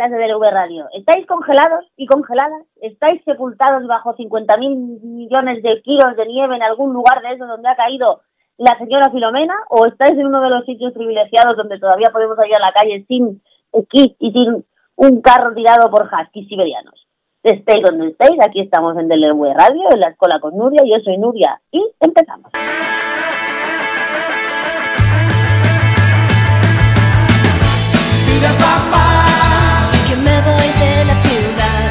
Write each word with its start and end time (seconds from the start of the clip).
oyentes 0.00 0.18
de 0.18 0.26
DLV 0.26 0.50
Radio, 0.50 0.86
¿estáis 0.92 1.26
congelados 1.26 1.84
y 1.96 2.06
congeladas? 2.06 2.62
¿Estáis 2.80 3.22
sepultados 3.24 3.86
bajo 3.86 4.16
50.000 4.16 5.00
millones 5.02 5.62
de 5.62 5.82
kilos 5.82 6.16
de 6.16 6.26
nieve 6.26 6.56
en 6.56 6.62
algún 6.62 6.92
lugar 6.92 7.20
de 7.22 7.34
esos 7.34 7.48
donde 7.48 7.68
ha 7.68 7.76
caído 7.76 8.22
la 8.56 8.76
señora 8.78 9.10
Filomena? 9.10 9.54
¿O 9.68 9.86
estáis 9.86 10.12
en 10.12 10.26
uno 10.26 10.40
de 10.40 10.50
los 10.50 10.64
sitios 10.64 10.92
privilegiados 10.92 11.56
donde 11.56 11.78
todavía 11.78 12.10
podemos 12.12 12.36
salir 12.36 12.56
a 12.56 12.60
la 12.60 12.72
calle 12.72 13.04
sin 13.08 13.42
kit 13.90 14.16
y 14.18 14.32
sin 14.32 14.64
un 14.96 15.20
carro 15.20 15.54
tirado 15.54 15.90
por 15.90 16.04
huskies 16.04 16.48
siberianos? 16.48 17.06
Estéis 17.42 17.82
donde 17.82 18.08
estéis, 18.08 18.38
aquí 18.44 18.60
estamos 18.60 18.96
en 18.98 19.08
DLV 19.08 19.54
Radio, 19.54 19.82
en 19.92 20.00
la 20.00 20.08
escuela 20.08 20.40
con 20.40 20.56
Nuria, 20.56 20.82
yo 20.84 21.02
soy 21.02 21.18
Nuria 21.18 21.60
y 21.70 21.82
empezamos. 22.00 22.50
Me 30.22 30.40
voy 30.42 30.68
de 30.84 31.04
la 31.04 31.16
ciudad. 31.26 31.88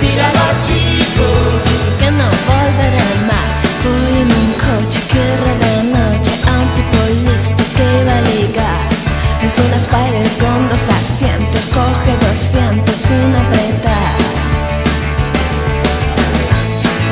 Dile 0.00 0.22
a 0.22 0.32
los 0.38 0.66
chicos 0.66 1.62
que 1.98 2.10
no 2.10 2.28
volveré 2.50 3.08
más. 3.30 3.56
Voy 3.84 4.22
en 4.22 4.30
un 4.42 4.52
coche 4.66 5.00
que 5.12 5.26
de 5.64 5.76
noche 5.96 6.32
a 6.46 6.52
un 6.60 6.68
que 7.76 8.04
va 8.04 8.18
a 8.18 8.22
ligar. 8.22 8.86
Es 9.42 9.58
una 9.58 9.76
Spider 9.76 10.28
con 10.40 10.68
dos 10.68 10.88
asientos, 10.88 11.68
coge 11.68 12.12
200 12.28 12.96
sin 12.96 13.34
apretar. 13.42 14.16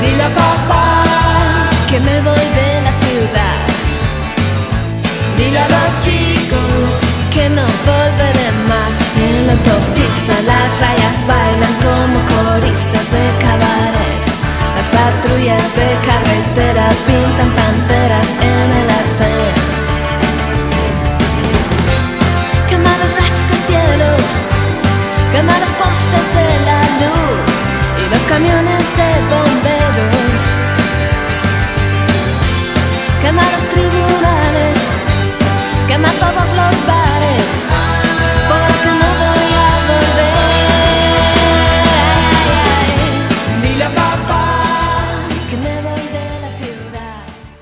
Dile 0.02 0.22
a 0.22 0.28
papá 0.28 1.04
que 1.88 2.00
me 2.00 2.20
voy 2.20 2.46
de 2.60 2.70
la 2.86 2.92
ciudad. 3.04 3.60
Dile 5.38 5.58
a 5.58 5.68
los 5.68 6.04
chicos 6.04 6.90
que 7.32 7.48
no 7.48 7.62
volveré 7.86 8.50
más. 8.68 9.03
Autopista 9.54 10.34
las 10.46 10.80
rayas 10.80 11.24
bailan 11.28 11.74
como 11.86 12.18
coristas 12.34 13.06
de 13.12 13.24
cabaret. 13.38 14.22
Las 14.74 14.90
patrullas 14.90 15.76
de 15.76 15.88
carretera 16.08 16.88
pintan 17.06 17.50
panteras 17.54 18.34
en 18.40 18.68
el 18.80 18.90
arcén. 18.90 19.54
Quema 22.68 22.98
los 22.98 23.14
rascacielos, 23.16 24.24
quema 25.32 25.56
los 25.60 25.72
postes 25.82 26.26
de 26.38 26.48
la 26.68 26.80
luz 27.02 27.52
y 28.02 28.10
los 28.12 28.22
camiones 28.24 28.84
de 28.98 29.10
bomberos. 29.30 30.40
Quema 33.22 33.44
los 33.52 33.64
tribunales, 33.68 34.80
quema 35.86 36.10
todos 36.24 36.48
los 36.58 36.74
bares, 36.90 37.70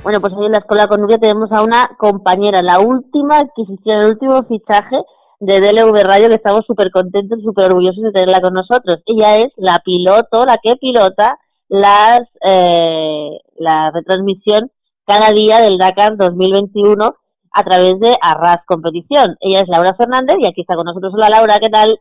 Bueno, 0.02 0.20
pues 0.20 0.32
hoy 0.34 0.46
en 0.46 0.52
la 0.52 0.58
escuela 0.58 0.88
con 0.88 1.00
Nuria 1.00 1.18
tenemos 1.18 1.52
a 1.52 1.62
una 1.62 1.90
compañera, 1.96 2.60
la 2.60 2.80
última 2.80 3.38
adquisición, 3.38 4.00
el 4.00 4.10
último 4.10 4.42
fichaje 4.48 4.96
de 5.38 5.60
DLV 5.60 6.02
Radio, 6.02 6.28
que 6.28 6.34
estamos 6.34 6.66
súper 6.66 6.90
contentos 6.90 7.38
y 7.38 7.44
súper 7.44 7.66
orgullosos 7.66 8.02
de 8.02 8.10
tenerla 8.10 8.40
con 8.40 8.52
nosotros. 8.52 9.00
Ella 9.06 9.36
es 9.36 9.52
la 9.56 9.80
piloto, 9.84 10.44
la 10.44 10.58
que 10.60 10.74
pilota 10.74 11.38
las 11.68 12.22
eh, 12.44 13.30
la 13.58 13.92
retransmisión 13.92 14.72
cada 15.06 15.30
día 15.30 15.60
del 15.60 15.78
Dakar 15.78 16.16
2021 16.16 17.14
a 17.52 17.62
través 17.62 18.00
de 18.00 18.16
Arras 18.20 18.64
Competición. 18.66 19.36
Ella 19.40 19.60
es 19.60 19.68
Laura 19.68 19.94
Fernández 19.94 20.34
y 20.40 20.46
aquí 20.46 20.62
está 20.62 20.74
con 20.74 20.86
nosotros. 20.86 21.14
Hola 21.14 21.30
Laura, 21.30 21.60
¿qué 21.60 21.68
tal? 21.68 22.00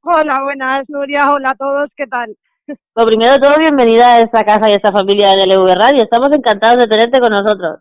Hola, 0.00 0.42
buenas, 0.44 0.84
Nuria. 0.88 1.30
Hola 1.30 1.50
a 1.50 1.54
todos, 1.56 1.90
¿qué 1.94 2.06
tal? 2.06 2.38
Lo 2.96 3.06
primero 3.06 3.32
de 3.32 3.38
todo, 3.38 3.58
bienvenida 3.58 4.14
a 4.14 4.20
esta 4.20 4.44
casa 4.44 4.68
y 4.68 4.72
a 4.72 4.76
esta 4.76 4.92
familia 4.92 5.30
de 5.32 5.46
DLV 5.46 5.74
Radio. 5.74 6.02
Estamos 6.02 6.30
encantados 6.32 6.78
de 6.78 6.86
tenerte 6.86 7.20
con 7.20 7.30
nosotros. 7.30 7.78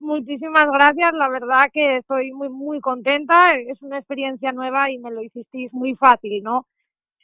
Muchísimas 0.00 0.66
gracias, 0.66 1.12
la 1.14 1.28
verdad 1.28 1.66
que 1.72 1.96
estoy 1.96 2.32
muy, 2.32 2.48
muy 2.48 2.80
contenta. 2.80 3.54
Es 3.54 3.82
una 3.82 3.98
experiencia 3.98 4.52
nueva 4.52 4.90
y 4.90 4.98
me 4.98 5.10
lo 5.10 5.22
hicisteis 5.22 5.72
muy 5.72 5.94
fácil, 5.96 6.42
¿no? 6.42 6.66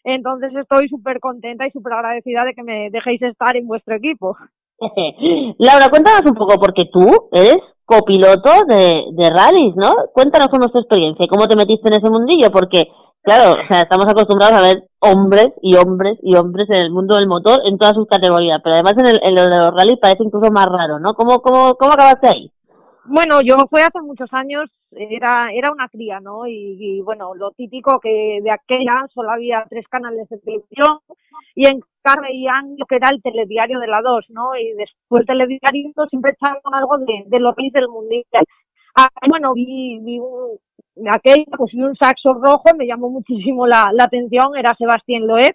Entonces 0.03 0.53
estoy 0.54 0.88
súper 0.88 1.20
contenta 1.20 1.66
y 1.66 1.70
súper 1.70 1.94
agradecida 1.94 2.44
de 2.44 2.54
que 2.54 2.62
me 2.62 2.91
dejéis 2.91 3.22
estar 3.22 3.56
en 3.56 3.66
vuestro 3.66 3.94
equipo. 3.94 4.36
Laura, 5.59 5.88
cuéntanos 5.88 6.31
un 6.31 6.36
poco, 6.36 6.59
porque 6.59 6.86
tú 6.92 7.28
eres 7.32 7.56
copiloto 7.84 8.50
de, 8.66 9.04
de 9.12 9.31
rallies, 9.31 9.76
¿no? 9.76 9.94
Cuéntanos 10.12 10.48
cómo 10.48 10.66
es 10.66 10.72
tu 10.72 10.78
experiencia 10.78 11.25
y 11.25 11.28
cómo 11.28 11.47
te 11.47 11.56
metiste 11.56 11.88
en 11.88 11.94
ese 11.94 12.10
mundillo, 12.10 12.50
porque, 12.50 12.88
claro, 13.25 13.61
o 13.61 13.67
sea, 13.67 13.83
estamos 13.83 14.07
acostumbrados 14.07 14.55
a 14.55 14.62
ver 14.62 14.89
hombres 15.01 15.49
y 15.62 15.75
hombres 15.77 16.19
y 16.23 16.37
hombres 16.37 16.71
en 16.71 16.77
el 16.77 16.91
mundo 16.93 17.17
del 17.17 17.27
motor 17.27 17.61
en 17.65 17.77
todas 17.79 17.95
sus 17.95 18.07
categorías, 18.07 18.61
pero 18.62 18.75
además 18.75 18.95
en, 18.99 19.07
el, 19.07 19.21
en 19.23 19.35
lo 19.35 19.43
de 19.43 19.59
los 19.59 19.75
rallies 19.75 19.99
parece 19.99 20.23
incluso 20.25 20.51
más 20.53 20.67
raro, 20.67 20.99
¿no? 21.01 21.15
¿Cómo, 21.15 21.41
cómo, 21.41 21.75
cómo 21.75 21.93
acabaste 21.93 22.29
ahí? 22.29 22.53
Bueno, 23.07 23.41
yo 23.43 23.57
fue 23.69 23.83
hace 23.83 24.01
muchos 24.01 24.33
años, 24.33 24.71
era, 24.91 25.49
era 25.53 25.71
una 25.71 25.89
cría, 25.89 26.21
¿no? 26.21 26.47
Y, 26.47 26.77
y, 26.79 27.01
bueno, 27.03 27.34
lo 27.34 27.51
típico 27.51 28.01
que 28.01 28.41
de 28.43 28.51
aquella 28.51 29.07
solo 29.13 29.31
había 29.31 29.67
tres 29.69 29.87
canales 29.89 30.27
de 30.31 30.39
televisión 30.39 31.01
y 31.55 31.67
en 31.67 31.81
cada 32.03 32.23
veían 32.23 32.77
lo 32.79 32.87
que 32.87 32.97
era 32.97 33.11
el 33.11 33.23
telediario 33.23 33.79
de 33.79 33.89
la 33.89 34.01
2, 34.01 34.27
¿no? 34.31 34.57
Y 34.57 34.73
después 34.73 35.21
el 35.21 35.27
telediario 35.27 35.93
siempre 36.09 36.33
echaban 36.33 36.61
algo 36.73 36.99
de, 36.99 37.25
de 37.27 37.41
los 37.41 37.55
reyes 37.57 37.73
del 37.73 37.89
mundial. 37.89 38.25
Ah, 38.97 39.09
bueno, 39.28 39.55
vi, 39.55 39.99
vi 40.00 40.19
un, 40.19 40.59
de 40.94 41.10
aquella, 41.10 41.44
pues 41.56 41.72
vi 41.72 41.82
un 41.82 41.97
saxo 41.97 42.34
rojo, 42.34 42.65
me 42.77 42.87
llamó 42.87 43.10
muchísimo 43.10 43.66
la, 43.66 43.91
la 43.93 44.05
atención, 44.05 44.56
era 44.56 44.75
Sebastián 44.77 45.27
Loeb. 45.27 45.55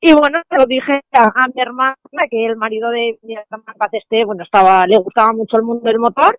Y 0.00 0.14
bueno, 0.14 0.40
se 0.48 0.56
lo 0.56 0.66
dije 0.66 1.00
a, 1.12 1.44
a 1.44 1.48
mi 1.48 1.60
hermana, 1.60 1.96
que 2.30 2.46
el 2.46 2.56
marido 2.56 2.90
de 2.90 3.18
mi 3.22 3.34
hermana 3.34 3.74
Paz 3.78 3.90
Esté, 3.92 4.24
bueno, 4.24 4.44
estaba, 4.44 4.86
le 4.86 4.98
gustaba 4.98 5.32
mucho 5.32 5.56
el 5.56 5.62
mundo 5.62 5.84
del 5.84 5.98
motor. 5.98 6.38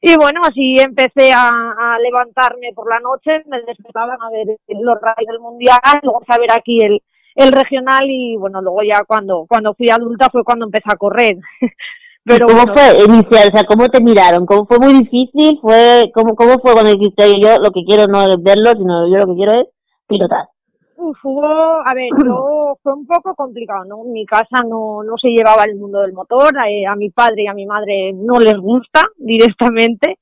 Y 0.00 0.16
bueno, 0.16 0.40
así 0.44 0.78
empecé 0.80 1.32
a, 1.32 1.74
a, 1.78 1.98
levantarme 2.00 2.72
por 2.74 2.88
la 2.90 2.98
noche, 3.00 3.44
me 3.46 3.62
despertaban 3.62 4.20
a 4.20 4.30
ver 4.30 4.56
los 4.68 5.00
rallies 5.00 5.28
del 5.28 5.40
mundial, 5.40 5.78
luego 6.02 6.22
a 6.26 6.38
ver 6.38 6.52
aquí 6.52 6.80
el, 6.82 7.00
el 7.36 7.52
regional 7.52 8.06
y 8.08 8.36
bueno, 8.36 8.60
luego 8.60 8.82
ya 8.82 9.04
cuando, 9.04 9.46
cuando 9.48 9.74
fui 9.74 9.90
adulta 9.90 10.28
fue 10.30 10.44
cuando 10.44 10.66
empecé 10.66 10.90
a 10.92 10.96
correr. 10.96 11.36
Pero 12.24 12.46
¿Cómo 12.46 12.62
bueno, 12.62 12.74
fue 12.74 13.04
iniciar? 13.04 13.48
O 13.48 13.56
sea, 13.56 13.64
¿cómo 13.64 13.88
te 13.88 14.02
miraron? 14.02 14.46
¿Cómo 14.46 14.66
fue 14.66 14.78
muy 14.78 14.92
difícil? 14.92 15.58
¿Fue 15.60 16.10
cómo, 16.14 16.36
cómo 16.36 16.58
fue 16.60 16.72
cuando 16.72 16.92
dijiste 16.92 17.40
yo 17.40 17.58
lo 17.58 17.72
que 17.72 17.84
quiero 17.84 18.06
no 18.06 18.22
es 18.22 18.40
verlo, 18.42 18.72
sino 18.72 19.10
yo 19.10 19.18
lo 19.18 19.26
que 19.26 19.34
quiero 19.34 19.52
es 19.52 19.66
pilotar? 20.06 20.48
Uf, 20.96 21.18
hubo, 21.24 21.44
a 21.44 21.94
ver, 21.94 22.10
yo, 22.24 22.78
fue 22.82 22.92
un 22.92 23.06
poco 23.06 23.34
complicado, 23.34 23.84
¿no? 23.84 24.04
Mi 24.04 24.24
casa 24.24 24.62
no, 24.64 25.02
no 25.02 25.18
se 25.18 25.30
llevaba 25.30 25.64
el 25.64 25.74
mundo 25.74 26.00
del 26.00 26.12
motor, 26.12 26.52
eh, 26.68 26.86
a 26.86 26.94
mi 26.94 27.10
padre 27.10 27.42
y 27.42 27.46
a 27.48 27.54
mi 27.54 27.66
madre 27.66 28.12
no 28.14 28.38
les 28.38 28.56
gusta 28.56 29.00
directamente. 29.16 30.18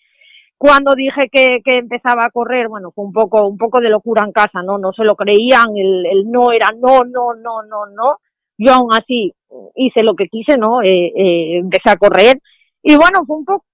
Cuando 0.56 0.94
dije 0.94 1.28
que, 1.30 1.60
que 1.64 1.78
empezaba 1.78 2.24
a 2.24 2.30
correr, 2.30 2.68
bueno, 2.68 2.92
fue 2.92 3.04
un 3.04 3.12
poco, 3.12 3.46
un 3.46 3.58
poco 3.58 3.80
de 3.80 3.90
locura 3.90 4.22
en 4.24 4.32
casa, 4.32 4.62
¿no? 4.62 4.78
No 4.78 4.92
se 4.92 5.04
lo 5.04 5.16
creían, 5.16 5.76
el, 5.76 6.06
el 6.06 6.30
no 6.30 6.52
era 6.52 6.70
no, 6.78 7.04
no, 7.04 7.34
no, 7.34 7.62
no, 7.62 7.86
no. 7.86 8.18
Yo 8.62 8.74
aún 8.74 8.92
así 8.92 9.32
hice 9.74 10.02
lo 10.02 10.14
que 10.14 10.28
quise, 10.28 10.58
¿no? 10.58 10.82
Eh, 10.82 11.12
eh, 11.16 11.56
empecé 11.56 11.90
a 11.90 11.96
correr. 11.96 12.38
Y 12.82 12.94
bueno, 12.94 13.24
fue 13.26 13.38
un 13.38 13.44
poco, 13.46 13.64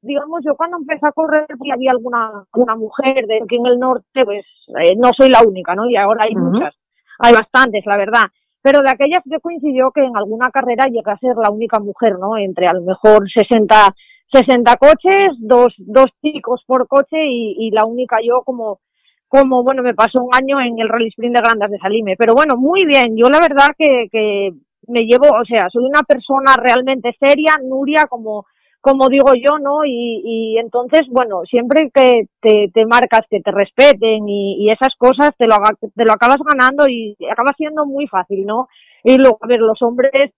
digamos, 0.00 0.40
yo 0.44 0.54
cuando 0.56 0.78
empecé 0.78 1.06
a 1.06 1.12
correr, 1.12 1.46
pues 1.58 1.70
había 1.70 1.90
alguna, 1.92 2.44
una 2.54 2.74
mujer 2.74 3.26
de 3.26 3.40
aquí 3.42 3.56
en 3.56 3.66
el 3.66 3.78
norte, 3.78 4.24
pues 4.24 4.44
eh, 4.80 4.96
no 4.96 5.10
soy 5.14 5.28
la 5.28 5.42
única, 5.42 5.74
¿no? 5.74 5.88
Y 5.90 5.96
ahora 5.96 6.24
hay 6.24 6.34
uh 6.34 6.38
-huh. 6.38 6.52
muchas, 6.52 6.74
hay 7.18 7.34
bastantes, 7.34 7.84
la 7.84 7.98
verdad. 7.98 8.26
Pero 8.62 8.80
de 8.80 8.90
aquellas 8.90 9.20
yo 9.26 9.40
coincidió 9.40 9.90
que 9.90 10.02
en 10.04 10.16
alguna 10.16 10.50
carrera 10.50 10.86
llegué 10.86 11.10
a 11.10 11.18
ser 11.18 11.36
la 11.36 11.50
única 11.50 11.78
mujer, 11.78 12.18
¿no? 12.18 12.38
Entre 12.38 12.66
a 12.66 12.72
lo 12.72 12.80
mejor 12.80 13.30
60, 13.30 13.94
60 14.32 14.76
coches, 14.76 15.28
dos, 15.38 15.74
dos 15.78 16.06
chicos 16.22 16.62
por 16.66 16.88
coche 16.88 17.26
y, 17.26 17.56
y 17.58 17.70
la 17.72 17.84
única 17.84 18.18
yo 18.22 18.42
como, 18.42 18.80
como, 19.30 19.62
bueno, 19.62 19.82
me 19.82 19.94
pasó 19.94 20.20
un 20.22 20.34
año 20.34 20.60
en 20.60 20.80
el 20.80 20.88
Rally 20.88 21.08
Sprint 21.08 21.36
de 21.36 21.40
Grandas 21.40 21.70
de 21.70 21.78
Salime. 21.78 22.16
Pero 22.18 22.34
bueno, 22.34 22.56
muy 22.56 22.84
bien. 22.84 23.16
Yo 23.16 23.26
la 23.30 23.38
verdad 23.40 23.68
que, 23.78 24.08
que 24.10 24.50
me 24.88 25.04
llevo, 25.04 25.28
o 25.28 25.44
sea, 25.44 25.68
soy 25.70 25.84
una 25.84 26.02
persona 26.02 26.56
realmente 26.56 27.16
seria, 27.20 27.52
Nuria, 27.62 28.06
como, 28.10 28.44
como 28.80 29.08
digo 29.08 29.32
yo, 29.34 29.60
¿no? 29.60 29.84
Y, 29.84 30.20
y 30.24 30.58
entonces, 30.58 31.02
bueno, 31.08 31.42
siempre 31.48 31.90
que 31.94 32.24
te, 32.40 32.72
te 32.74 32.86
marcas 32.86 33.20
que 33.30 33.40
te 33.40 33.52
respeten 33.52 34.28
y, 34.28 34.64
y 34.64 34.70
esas 34.70 34.96
cosas, 34.98 35.30
te 35.38 35.46
lo, 35.46 35.54
te 35.94 36.04
lo 36.04 36.12
acabas 36.12 36.38
ganando 36.44 36.88
y 36.88 37.16
acaba 37.30 37.52
siendo 37.56 37.86
muy 37.86 38.08
fácil, 38.08 38.44
¿no? 38.44 38.66
Y 39.04 39.16
luego, 39.16 39.38
a 39.42 39.46
ver, 39.46 39.60
los 39.60 39.80
hombres, 39.82 40.32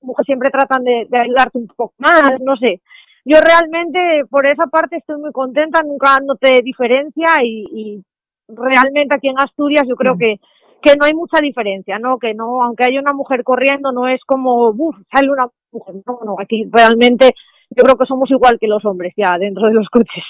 mujer, 0.00 0.24
siempre 0.26 0.50
tratan 0.50 0.82
de, 0.84 1.06
de 1.08 1.18
ayudarte 1.18 1.58
un 1.58 1.68
poco 1.68 1.94
más, 1.98 2.32
no 2.40 2.56
sé. 2.56 2.80
Yo 3.24 3.38
realmente, 3.40 4.24
por 4.30 4.46
esa 4.46 4.66
parte, 4.66 4.96
estoy 4.96 5.20
muy 5.20 5.32
contenta, 5.32 5.82
nunca 5.82 6.10
dándote 6.18 6.60
diferencia 6.62 7.28
y, 7.42 7.64
y 7.70 8.04
realmente 8.48 9.14
aquí 9.16 9.28
en 9.28 9.38
Asturias 9.38 9.84
yo 9.88 9.96
creo 9.96 10.16
que 10.18 10.40
que 10.82 10.96
no 10.96 11.06
hay 11.06 11.14
mucha 11.14 11.38
diferencia, 11.40 11.98
¿no? 11.98 12.18
Que 12.18 12.34
no, 12.34 12.62
aunque 12.62 12.84
haya 12.84 13.00
una 13.00 13.12
mujer 13.12 13.44
corriendo, 13.44 13.92
no 13.92 14.08
es 14.08 14.20
como, 14.26 14.74
uff, 14.76 14.96
sale 15.10 15.30
una 15.30 15.46
mujer. 15.70 15.94
No, 16.04 16.18
no, 16.24 16.36
aquí 16.38 16.68
realmente 16.70 17.32
yo 17.70 17.84
creo 17.84 17.96
que 17.96 18.06
somos 18.06 18.30
igual 18.30 18.58
que 18.60 18.66
los 18.66 18.84
hombres 18.84 19.14
ya 19.16 19.38
dentro 19.38 19.68
de 19.68 19.74
los 19.74 19.88
coches. 19.88 20.24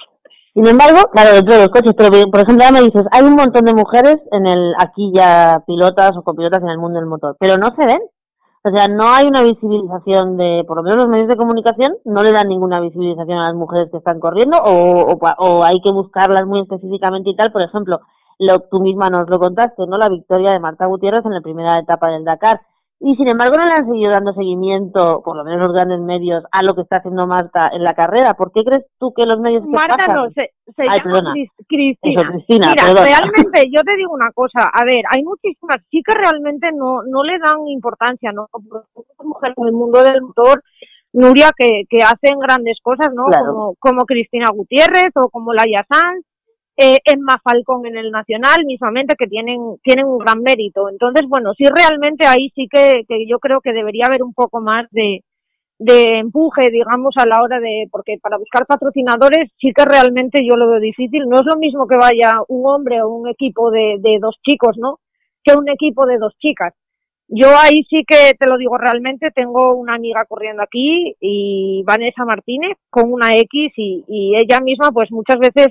Sin 0.55 0.67
embargo, 0.67 1.09
claro, 1.11 1.35
dentro 1.35 1.55
de 1.55 1.61
los 1.63 1.71
coches, 1.71 1.95
pero 1.97 2.11
por 2.31 2.41
ejemplo, 2.41 2.65
ya 2.65 2.71
me 2.71 2.83
dices, 2.83 3.05
hay 3.11 3.25
un 3.25 3.35
montón 3.35 3.65
de 3.65 3.73
mujeres 3.73 4.17
en 4.31 4.47
el 4.47 4.75
aquí 4.79 5.11
ya 5.15 5.65
pilotas 5.67 6.13
o 6.17 6.23
copilotas 6.23 6.63
en 6.63 6.69
el 6.69 6.79
mundo 6.79 7.01
del 7.01 7.09
motor, 7.09 7.37
pero 7.41 7.57
no 7.57 7.75
se 7.75 7.87
ven. 7.87 8.01
O 8.65 8.71
sea, 8.71 8.87
no 8.87 9.09
hay 9.09 9.27
una 9.27 9.43
visibilización 9.43 10.37
de, 10.37 10.65
por 10.67 10.77
lo 10.77 10.85
menos 10.85 10.99
los 10.99 11.09
medios 11.09 11.27
de 11.27 11.37
comunicación 11.37 11.97
no 12.05 12.23
le 12.23 12.31
dan 12.31 12.49
ninguna 12.49 12.79
visibilización 12.81 13.39
a 13.39 13.49
las 13.49 13.55
mujeres 13.55 13.91
que 13.91 13.97
están 13.97 14.21
corriendo 14.21 14.57
o, 14.65 15.19
o, 15.39 15.65
hay 15.65 15.81
que 15.81 15.91
buscarlas 15.91 16.47
muy 16.47 16.61
específicamente 16.61 17.31
y 17.31 17.37
tal. 17.37 17.51
Por 17.51 17.63
ejemplo, 17.63 18.01
lo, 18.39 18.61
tú 18.61 18.81
misma 18.81 19.11
nos 19.11 19.29
lo 19.29 19.41
contaste, 19.41 19.85
¿no? 19.89 19.99
La 19.99 20.09
victoria 20.09 20.53
de 20.53 20.61
Marta 20.61 20.87
Gutiérrez 20.87 21.25
en 21.25 21.35
la 21.35 21.41
primera 21.41 21.77
etapa 21.79 22.09
del 22.09 22.25
Dakar. 22.25 22.61
Y 23.05 23.17
sin 23.17 23.27
embargo 23.27 23.57
no 23.57 23.67
le 23.67 23.75
han 23.75 23.87
seguido 23.87 24.13
dando 24.13 24.33
seguimiento, 24.33 25.23
por 25.25 25.37
lo 25.37 25.43
menos 25.43 25.67
los 25.67 25.73
grandes 25.73 25.99
medios, 25.99 26.45
a 26.53 26.63
lo 26.63 26.73
que 26.77 26.83
está 26.83 26.99
haciendo 26.99 27.27
Marta 27.27 27.69
en 27.73 27.83
la 27.83 27.95
carrera. 27.95 28.35
¿Por 28.35 28.53
qué 28.53 28.63
crees 28.63 28.85
tú 28.97 29.13
que 29.13 29.27
los 29.27 29.41
medios... 29.41 29.67
Marta 29.67 30.07
no, 30.15 30.31
se, 30.31 30.53
llama 30.79 31.35
Cristina. 31.67 32.23
Mira, 32.49 32.75
realmente 32.95 33.69
yo 33.75 33.83
te 33.83 33.97
digo 33.97 34.15
una 34.15 34.31
cosa, 34.31 34.69
a 34.73 34.85
ver, 34.85 35.03
hay 35.11 35.25
muchísimas 35.25 35.79
chicas 35.91 36.17
realmente 36.17 36.71
no, 36.71 37.03
no 37.03 37.25
le 37.25 37.41
dan 37.41 37.67
importancia, 37.67 38.31
¿no? 38.31 38.49
Mujeres 39.19 39.57
en 39.59 39.67
el 39.67 39.73
mundo 39.73 40.05
del 40.05 40.23
motor, 40.23 40.63
Nuria, 41.13 41.51
que, 41.57 41.83
que 41.91 42.05
hacen 42.05 42.39
grandes 42.39 42.79
cosas, 42.83 43.11
¿no? 43.13 43.25
Como, 43.25 43.75
como 43.81 44.07
Cristina 44.07 44.51
Gutiérrez 44.51 45.11
o 45.17 45.29
como 45.29 45.53
Laia 45.53 45.85
Sanz 45.91 46.25
eh, 46.77 46.99
Emma 47.05 47.41
Falcón 47.43 47.87
en 47.87 47.97
el 47.97 48.11
Nacional, 48.11 48.65
mismamente, 48.65 49.15
que 49.17 49.27
tienen, 49.27 49.77
tienen 49.83 50.07
un 50.07 50.19
gran 50.19 50.41
mérito. 50.43 50.89
Entonces, 50.89 51.25
bueno, 51.29 51.53
sí 51.55 51.65
realmente 51.67 52.27
ahí 52.27 52.51
sí 52.55 52.69
que, 52.71 53.05
que 53.09 53.27
yo 53.27 53.39
creo 53.39 53.61
que 53.61 53.73
debería 53.73 54.07
haber 54.07 54.23
un 54.23 54.35
poco 54.35 54.61
más 54.61 54.87
de, 54.91 55.23
de 55.79 56.19
empuje, 56.19 56.71
digamos, 56.71 57.15
a 57.17 57.27
la 57.27 57.43
hora 57.43 57.61
de, 57.61 57.89
porque 57.91 58.19
para 58.23 58.39
buscar 58.39 58.67
patrocinadores 58.67 59.51
sí 59.61 59.73
que 59.75 59.85
realmente 59.85 60.47
yo 60.49 60.57
lo 60.57 60.69
veo 60.69 60.81
difícil. 60.81 61.29
No 61.29 61.41
es 61.41 61.47
lo 61.47 61.57
mismo 61.57 61.87
que 61.87 61.97
vaya 61.97 62.39
un 62.49 62.67
hombre 62.67 63.03
o 63.03 63.09
un 63.09 63.29
equipo 63.29 63.71
de, 63.71 63.97
de 64.01 64.19
dos 64.21 64.37
chicos, 64.43 64.77
¿no? 64.79 65.01
Que 65.45 65.55
un 65.55 65.69
equipo 65.69 66.07
de 66.07 66.19
dos 66.19 66.35
chicas. 66.39 66.73
Yo 67.29 67.49
ahí 67.59 67.85
sí 67.89 68.05
que 68.07 68.35
te 68.39 68.47
lo 68.49 68.59
digo 68.59 68.77
realmente, 68.77 69.31
tengo 69.31 69.75
una 69.75 69.95
amiga 69.95 70.25
corriendo 70.27 70.63
aquí 70.63 71.17
y 71.19 71.83
Vanessa 71.87 72.25
Martínez 72.27 72.77
con 72.91 73.11
una 73.11 73.37
X 73.37 73.73
y, 73.77 74.05
y 74.07 74.37
ella 74.37 74.61
misma 74.61 74.93
pues 74.93 75.11
muchas 75.11 75.39
veces 75.39 75.69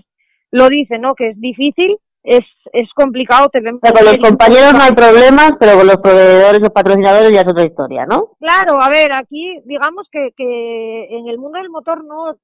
lo 0.52 0.70
dice, 0.70 1.00
¿no? 1.00 1.16
Que 1.16 1.30
es 1.30 1.40
difícil, 1.40 1.98
es, 2.24 2.46
es 2.74 2.90
complicado. 2.94 3.50
Te 3.50 3.64
con 3.64 3.80
los 3.82 4.18
compañeros 4.18 4.74
no 4.74 4.84
hay 4.84 4.94
problemas, 4.94 5.54
pero 5.60 5.78
con 5.78 5.88
los 5.88 5.98
proveedores 5.98 6.62
o 6.68 6.74
patrocinadores 6.74 7.32
ya 7.32 7.42
es 7.42 7.48
otra 7.48 7.66
historia, 7.66 8.06
¿no? 8.06 8.36
Claro, 8.40 8.82
a 8.82 8.90
ver, 8.90 9.12
aquí 9.14 9.60
digamos 9.66 10.08
que, 10.12 10.32
que 10.36 11.08
en 11.10 11.28
el 11.28 11.38
mundo 11.38 11.58
del 11.58 11.70
motor 11.70 12.04
no... 12.04 12.38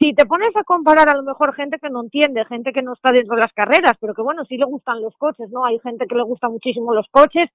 Si 0.00 0.12
te 0.12 0.26
pones 0.26 0.50
a 0.56 0.64
comparar 0.64 1.08
a 1.08 1.14
lo 1.14 1.22
mejor 1.22 1.54
gente 1.54 1.78
que 1.78 1.88
no 1.88 2.02
entiende, 2.02 2.44
gente 2.46 2.72
que 2.72 2.82
no 2.82 2.94
está 2.94 3.12
dentro 3.12 3.36
de 3.36 3.42
las 3.42 3.52
carreras, 3.52 3.92
pero 4.00 4.12
que 4.12 4.22
bueno, 4.22 4.44
sí 4.44 4.56
le 4.56 4.64
gustan 4.64 5.00
los 5.00 5.16
coches, 5.16 5.48
¿no? 5.50 5.64
Hay 5.64 5.78
gente 5.78 6.06
que 6.06 6.16
le 6.16 6.24
gusta 6.24 6.48
muchísimo 6.48 6.92
los 6.92 7.06
coches 7.10 7.46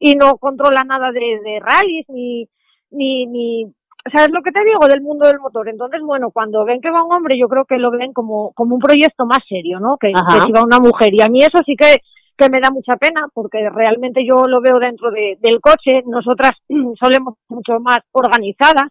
y 0.00 0.16
no 0.16 0.36
controla 0.38 0.82
nada 0.82 1.12
de, 1.12 1.40
de 1.44 1.60
rallies 1.60 2.06
ni, 2.08 2.48
ni, 2.90 3.26
ni 3.26 3.72
¿sabes 4.12 4.30
lo 4.32 4.42
que 4.42 4.52
te 4.52 4.64
digo 4.64 4.86
del 4.86 5.00
mundo 5.00 5.26
del 5.26 5.40
motor? 5.40 5.68
Entonces, 5.68 6.00
bueno, 6.02 6.30
cuando 6.30 6.64
ven 6.64 6.80
que 6.80 6.90
va 6.90 7.04
un 7.04 7.12
hombre, 7.12 7.38
yo 7.38 7.48
creo 7.48 7.64
que 7.64 7.78
lo 7.78 7.90
ven 7.90 8.12
como, 8.12 8.52
como 8.52 8.74
un 8.74 8.80
proyecto 8.80 9.26
más 9.26 9.38
serio, 9.48 9.80
¿no? 9.80 9.96
Que, 9.96 10.08
si 10.08 10.52
va 10.52 10.64
una 10.64 10.78
mujer. 10.78 11.14
Y 11.14 11.22
a 11.22 11.28
mí 11.28 11.42
eso 11.42 11.60
sí 11.64 11.74
que, 11.76 11.96
que 12.36 12.50
me 12.50 12.60
da 12.60 12.70
mucha 12.70 12.96
pena, 12.96 13.28
porque 13.32 13.68
realmente 13.70 14.24
yo 14.26 14.46
lo 14.46 14.60
veo 14.60 14.78
dentro 14.78 15.10
de, 15.10 15.38
del 15.40 15.60
coche. 15.60 16.02
Nosotras 16.06 16.52
solemos 17.00 17.34
mucho 17.48 17.80
más 17.80 18.00
organizadas, 18.12 18.88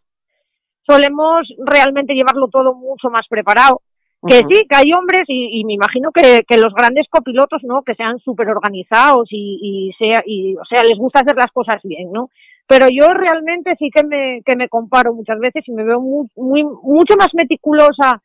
solemos 0.87 1.41
realmente 1.65 2.13
llevarlo 2.13 2.47
todo 2.47 2.73
mucho 2.73 3.09
más 3.09 3.27
preparado. 3.29 3.81
Que 4.25 4.39
sí, 4.49 4.65
que 4.69 4.75
hay 4.77 4.93
hombres 4.97 5.25
y, 5.27 5.59
y 5.59 5.65
me 5.65 5.73
imagino 5.73 6.09
que, 6.13 6.43
que, 6.47 6.57
los 6.57 6.73
grandes 6.73 7.07
copilotos, 7.09 7.61
¿no? 7.63 7.81
Que 7.81 7.93
sean 7.93 8.19
súper 8.19 8.47
organizados 8.47 9.27
y, 9.29 9.59
y, 9.61 9.91
sea, 10.01 10.23
y, 10.25 10.55
o 10.55 10.63
sea, 10.63 10.81
les 10.81 10.97
gusta 10.97 11.19
hacer 11.19 11.35
las 11.35 11.51
cosas 11.51 11.81
bien, 11.83 12.09
¿no? 12.09 12.29
Pero 12.67 12.87
yo 12.89 13.13
realmente 13.13 13.75
sí 13.77 13.89
que 13.93 14.03
me, 14.05 14.41
que 14.45 14.55
me 14.55 14.69
comparo 14.69 15.13
muchas 15.13 15.39
veces 15.39 15.63
y 15.67 15.73
me 15.73 15.83
veo 15.83 15.99
muy, 15.99 16.63
mucho 16.63 17.15
más 17.17 17.29
meticulosa 17.33 18.21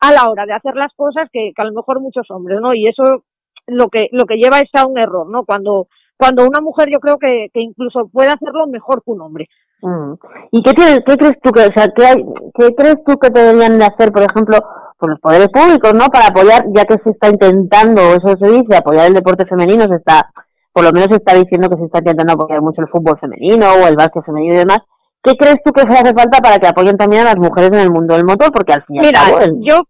a 0.00 0.12
la 0.12 0.28
hora 0.28 0.46
de 0.46 0.52
hacer 0.52 0.74
las 0.74 0.92
cosas 0.96 1.28
que, 1.32 1.52
que, 1.54 1.62
a 1.62 1.66
lo 1.66 1.72
mejor 1.72 2.00
muchos 2.00 2.30
hombres, 2.30 2.60
¿no? 2.60 2.74
Y 2.74 2.88
eso 2.88 3.24
lo 3.66 3.88
que, 3.88 4.08
lo 4.12 4.26
que 4.26 4.36
lleva 4.36 4.60
es 4.60 4.70
a 4.74 4.86
un 4.86 4.98
error, 4.98 5.28
¿no? 5.28 5.44
Cuando, 5.44 5.88
cuando 6.16 6.46
una 6.46 6.60
mujer 6.60 6.88
yo 6.92 6.98
creo 6.98 7.18
que, 7.18 7.48
que 7.52 7.60
incluso 7.60 8.08
puede 8.12 8.28
hacerlo 8.28 8.66
mejor 8.66 9.02
que 9.04 9.10
un 9.10 9.20
hombre. 9.20 9.48
Mm. 9.82 10.14
¿Y 10.52 10.62
qué, 10.62 10.72
qué, 10.74 11.16
crees 11.16 11.40
tú 11.42 11.52
que, 11.52 11.60
o 11.60 11.72
sea, 11.72 11.88
qué, 11.94 12.24
qué 12.54 12.74
crees 12.74 12.96
tú 13.06 13.18
que 13.18 13.30
deberían 13.30 13.78
de 13.78 13.84
hacer, 13.84 14.12
por 14.12 14.22
ejemplo, 14.22 14.58
los 15.06 15.20
poderes 15.20 15.48
públicos, 15.48 15.92
¿no? 15.94 16.06
Para 16.06 16.28
apoyar, 16.28 16.64
ya 16.74 16.84
que 16.84 16.96
se 17.02 17.10
está 17.10 17.28
intentando, 17.28 18.00
eso 18.00 18.34
se 18.40 18.48
dice, 18.48 18.76
apoyar 18.76 19.08
el 19.08 19.14
deporte 19.14 19.46
femenino, 19.46 19.84
se 19.84 19.96
está 19.96 20.30
por 20.74 20.82
lo 20.82 20.90
menos 20.90 21.08
está 21.12 21.34
diciendo 21.36 21.70
que 21.70 21.76
se 21.76 21.84
está 21.84 22.00
intentando 22.00 22.32
apoyar 22.32 22.60
mucho 22.60 22.82
el 22.82 22.88
fútbol 22.88 23.16
femenino 23.20 23.64
o 23.74 23.86
el 23.86 23.94
básquet 23.94 24.24
femenino 24.24 24.54
y 24.54 24.58
demás. 24.58 24.80
¿Qué 25.22 25.34
crees 25.36 25.62
tú 25.64 25.70
que 25.72 25.82
se 25.82 25.96
hace 25.96 26.12
falta 26.12 26.40
para 26.42 26.58
que 26.58 26.66
apoyen 26.66 26.96
también 26.96 27.22
a 27.22 27.26
las 27.26 27.36
mujeres 27.36 27.70
en 27.72 27.78
el 27.78 27.92
mundo 27.92 28.14
del 28.14 28.24
motor? 28.24 28.50
Porque 28.52 28.72
al 28.72 28.82
final. 28.82 29.06
Mira, 29.06 29.20
yo 29.60 29.82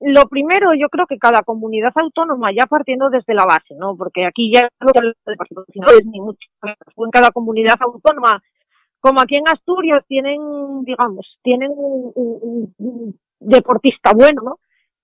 lo 0.00 0.26
primero, 0.26 0.74
yo 0.74 0.88
creo 0.88 1.06
que 1.06 1.18
cada 1.18 1.42
comunidad 1.42 1.92
autónoma, 1.94 2.50
ya 2.50 2.66
partiendo 2.66 3.10
desde 3.10 3.32
la 3.32 3.46
base, 3.46 3.76
¿no? 3.78 3.96
Porque 3.96 4.26
aquí 4.26 4.52
ya 4.52 4.68
no 4.80 4.90
es 4.90 6.04
ni 6.04 6.20
mucho, 6.20 6.48
en 6.64 7.10
cada 7.12 7.30
comunidad 7.30 7.76
autónoma, 7.78 8.42
como 8.98 9.20
aquí 9.20 9.36
en 9.36 9.48
Asturias 9.48 10.02
tienen, 10.08 10.82
digamos, 10.82 11.38
tienen 11.44 11.70
un 11.76 13.18
deportista 13.38 14.10
bueno, 14.16 14.42
¿no? 14.42 14.58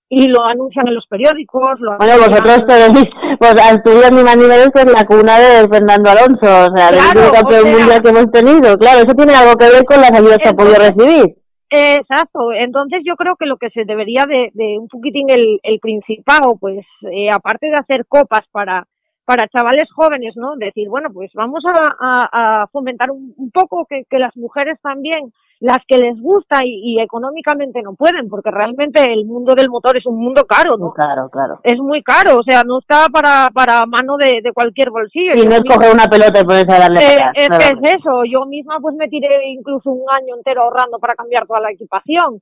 Y 0.09 0.27
lo 0.27 0.45
anuncian 0.45 0.87
en 0.87 0.95
los 0.95 1.07
periódicos. 1.07 1.79
Lo 1.79 1.97
bueno, 1.97 2.17
vosotros 2.17 2.65
tenéis, 2.67 3.07
pues 3.39 3.55
Asturias 3.55 4.11
ni 4.11 4.23
más 4.23 4.37
ni 4.37 4.45
menos 4.45 4.69
que 4.73 4.81
es 4.81 4.91
la 4.91 5.05
cuna 5.05 5.39
de 5.39 5.67
Fernando 5.67 6.09
Alonso, 6.09 6.71
o 6.71 6.77
sea, 6.77 6.91
del 6.91 7.31
campeón 7.31 7.71
mundial 7.71 8.01
que 8.01 8.09
hemos 8.09 8.31
tenido. 8.31 8.77
Claro, 8.77 8.99
eso 8.99 9.15
tiene 9.15 9.35
algo 9.35 9.55
que 9.55 9.69
ver 9.69 9.83
con 9.85 10.01
las 10.01 10.11
ayudas 10.11 10.37
que 10.39 10.49
ha 10.49 10.53
podido 10.53 10.75
recibir. 10.75 11.35
Exacto, 11.69 12.53
entonces 12.53 13.01
yo 13.03 13.15
creo 13.15 13.35
que 13.35 13.47
lo 13.47 13.57
que 13.57 13.69
se 13.71 13.85
debería 13.85 14.25
de, 14.27 14.51
de 14.53 14.77
un 14.79 14.87
poquitín 14.87 15.29
el, 15.29 15.59
el 15.63 15.79
principado, 15.79 16.55
pues 16.59 16.85
eh, 17.11 17.29
aparte 17.31 17.67
de 17.67 17.75
hacer 17.75 18.05
copas 18.07 18.41
para 18.51 18.87
para 19.25 19.47
chavales 19.47 19.91
jóvenes, 19.91 20.35
¿no? 20.35 20.55
Decir, 20.55 20.87
bueno, 20.87 21.09
pues 21.11 21.31
vamos 21.33 21.63
a, 21.65 22.29
a, 22.31 22.67
fomentar 22.67 23.09
un, 23.09 23.33
un 23.37 23.49
poco 23.49 23.87
que, 23.89 24.03
que, 24.07 24.19
las 24.19 24.37
mujeres 24.37 24.75
también 24.83 25.33
las 25.59 25.79
que 25.87 25.97
les 25.97 26.19
gusta 26.19 26.61
y, 26.63 26.99
económicamente 26.99 27.81
no 27.81 27.95
pueden, 27.95 28.29
porque 28.29 28.51
realmente 28.51 29.11
el 29.11 29.25
mundo 29.25 29.55
del 29.55 29.69
motor 29.69 29.97
es 29.97 30.05
un 30.05 30.17
mundo 30.17 30.45
caro, 30.45 30.77
¿no? 30.77 30.93
Claro, 30.93 31.29
claro. 31.29 31.59
Es 31.63 31.77
muy 31.77 32.01
caro, 32.01 32.39
o 32.39 32.43
sea, 32.43 32.63
no 32.63 32.79
está 32.79 33.07
para, 33.09 33.49
para 33.53 33.85
mano 33.85 34.17
de, 34.17 34.41
de 34.41 34.51
cualquier 34.51 34.89
bolsillo. 34.89 35.33
Y 35.35 35.45
no 35.45 35.55
es 35.55 35.63
coger 35.63 35.93
una 35.93 36.05
pelota 36.05 36.39
y 36.39 36.43
ponerse 36.43 36.73
a 36.73 36.79
darle 36.79 36.99
eh, 36.99 37.47
es 37.49 37.97
eso, 37.97 38.23
yo 38.25 38.45
misma 38.45 38.79
pues 38.81 38.95
me 38.95 39.07
tiré 39.07 39.27
incluso 39.49 39.91
un 39.91 40.05
año 40.09 40.35
entero 40.35 40.63
ahorrando 40.63 40.99
para 40.99 41.15
cambiar 41.15 41.45
toda 41.45 41.61
la 41.61 41.71
equipación. 41.71 42.41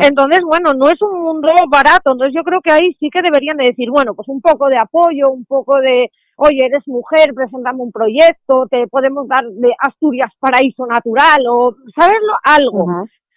Entonces, 0.00 0.40
bueno, 0.44 0.74
no 0.74 0.88
es 0.88 1.00
un 1.00 1.22
mundo 1.22 1.48
barato, 1.70 2.12
entonces 2.12 2.34
yo 2.36 2.42
creo 2.42 2.60
que 2.60 2.70
ahí 2.70 2.94
sí 3.00 3.08
que 3.08 3.22
deberían 3.22 3.56
de 3.56 3.64
decir, 3.64 3.90
bueno, 3.90 4.14
pues 4.14 4.28
un 4.28 4.42
poco 4.42 4.68
de 4.68 4.76
apoyo, 4.76 5.30
un 5.30 5.46
poco 5.46 5.80
de, 5.80 6.10
oye, 6.44 6.66
eres 6.66 6.86
mujer, 6.86 7.32
presentame 7.34 7.82
un 7.82 7.92
proyecto, 7.92 8.66
te 8.68 8.86
podemos 8.88 9.28
dar 9.28 9.44
de 9.44 9.72
Asturias 9.78 10.30
paraíso 10.40 10.86
natural 10.86 11.40
o, 11.48 11.74
¿sabeslo? 11.96 12.32
Algo. 12.42 12.86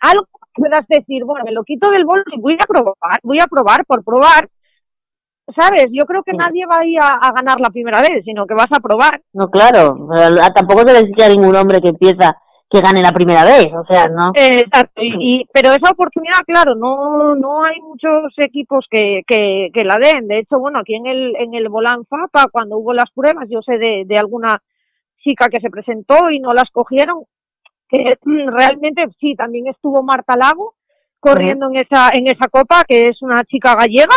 Algo 0.01 0.25
que 0.25 0.61
puedas 0.61 0.87
decir, 0.87 1.23
bueno, 1.23 1.45
me 1.45 1.51
lo 1.51 1.63
quito 1.63 1.89
del 1.91 2.05
bolso 2.05 2.23
y 2.33 2.41
voy 2.41 2.57
a 2.59 2.65
probar, 2.65 3.19
voy 3.23 3.39
a 3.39 3.47
probar 3.47 3.85
por 3.85 4.03
probar. 4.03 4.49
¿Sabes? 5.55 5.85
Yo 5.91 6.07
creo 6.07 6.23
que 6.23 6.33
nadie 6.33 6.65
va 6.65 6.79
a 6.79 6.85
ir 6.85 6.99
a, 6.99 7.31
ganar 7.31 7.59
la 7.59 7.69
primera 7.69 8.01
vez, 8.01 8.23
sino 8.25 8.47
que 8.47 8.55
vas 8.55 8.71
a 8.71 8.79
probar. 8.79 9.21
No, 9.31 9.47
claro. 9.51 9.95
Tampoco 10.55 10.81
se 10.87 11.03
le 11.03 11.23
a 11.23 11.29
ningún 11.29 11.55
hombre 11.55 11.79
que 11.81 11.89
empieza 11.89 12.35
que 12.69 12.81
gane 12.81 13.01
la 13.01 13.11
primera 13.11 13.43
vez, 13.43 13.67
o 13.73 13.85
sea, 13.85 14.07
¿no? 14.07 14.31
Exacto, 14.33 15.01
y, 15.01 15.47
pero 15.53 15.71
esa 15.71 15.91
oportunidad, 15.91 16.39
claro, 16.45 16.75
no 16.75 17.35
no 17.35 17.63
hay 17.63 17.79
muchos 17.79 18.33
equipos 18.37 18.85
que, 18.89 19.21
que, 19.27 19.69
que, 19.73 19.83
la 19.83 19.99
den. 19.99 20.27
De 20.27 20.39
hecho, 20.39 20.59
bueno, 20.59 20.79
aquí 20.79 20.95
en 20.95 21.05
el 21.05 21.35
en 21.37 21.53
el 21.53 21.69
Volán 21.69 22.05
Fapa, 22.05 22.47
cuando 22.51 22.77
hubo 22.77 22.93
las 22.93 23.11
pruebas, 23.13 23.47
yo 23.49 23.61
sé 23.61 23.77
de, 23.77 24.03
de 24.05 24.17
alguna 24.17 24.61
chica 25.23 25.47
que 25.49 25.59
se 25.59 25.69
presentó 25.69 26.31
y 26.31 26.39
no 26.39 26.49
las 26.49 26.69
cogieron, 26.71 27.25
que 27.87 28.17
realmente 28.47 29.05
sí, 29.19 29.35
también 29.35 29.67
estuvo 29.67 30.01
Marta 30.01 30.35
Lago 30.35 30.75
corriendo 31.19 31.67
en 31.67 31.77
esa 31.77 32.09
en 32.09 32.27
esa 32.27 32.47
copa, 32.49 32.83
que 32.87 33.07
es 33.07 33.21
una 33.21 33.43
chica 33.43 33.75
gallega, 33.75 34.15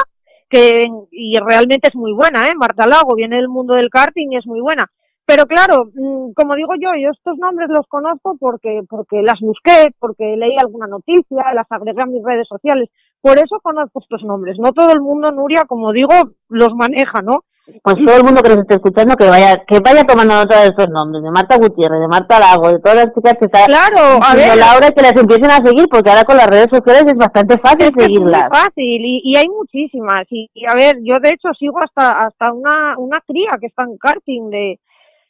que 0.49 0.89
y 1.11 1.39
realmente 1.39 1.89
es 1.89 1.95
muy 1.95 2.13
buena, 2.13 2.49
¿eh? 2.49 2.55
Marta 2.55 2.87
Lago 2.87 3.15
viene 3.15 3.37
del 3.37 3.49
mundo 3.49 3.75
del 3.75 3.91
karting 3.91 4.33
y 4.33 4.37
es 4.37 4.47
muy 4.47 4.61
buena 4.61 4.91
pero 5.29 5.45
claro, 5.45 5.91
mm, 5.93 6.33
como 6.33 6.55
digo 6.55 6.73
yo, 6.81 6.89
yo 6.99 7.11
estos 7.11 7.37
nombres 7.37 7.69
los 7.69 7.87
conozco 7.87 8.39
porque, 8.41 8.81
porque 8.89 9.21
las 9.21 9.39
busqué, 9.41 9.93
porque 9.99 10.25
leí 10.39 10.57
alguna 10.59 10.87
noticia, 10.87 11.53
las 11.53 11.67
agregué 11.69 12.01
a 12.01 12.07
mis 12.07 12.25
redes 12.25 12.49
sociales. 12.49 12.89
Por 13.21 13.37
eso 13.37 13.61
conozco 13.63 14.01
estos 14.01 14.23
nombres. 14.23 14.57
No 14.59 14.73
todo 14.73 14.91
el 14.91 15.03
mundo, 15.03 15.31
Nuria, 15.31 15.65
como 15.69 15.93
digo, 15.93 16.15
los 16.49 16.75
maneja, 16.75 17.21
¿no? 17.21 17.45
pues 17.83 17.97
todo 18.07 18.17
el 18.17 18.25
mundo 18.25 18.41
que 18.41 18.49
nos 18.49 18.61
esté 18.61 18.77
escuchando 18.77 19.15
que 19.17 19.29
vaya 19.29 19.63
que 19.67 19.79
vaya 19.81 20.03
tomando 20.05 20.35
nota 20.35 20.63
de 20.63 20.69
esos 20.69 20.89
nombres, 20.89 21.23
de 21.23 21.31
Marta 21.31 21.59
Gutiérrez, 21.59 22.01
de 22.01 22.09
Marta 22.09 22.41
Lago, 22.41 22.71
de 22.71 22.79
todas 22.79 22.97
las 22.97 23.15
chicas 23.15 23.35
que 23.39 23.45
están 23.45 23.67
claro, 23.67 24.25
a 24.25 24.35
ver, 24.35 24.57
Laura, 24.57 24.89
que 24.91 25.03
las 25.03 25.13
empiecen 25.13 25.51
a 25.51 25.61
seguir, 25.63 25.87
porque 25.91 26.09
ahora 26.09 26.25
con 26.25 26.39
las 26.39 26.47
redes 26.47 26.69
sociales 26.73 27.05
es 27.07 27.17
bastante 27.17 27.59
fácil 27.59 27.93
seguirlas. 27.95 28.45
Es 28.45 28.49
fácil, 28.49 29.03
y, 29.05 29.37
hay 29.37 29.49
muchísimas. 29.51 30.23
Y, 30.31 30.49
a 30.67 30.75
ver, 30.75 30.97
yo 31.03 31.19
de 31.21 31.29
hecho 31.29 31.53
sigo 31.59 31.77
hasta 31.85 32.25
hasta 32.25 32.55
una, 32.55 32.97
una 32.97 33.21
cría 33.27 33.51
que 33.61 33.67
está 33.67 33.83
en 33.83 33.99
karting 33.99 34.49
de, 34.49 34.81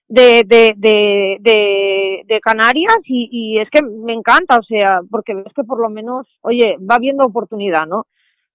de, 0.08 0.42
de, 0.46 0.74
de, 0.76 2.24
de, 2.26 2.40
Canarias 2.40 2.96
y, 3.04 3.28
y, 3.30 3.58
es 3.60 3.68
que 3.70 3.82
me 3.82 4.14
encanta, 4.14 4.56
o 4.56 4.62
sea, 4.62 5.00
porque 5.10 5.34
ves 5.34 5.52
que 5.54 5.64
por 5.64 5.80
lo 5.80 5.90
menos, 5.90 6.26
oye, 6.40 6.76
va 6.78 6.98
viendo 6.98 7.24
oportunidad, 7.24 7.86
¿no? 7.86 8.06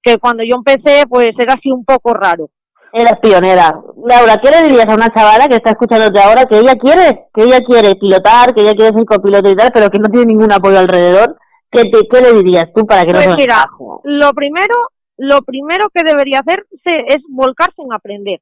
Que 0.01 0.17
cuando 0.17 0.43
yo 0.43 0.55
empecé, 0.55 1.05
pues 1.07 1.31
era 1.37 1.53
así 1.53 1.71
un 1.71 1.85
poco 1.85 2.13
raro. 2.13 2.49
Eras 2.91 3.19
pionera. 3.21 3.79
Laura, 4.05 4.37
¿qué 4.41 4.49
le 4.49 4.63
dirías 4.63 4.87
a 4.87 4.95
una 4.95 5.09
chavala 5.09 5.47
que 5.47 5.55
está 5.55 5.71
escuchándote 5.71 6.19
ahora 6.19 6.45
que 6.45 6.59
ella 6.59 6.75
quiere, 6.75 7.27
que 7.33 7.43
ella 7.43 7.59
quiere 7.61 7.95
pilotar, 7.95 8.53
que 8.53 8.61
ella 8.61 8.75
quiere 8.75 8.95
ser 8.95 9.05
copiloto 9.05 9.49
y 9.49 9.55
tal, 9.55 9.71
pero 9.73 9.89
que 9.89 9.99
no 9.99 10.09
tiene 10.09 10.27
ningún 10.27 10.51
apoyo 10.51 10.79
alrededor? 10.79 11.37
¿Qué, 11.71 11.83
te, 11.85 12.07
qué 12.07 12.21
le 12.21 12.33
dirías 12.33 12.71
tú 12.75 12.85
para 12.85 13.03
que 13.03 13.13
pues 13.13 13.25
no 13.25 13.31
se 13.31 13.41
mira, 13.41 13.65
lo 14.03 14.31
primero, 14.33 14.75
lo 15.17 15.41
primero 15.41 15.87
que 15.91 16.03
debería 16.03 16.39
hacerse 16.39 17.05
es 17.07 17.17
volcarse 17.29 17.81
en 17.81 17.93
aprender 17.93 18.41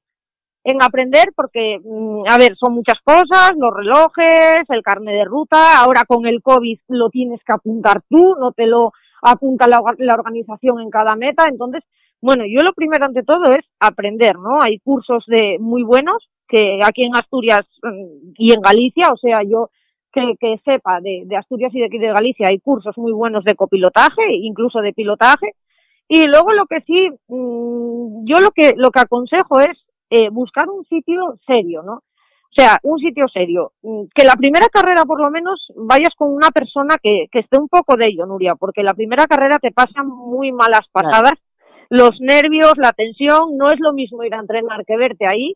en 0.64 0.82
aprender 0.84 1.32
porque, 1.36 1.80
mm, 1.84 2.24
a 2.28 2.38
ver, 2.38 2.56
son 2.58 2.74
muchas 2.74 3.00
cosas, 3.04 3.54
los 3.58 3.74
relojes, 3.74 4.62
el 4.70 4.84
carnet 4.84 5.16
de 5.16 5.26
ruta, 5.26 5.80
ahora 5.80 6.04
con 6.06 6.28
el 6.28 6.42
COVID 6.42 6.80
lo 6.90 7.10
tienes 7.10 7.40
que 7.44 7.54
apuntar 7.54 8.02
tú, 8.10 8.36
no 8.40 8.52
te 8.52 8.68
lo 8.68 8.92
apunta 9.24 9.68
la, 9.68 9.82
organización 10.14 10.80
en 10.82 10.90
cada 10.90 11.16
meta, 11.16 11.46
entonces, 11.48 11.84
bueno, 12.22 12.44
yo 12.48 12.62
lo 12.62 12.74
primero 12.74 13.06
ante 13.06 13.24
todo 13.24 13.54
es 13.54 13.66
aprender, 13.80 14.38
¿no? 14.38 14.62
Hay 14.62 14.80
cursos 14.80 15.24
de 15.28 15.58
muy 15.60 15.84
buenos 15.84 16.30
que 16.48 16.82
aquí 16.84 17.04
en 17.04 17.16
Asturias 17.16 17.62
mm, 17.82 18.34
y 18.38 18.54
en 18.54 18.62
Galicia, 18.62 19.10
o 19.10 19.18
sea, 19.18 19.42
yo 19.44 19.70
que, 20.14 20.36
que 20.40 20.60
sepa 20.66 21.00
de, 21.02 21.24
de, 21.26 21.38
Asturias 21.38 21.74
y 21.74 21.80
de, 21.80 21.88
de 21.88 22.14
Galicia 22.14 22.50
hay 22.50 22.60
cursos 22.60 22.98
muy 22.98 23.14
buenos 23.14 23.44
de 23.46 23.56
copilotaje, 23.56 24.34
incluso 24.34 24.82
de 24.82 24.94
pilotaje, 24.94 25.56
y 26.08 26.28
luego 26.28 26.52
lo 26.52 26.66
que 26.66 26.82
sí, 26.82 27.10
mm, 27.30 28.26
yo 28.26 28.40
lo 28.42 28.52
que, 28.52 28.74
lo 28.76 28.92
que 28.92 29.00
aconsejo 29.00 29.62
es 29.62 29.78
eh, 30.12 30.30
buscar 30.30 30.70
un 30.70 30.84
sitio 30.86 31.40
serio, 31.48 31.84
¿no? 31.84 31.94
O 31.94 32.54
sea, 32.54 32.78
un 32.84 33.00
sitio 33.00 33.26
serio. 33.34 33.72
Mm, 33.82 34.04
que 34.14 34.26
la 34.26 34.36
primera 34.36 34.68
carrera, 34.68 35.06
por 35.06 35.24
lo 35.24 35.32
menos, 35.32 35.68
vayas 35.76 36.14
con 36.18 36.34
una 36.34 36.52
persona 36.52 36.98
que, 37.02 37.28
que 37.32 37.40
esté 37.40 37.58
un 37.58 37.70
poco 37.70 37.96
de 37.96 38.08
ello, 38.08 38.26
Nuria, 38.26 38.56
porque 38.56 38.84
la 38.84 38.94
primera 38.94 39.26
carrera 39.26 39.58
te 39.58 39.72
pasan 39.72 40.08
muy 40.08 40.52
malas 40.52 40.86
pasadas. 40.92 41.36
Los 41.90 42.20
nervios, 42.20 42.74
la 42.76 42.92
tensión, 42.92 43.58
no 43.58 43.70
es 43.72 43.80
lo 43.80 43.94
mismo 43.94 44.24
ir 44.24 44.36
a 44.36 44.40
entrenar 44.40 44.86
que 44.86 44.98
verte 44.98 45.26
ahí. 45.26 45.56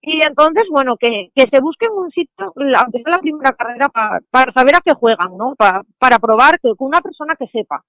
Y 0.00 0.22
entonces, 0.22 0.64
bueno, 0.70 0.96
que, 0.96 1.30
que 1.34 1.46
se 1.52 1.60
busquen 1.60 1.90
un 1.90 2.10
sitio, 2.12 2.32
aunque 2.38 3.02
sea 3.02 3.12
la 3.16 3.18
primera 3.18 3.52
carrera, 3.52 3.88
para 3.88 4.52
saber 4.52 4.76
a 4.76 4.80
qué 4.84 4.94
juegan, 4.94 5.36
¿no? 5.36 5.56
para 5.56 6.18
probar 6.20 6.60
que, 6.60 6.72
con 6.76 6.86
una 6.88 7.00
persona 7.00 7.34
que 7.34 7.48
sepa, 7.48 7.82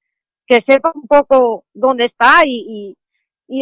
que 0.47 0.63
sepa 0.67 0.91
un 0.95 1.05
poco 1.07 1.65
dónde 1.73 2.05
está 2.05 2.41
y, 2.45 2.65
y 2.67 2.97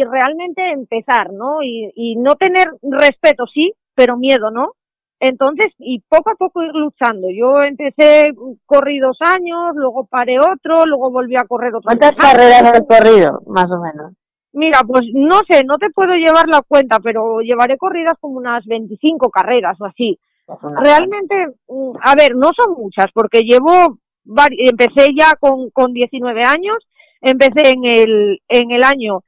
realmente 0.04 0.70
empezar, 0.70 1.32
¿no? 1.32 1.62
Y, 1.62 1.92
y 1.94 2.16
no 2.16 2.34
tener 2.36 2.68
respeto, 2.82 3.46
sí, 3.46 3.72
pero 3.94 4.16
miedo, 4.16 4.50
¿no? 4.50 4.72
Entonces, 5.18 5.68
y 5.78 6.00
poco 6.08 6.30
a 6.30 6.34
poco 6.34 6.62
ir 6.62 6.72
luchando. 6.74 7.28
Yo 7.30 7.62
empecé, 7.62 8.32
corrí 8.66 8.98
dos 8.98 9.16
años, 9.20 9.74
luego 9.74 10.04
paré 10.06 10.38
otro, 10.38 10.84
luego 10.84 11.10
volví 11.10 11.36
a 11.36 11.44
correr 11.44 11.74
otro. 11.74 11.88
¿Cuántas 11.88 12.12
carreras 12.12 12.64
has 12.64 12.82
corrido, 12.86 13.40
más 13.46 13.70
o 13.70 13.80
menos? 13.80 14.12
Mira, 14.52 14.80
pues 14.86 15.02
no 15.12 15.40
sé, 15.48 15.64
no 15.64 15.76
te 15.78 15.90
puedo 15.90 16.14
llevar 16.14 16.48
la 16.48 16.62
cuenta, 16.62 16.98
pero 17.00 17.40
llevaré 17.40 17.76
corridas 17.78 18.14
como 18.20 18.38
unas 18.38 18.64
25 18.66 19.30
carreras 19.30 19.80
o 19.80 19.86
así. 19.86 20.18
Realmente, 20.82 21.48
mm, 21.68 21.92
a 22.02 22.14
ver, 22.14 22.36
no 22.36 22.50
son 22.56 22.74
muchas, 22.74 23.06
porque 23.12 23.40
llevo, 23.40 23.98
empecé 24.58 25.08
ya 25.18 25.34
con, 25.40 25.70
con 25.70 25.92
19 25.92 26.44
años, 26.44 26.76
empecé 27.20 27.70
en 27.70 27.84
el, 27.84 28.40
en 28.48 28.70
el 28.70 28.82
año 28.82 29.24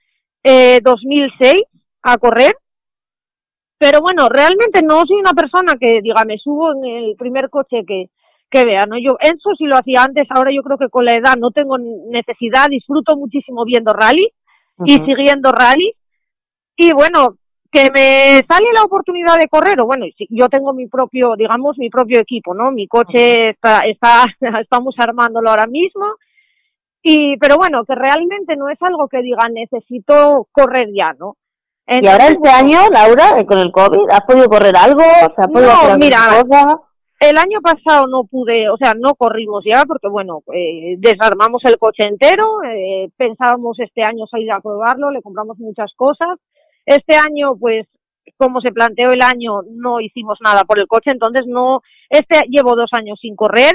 eh, 0.49 0.81
2006 0.83 1.63
a 2.03 2.17
correr. 2.17 2.57
Pero 3.79 4.01
bueno, 4.01 4.29
realmente 4.29 4.81
no 4.83 5.05
soy 5.07 5.19
una 5.19 5.35
persona 5.35 5.75
que 5.79 6.01
diga, 6.01 6.25
me 6.25 6.39
subo 6.39 6.73
en 6.73 6.85
el 6.85 7.17
primer 7.17 7.49
coche 7.51 7.85
que, 7.87 8.11
que 8.51 8.65
vea, 8.65 8.87
¿no? 8.87 8.97
Yo, 8.99 9.17
eso 9.21 9.51
sí 9.57 9.67
lo 9.67 9.77
hacía 9.77 10.03
antes, 10.03 10.27
ahora 10.31 10.51
yo 10.51 10.63
creo 10.63 10.79
que 10.79 10.89
con 10.89 11.05
la 11.05 11.15
edad 11.15 11.37
no 11.37 11.51
tengo 11.51 11.77
necesidad, 11.79 12.69
disfruto 12.69 13.17
muchísimo 13.17 13.65
viendo 13.65 13.93
rally 13.93 14.27
y 14.85 14.95
siguiendo 14.95 15.53
rally. 15.53 15.93
Y 16.77 16.93
bueno, 16.93 17.37
que 17.71 17.91
me 17.93 18.43
sale 18.49 18.73
la 18.73 18.83
oportunidad 18.83 19.39
de 19.39 19.49
correr, 19.49 19.81
o 19.81 19.87
bueno, 19.87 20.07
yo 20.31 20.49
tengo 20.49 20.73
mi 20.73 20.89
propio, 20.89 21.35
digamos, 21.37 21.77
mi 21.79 21.91
propio 21.91 22.21
equipo, 22.21 22.55
¿no? 22.55 22.73
Mi 22.73 22.89
coche 22.89 23.51
está, 23.51 23.81
está, 23.81 24.25
estamos 24.61 24.95
armándolo 24.99 25.51
ahora 25.51 25.67
mismo 25.67 26.17
y, 27.03 27.37
pero 27.39 27.57
bueno, 27.57 27.85
que 27.85 27.95
realmente 27.95 28.57
no 28.57 28.69
es 28.69 28.79
algo 28.81 29.09
que 29.09 29.23
diga 29.23 29.49
necesito 29.49 30.49
correr 30.53 30.89
ya, 30.93 31.15
¿no? 31.19 31.37
y 31.91 32.07
ahora 32.07 32.27
este 32.27 32.51
año, 32.51 32.81
Laura, 32.91 33.39
eh, 33.39 33.47
con 33.47 33.59
el 33.59 33.73
COVID, 33.73 34.11
¿has 34.11 34.21
podido 34.21 34.49
correr 34.49 34.77
algo? 34.77 35.01
¿Se 35.01 35.43
ha 35.43 35.49
podido 35.49 35.73
no, 35.73 35.97
mira, 35.97 36.19
el 37.21 37.37
año 37.37 37.61
pasado 37.61 38.07
no 38.07 38.25
pude, 38.25 38.69
o 38.69 38.77
sea, 38.77 38.95
no 38.95 39.15
corrimos 39.15 39.65
ya 39.65 39.85
porque, 39.87 40.09
bueno, 40.09 40.43
eh, 40.55 40.97
desarmamos 40.99 41.65
el 41.65 41.77
coche 41.79 42.05
entero, 42.05 42.63
eh, 42.63 43.09
pensábamos 43.17 43.79
este 43.81 44.05
año 44.05 44.27
salir 44.31 44.53
a 44.53 44.61
probarlo, 44.61 45.11
le 45.11 45.23
compramos 45.23 45.59
muchas 45.59 45.93
cosas. 45.97 46.39
Este 46.87 47.17
año, 47.17 47.57
pues, 47.59 47.87
como 48.37 48.61
se 48.61 48.71
planteó 48.71 49.11
el 49.11 49.23
año, 49.23 49.63
no 49.69 50.01
hicimos 50.01 50.39
nada 50.45 50.63
por 50.63 50.79
el 50.79 50.87
coche, 50.87 51.11
entonces 51.11 51.47
no, 51.47 51.81
este 52.09 52.43
llevo 52.49 52.77
dos 52.77 52.91
años 52.93 53.19
sin 53.21 53.35
correr 53.35 53.75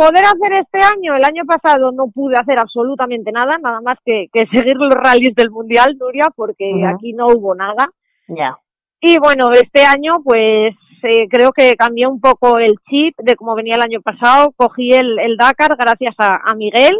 poder 0.00 0.24
hacer 0.24 0.52
este 0.54 0.80
año, 0.80 1.14
el 1.14 1.24
año 1.24 1.44
pasado 1.44 1.92
no 1.92 2.08
pude 2.08 2.34
hacer 2.34 2.58
absolutamente 2.58 3.30
nada, 3.32 3.58
nada 3.58 3.82
más 3.82 3.96
que, 4.02 4.28
que 4.32 4.46
seguir 4.46 4.76
los 4.76 4.94
rallies 4.94 5.34
del 5.34 5.50
Mundial, 5.50 5.94
Nuria, 5.98 6.28
porque 6.34 6.72
aquí 6.86 7.12
no 7.12 7.26
hubo 7.26 7.54
nada. 7.54 7.86
Ya. 8.26 8.56
Y 9.02 9.18
bueno, 9.18 9.50
este 9.52 9.84
año 9.84 10.22
pues 10.24 10.72
eh, 11.02 11.28
creo 11.28 11.52
que 11.52 11.76
cambié 11.76 12.06
un 12.06 12.18
poco 12.18 12.58
el 12.58 12.76
chip 12.88 13.14
de 13.18 13.36
cómo 13.36 13.54
venía 13.54 13.74
el 13.74 13.82
año 13.82 14.00
pasado, 14.00 14.54
cogí 14.56 14.94
el, 14.94 15.18
el 15.18 15.36
Dakar 15.36 15.76
gracias 15.78 16.14
a, 16.16 16.54
Miguel. 16.54 16.98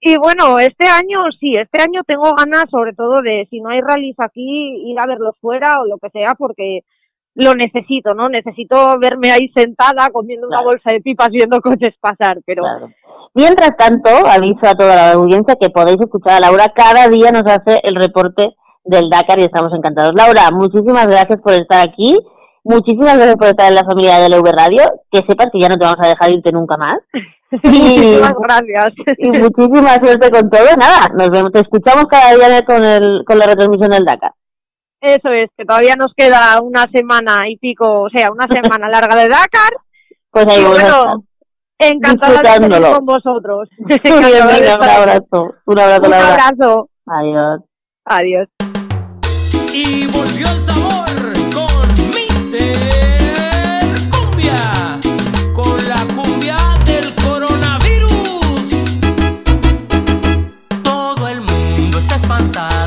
Y 0.00 0.18
bueno, 0.18 0.58
este 0.58 0.86
año 0.86 1.20
sí, 1.40 1.56
este 1.56 1.80
año 1.80 2.02
tengo 2.04 2.34
ganas 2.34 2.66
sobre 2.70 2.92
todo 2.92 3.22
de, 3.22 3.46
si 3.48 3.60
no 3.60 3.70
hay 3.70 3.80
rallies 3.80 4.16
aquí, 4.18 4.90
ir 4.90 4.98
a 4.98 5.06
verlos 5.06 5.36
fuera 5.40 5.80
o 5.80 5.86
lo 5.86 5.96
que 5.98 6.10
sea, 6.10 6.34
porque 6.34 6.80
lo 7.34 7.54
necesito, 7.54 8.14
¿no? 8.14 8.28
Necesito 8.28 8.98
verme 9.00 9.32
ahí 9.32 9.50
sentada 9.54 10.08
comiendo 10.12 10.46
una 10.46 10.62
bolsa 10.62 10.92
de 10.92 11.00
pipas 11.00 11.30
viendo 11.30 11.60
coches 11.62 11.94
pasar, 12.00 12.38
pero... 12.46 12.62
Mientras 13.34 13.76
tanto, 13.76 14.10
aviso 14.30 14.60
a 14.62 14.74
toda 14.74 14.94
la 14.94 15.12
audiencia 15.12 15.56
que 15.60 15.70
podéis 15.70 15.98
escuchar 16.00 16.34
a 16.34 16.40
Laura, 16.40 16.72
cada 16.74 17.08
día 17.08 17.32
nos 17.32 17.42
hace 17.42 17.80
el 17.82 17.96
reporte 17.96 18.54
del 18.84 19.10
Dakar 19.10 19.40
y 19.40 19.44
estamos 19.44 19.72
encantados. 19.74 20.14
Laura, 20.14 20.50
muchísimas 20.52 21.08
gracias 21.08 21.40
por 21.42 21.52
estar 21.54 21.88
aquí, 21.88 22.16
muchísimas 22.62 23.16
gracias 23.16 23.34
por 23.34 23.48
estar 23.48 23.68
en 23.68 23.74
la 23.74 23.84
familia 23.84 24.20
de 24.20 24.28
LV 24.28 24.52
Radio, 24.52 24.82
que 25.10 25.20
sepas 25.28 25.48
que 25.52 25.58
ya 25.58 25.68
no 25.68 25.76
te 25.76 25.84
vamos 25.84 25.98
a 26.00 26.08
dejar 26.08 26.30
irte 26.30 26.52
nunca 26.52 26.76
más. 26.76 26.94
muchísimas 27.50 28.34
gracias. 28.38 28.92
Y 29.18 29.28
muchísima 29.30 29.94
suerte 29.96 30.30
con 30.30 30.48
todo. 30.50 30.76
Nada, 30.78 31.08
nos 31.18 31.30
vemos, 31.30 31.50
te 31.50 31.60
escuchamos 31.60 32.04
cada 32.04 32.34
día 32.36 32.64
con, 32.64 32.84
el, 32.84 33.24
con 33.26 33.38
la 33.38 33.46
retransmisión 33.46 33.90
del 33.90 34.04
Dakar. 34.04 34.32
Eso 35.04 35.28
es, 35.28 35.48
que 35.54 35.66
todavía 35.66 35.96
nos 35.96 36.14
queda 36.16 36.58
una 36.62 36.86
semana 36.90 37.46
y 37.46 37.58
pico, 37.58 38.04
o 38.04 38.08
sea, 38.08 38.32
una 38.32 38.46
semana 38.46 38.88
larga 38.88 39.14
de 39.16 39.28
Dakar. 39.28 39.74
Pues 40.30 40.46
ahí 40.46 40.64
bueno, 40.64 41.24
encantada 41.78 42.58
de 42.58 42.66
estar 42.66 42.94
con 42.94 43.04
vosotros. 43.04 43.68
un 43.78 44.24
abrazo. 44.24 45.54
Un 45.66 45.78
abrazo. 45.78 46.06
Un 46.06 46.14
abrazo. 46.14 46.88
Adiós. 47.04 47.60
Adiós. 48.06 48.48
Y 49.74 50.06
volvió 50.06 50.50
el 50.50 50.62
sabor 50.62 51.04
con 51.52 51.88
Mister. 52.08 52.94
Para 62.26 62.83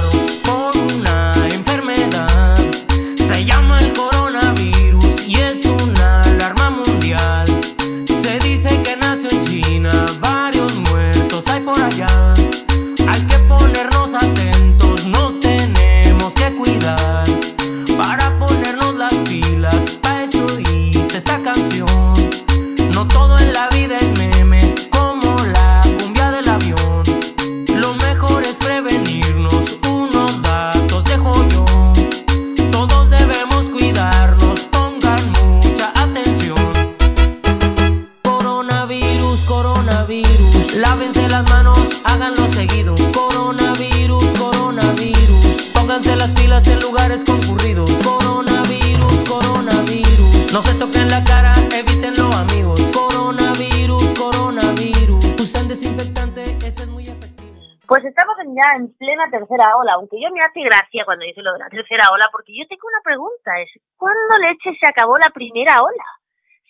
tercera 59.58 59.76
ola, 59.78 59.94
aunque 59.94 60.22
yo 60.22 60.30
me 60.32 60.42
hace 60.42 60.62
gracia 60.62 61.04
cuando 61.04 61.26
dice 61.26 61.42
lo 61.42 61.54
de 61.54 61.60
la 61.60 61.70
tercera 61.70 62.10
ola, 62.12 62.30
porque 62.32 62.54
yo 62.54 62.68
tengo 62.68 62.88
una 62.88 63.02
pregunta, 63.04 63.60
es 63.60 63.72
¿cuándo 63.98 64.38
leche 64.38 64.78
se 64.80 64.86
acabó 64.86 65.18
la 65.18 65.30
primera 65.34 65.82
ola? 65.82 66.06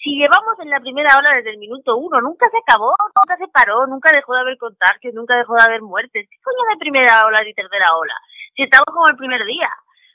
Si 0.01 0.15
llevamos 0.15 0.58
en 0.60 0.70
la 0.70 0.79
primera 0.79 1.10
ola 1.17 1.36
desde 1.36 1.51
el 1.51 1.58
minuto 1.58 1.98
uno, 1.98 2.22
nunca 2.22 2.50
se 2.50 2.58
acabó, 2.60 2.96
nunca 3.15 3.36
se 3.38 3.48
paró, 3.50 3.88
nunca 3.88 4.12
dejó 4.13 4.36
de 4.36 4.41
haber 4.41 4.58
contagios, 4.58 5.13
nunca 5.13 5.36
dejó 5.36 5.56
de 5.56 5.63
haber 5.63 5.82
muertes. 5.82 6.27
¿Qué 6.29 6.38
coño 6.44 6.70
de 6.70 6.77
primera 6.77 7.25
ola 7.25 7.44
y 7.44 7.53
tercera 7.53 7.88
ola? 7.98 8.13
Si 8.56 8.63
estamos 8.63 8.86
como 8.94 9.08
el 9.10 9.17
primer 9.17 9.44
día. 9.44 9.70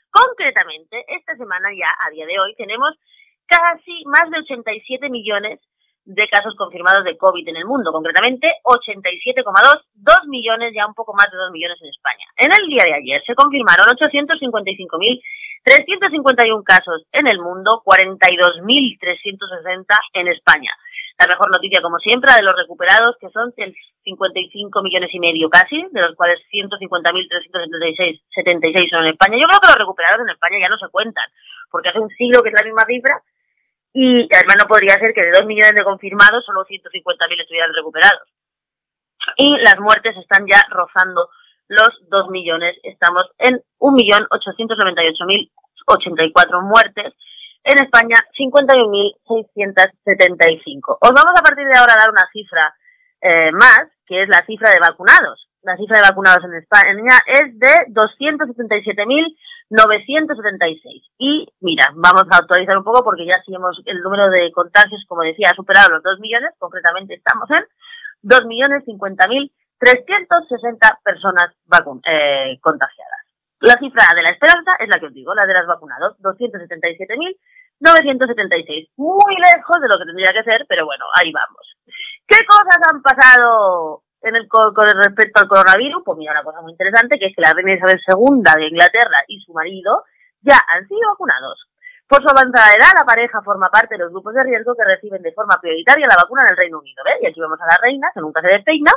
Concretamente, 0.09 1.03
esta 1.07 1.35
semana 1.35 1.69
ya, 1.77 1.89
a 2.05 2.09
día 2.11 2.25
de 2.25 2.39
hoy, 2.39 2.55
tenemos 2.55 2.93
casi 3.45 4.03
más 4.05 4.29
de 4.31 4.39
87 4.39 5.09
millones 5.09 5.59
de 6.05 6.27
casos 6.27 6.53
confirmados 6.55 7.05
de 7.05 7.17
COVID 7.17 7.47
en 7.47 7.55
el 7.57 7.65
mundo, 7.65 7.91
concretamente 7.91 8.53
87,2, 8.63 9.81
2 9.93 10.17
millones, 10.27 10.73
ya 10.75 10.85
un 10.85 10.93
poco 10.93 11.13
más 11.13 11.31
de 11.31 11.37
2 11.37 11.51
millones 11.51 11.77
en 11.81 11.87
España. 11.89 12.27
En 12.37 12.51
el 12.51 12.67
día 12.67 12.83
de 12.83 12.93
ayer 12.95 13.23
se 13.25 13.33
confirmaron 13.35 13.87
855.351 13.87 16.63
casos 16.63 17.05
en 17.11 17.27
el 17.27 17.39
mundo, 17.39 17.81
42.360 17.85 19.85
en 20.13 20.27
España. 20.27 20.75
La 21.19 21.27
mejor 21.27 21.51
noticia, 21.51 21.79
como 21.81 21.99
siempre, 21.99 22.33
de 22.33 22.41
los 22.41 22.55
recuperados, 22.57 23.15
que 23.21 23.29
son 23.29 23.53
55 23.53 24.81
millones 24.81 25.13
y 25.13 25.19
medio 25.19 25.47
casi, 25.49 25.85
de 25.91 26.01
los 26.01 26.15
cuales 26.15 26.41
150.376 26.51 28.89
son 28.89 29.05
en 29.05 29.11
España. 29.13 29.37
Yo 29.39 29.45
creo 29.47 29.59
que 29.61 29.67
los 29.67 29.77
recuperados 29.77 30.21
en 30.21 30.31
España 30.31 30.57
ya 30.59 30.69
no 30.69 30.77
se 30.77 30.89
cuentan, 30.89 31.29
porque 31.69 31.89
hace 31.89 31.99
un 31.99 32.09
siglo 32.09 32.41
que 32.41 32.49
es 32.49 32.55
la 32.59 32.65
misma 32.65 32.83
cifra 32.85 33.21
y 33.93 34.27
además 34.33 34.57
no 34.59 34.67
podría 34.67 34.95
ser 34.95 35.13
que 35.13 35.21
de 35.21 35.31
2 35.31 35.45
millones 35.45 35.75
de 35.77 35.83
confirmados 35.83 36.43
solo 36.43 36.65
150.000 36.65 37.41
estuvieran 37.41 37.71
recuperados. 37.73 38.27
Y 39.37 39.55
las 39.57 39.79
muertes 39.79 40.17
están 40.17 40.47
ya 40.47 40.65
rozando 40.69 41.29
los 41.67 41.89
2 42.09 42.29
millones. 42.29 42.75
Estamos 42.83 43.29
en 43.37 43.61
1.898.084 43.79 46.61
muertes. 46.63 47.13
En 47.63 47.79
España, 47.79 48.17
51.675. 48.37 50.97
Os 50.99 51.13
vamos 51.13 51.31
a 51.37 51.43
partir 51.43 51.65
de 51.65 51.77
ahora 51.77 51.93
a 51.93 51.99
dar 51.99 52.09
una 52.09 52.27
cifra 52.33 52.75
eh, 53.21 53.53
más, 53.53 53.87
que 54.05 54.23
es 54.23 54.27
la 54.27 54.45
cifra 54.45 54.69
de 54.71 54.79
vacunados. 54.79 55.47
La 55.61 55.77
cifra 55.77 55.99
de 55.99 56.07
vacunados 56.09 56.43
en 56.43 56.55
España 56.55 57.19
es 57.25 57.57
de 57.57 57.87
277.000 57.93 59.37
976. 59.69 61.03
Y 61.17 61.47
mira, 61.61 61.85
vamos 61.95 62.25
a 62.29 62.37
actualizar 62.37 62.77
un 62.77 62.83
poco 62.83 63.01
porque 63.03 63.25
ya 63.25 63.41
si 63.45 63.55
hemos, 63.55 63.81
el 63.85 64.01
número 64.01 64.29
de 64.29 64.51
contagios, 64.51 65.05
como 65.07 65.23
decía, 65.23 65.51
ha 65.51 65.55
superado 65.55 65.91
los 65.91 66.03
2 66.03 66.19
millones, 66.19 66.51
concretamente 66.59 67.15
estamos 67.15 67.49
en 67.51 67.63
2.050.360 68.23 70.99
personas 71.03 71.47
eh, 72.05 72.57
contagiadas. 72.61 73.21
La 73.59 73.75
cifra 73.79 74.13
de 74.13 74.23
la 74.23 74.29
esperanza 74.29 74.71
es 74.79 74.87
la 74.89 74.99
que 74.99 75.07
os 75.07 75.13
digo, 75.13 75.33
la 75.33 75.45
de 75.45 75.53
las 75.53 75.65
vacunados, 75.65 76.17
277.976. 76.19 78.89
Muy 78.97 79.35
lejos 79.37 79.81
de 79.81 79.87
lo 79.87 79.97
que 79.97 80.05
tendría 80.05 80.33
que 80.33 80.43
ser, 80.43 80.65
pero 80.67 80.85
bueno, 80.85 81.05
ahí 81.15 81.31
vamos. 81.31 81.77
¿Qué 82.27 82.45
cosas 82.45 82.77
han 82.91 83.01
pasado 83.01 84.03
en 84.23 84.35
el, 84.35 84.47
con, 84.47 84.73
respecto 84.73 85.41
al 85.41 85.47
coronavirus, 85.47 86.01
pues 86.03 86.17
mira, 86.17 86.31
una 86.31 86.43
cosa 86.43 86.61
muy 86.61 86.71
interesante, 86.71 87.19
que 87.19 87.27
es 87.27 87.35
que 87.35 87.41
la 87.41 87.53
reina 87.53 87.73
Isabel 87.73 87.99
II 88.07 88.41
de 88.41 88.67
Inglaterra 88.67 89.23
y 89.27 89.39
su 89.41 89.53
marido 89.53 90.03
ya 90.41 90.59
han 90.67 90.87
sido 90.87 91.09
vacunados. 91.11 91.67
Por 92.07 92.21
su 92.21 92.29
avanzada 92.29 92.75
edad, 92.75 92.93
la 92.95 93.05
pareja 93.05 93.41
forma 93.41 93.67
parte 93.67 93.95
de 93.95 94.03
los 94.03 94.11
grupos 94.11 94.33
de 94.33 94.43
riesgo 94.43 94.75
que 94.75 94.83
reciben 94.83 95.21
de 95.21 95.31
forma 95.33 95.59
prioritaria 95.61 96.07
la 96.07 96.19
vacuna 96.21 96.43
en 96.43 96.51
el 96.51 96.57
Reino 96.57 96.79
Unido. 96.79 97.03
¿ves? 97.03 97.19
Y 97.21 97.27
aquí 97.27 97.39
vemos 97.39 97.59
a 97.61 97.65
la 97.65 97.77
reina, 97.81 98.11
que 98.13 98.21
nunca 98.21 98.41
se 98.41 98.47
despeina, 98.47 98.91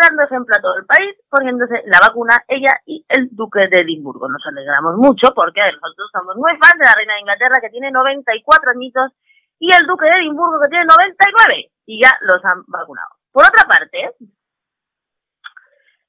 dando 0.00 0.22
ejemplo 0.22 0.54
a 0.56 0.60
todo 0.60 0.76
el 0.78 0.86
país, 0.86 1.14
poniéndose 1.28 1.82
la 1.86 2.00
vacuna 2.00 2.42
ella 2.48 2.80
y 2.86 3.04
el 3.08 3.28
duque 3.30 3.68
de 3.70 3.80
Edimburgo. 3.80 4.28
Nos 4.28 4.44
alegramos 4.46 4.96
mucho 4.96 5.32
porque 5.34 5.60
nosotros 5.60 6.10
somos 6.12 6.36
muy 6.36 6.52
fans 6.58 6.78
de 6.78 6.84
la 6.84 6.94
reina 6.94 7.14
de 7.14 7.20
Inglaterra, 7.20 7.60
que 7.60 7.70
tiene 7.70 7.90
94 7.90 8.70
añitos, 8.70 9.12
y 9.58 9.72
el 9.72 9.86
duque 9.86 10.06
de 10.06 10.20
Edimburgo, 10.20 10.60
que 10.60 10.68
tiene 10.68 10.84
99, 10.84 11.70
y 11.86 12.02
ya 12.02 12.10
los 12.20 12.44
han 12.44 12.64
vacunado. 12.66 13.08
Por 13.36 13.44
otra 13.44 13.68
parte, 13.68 14.16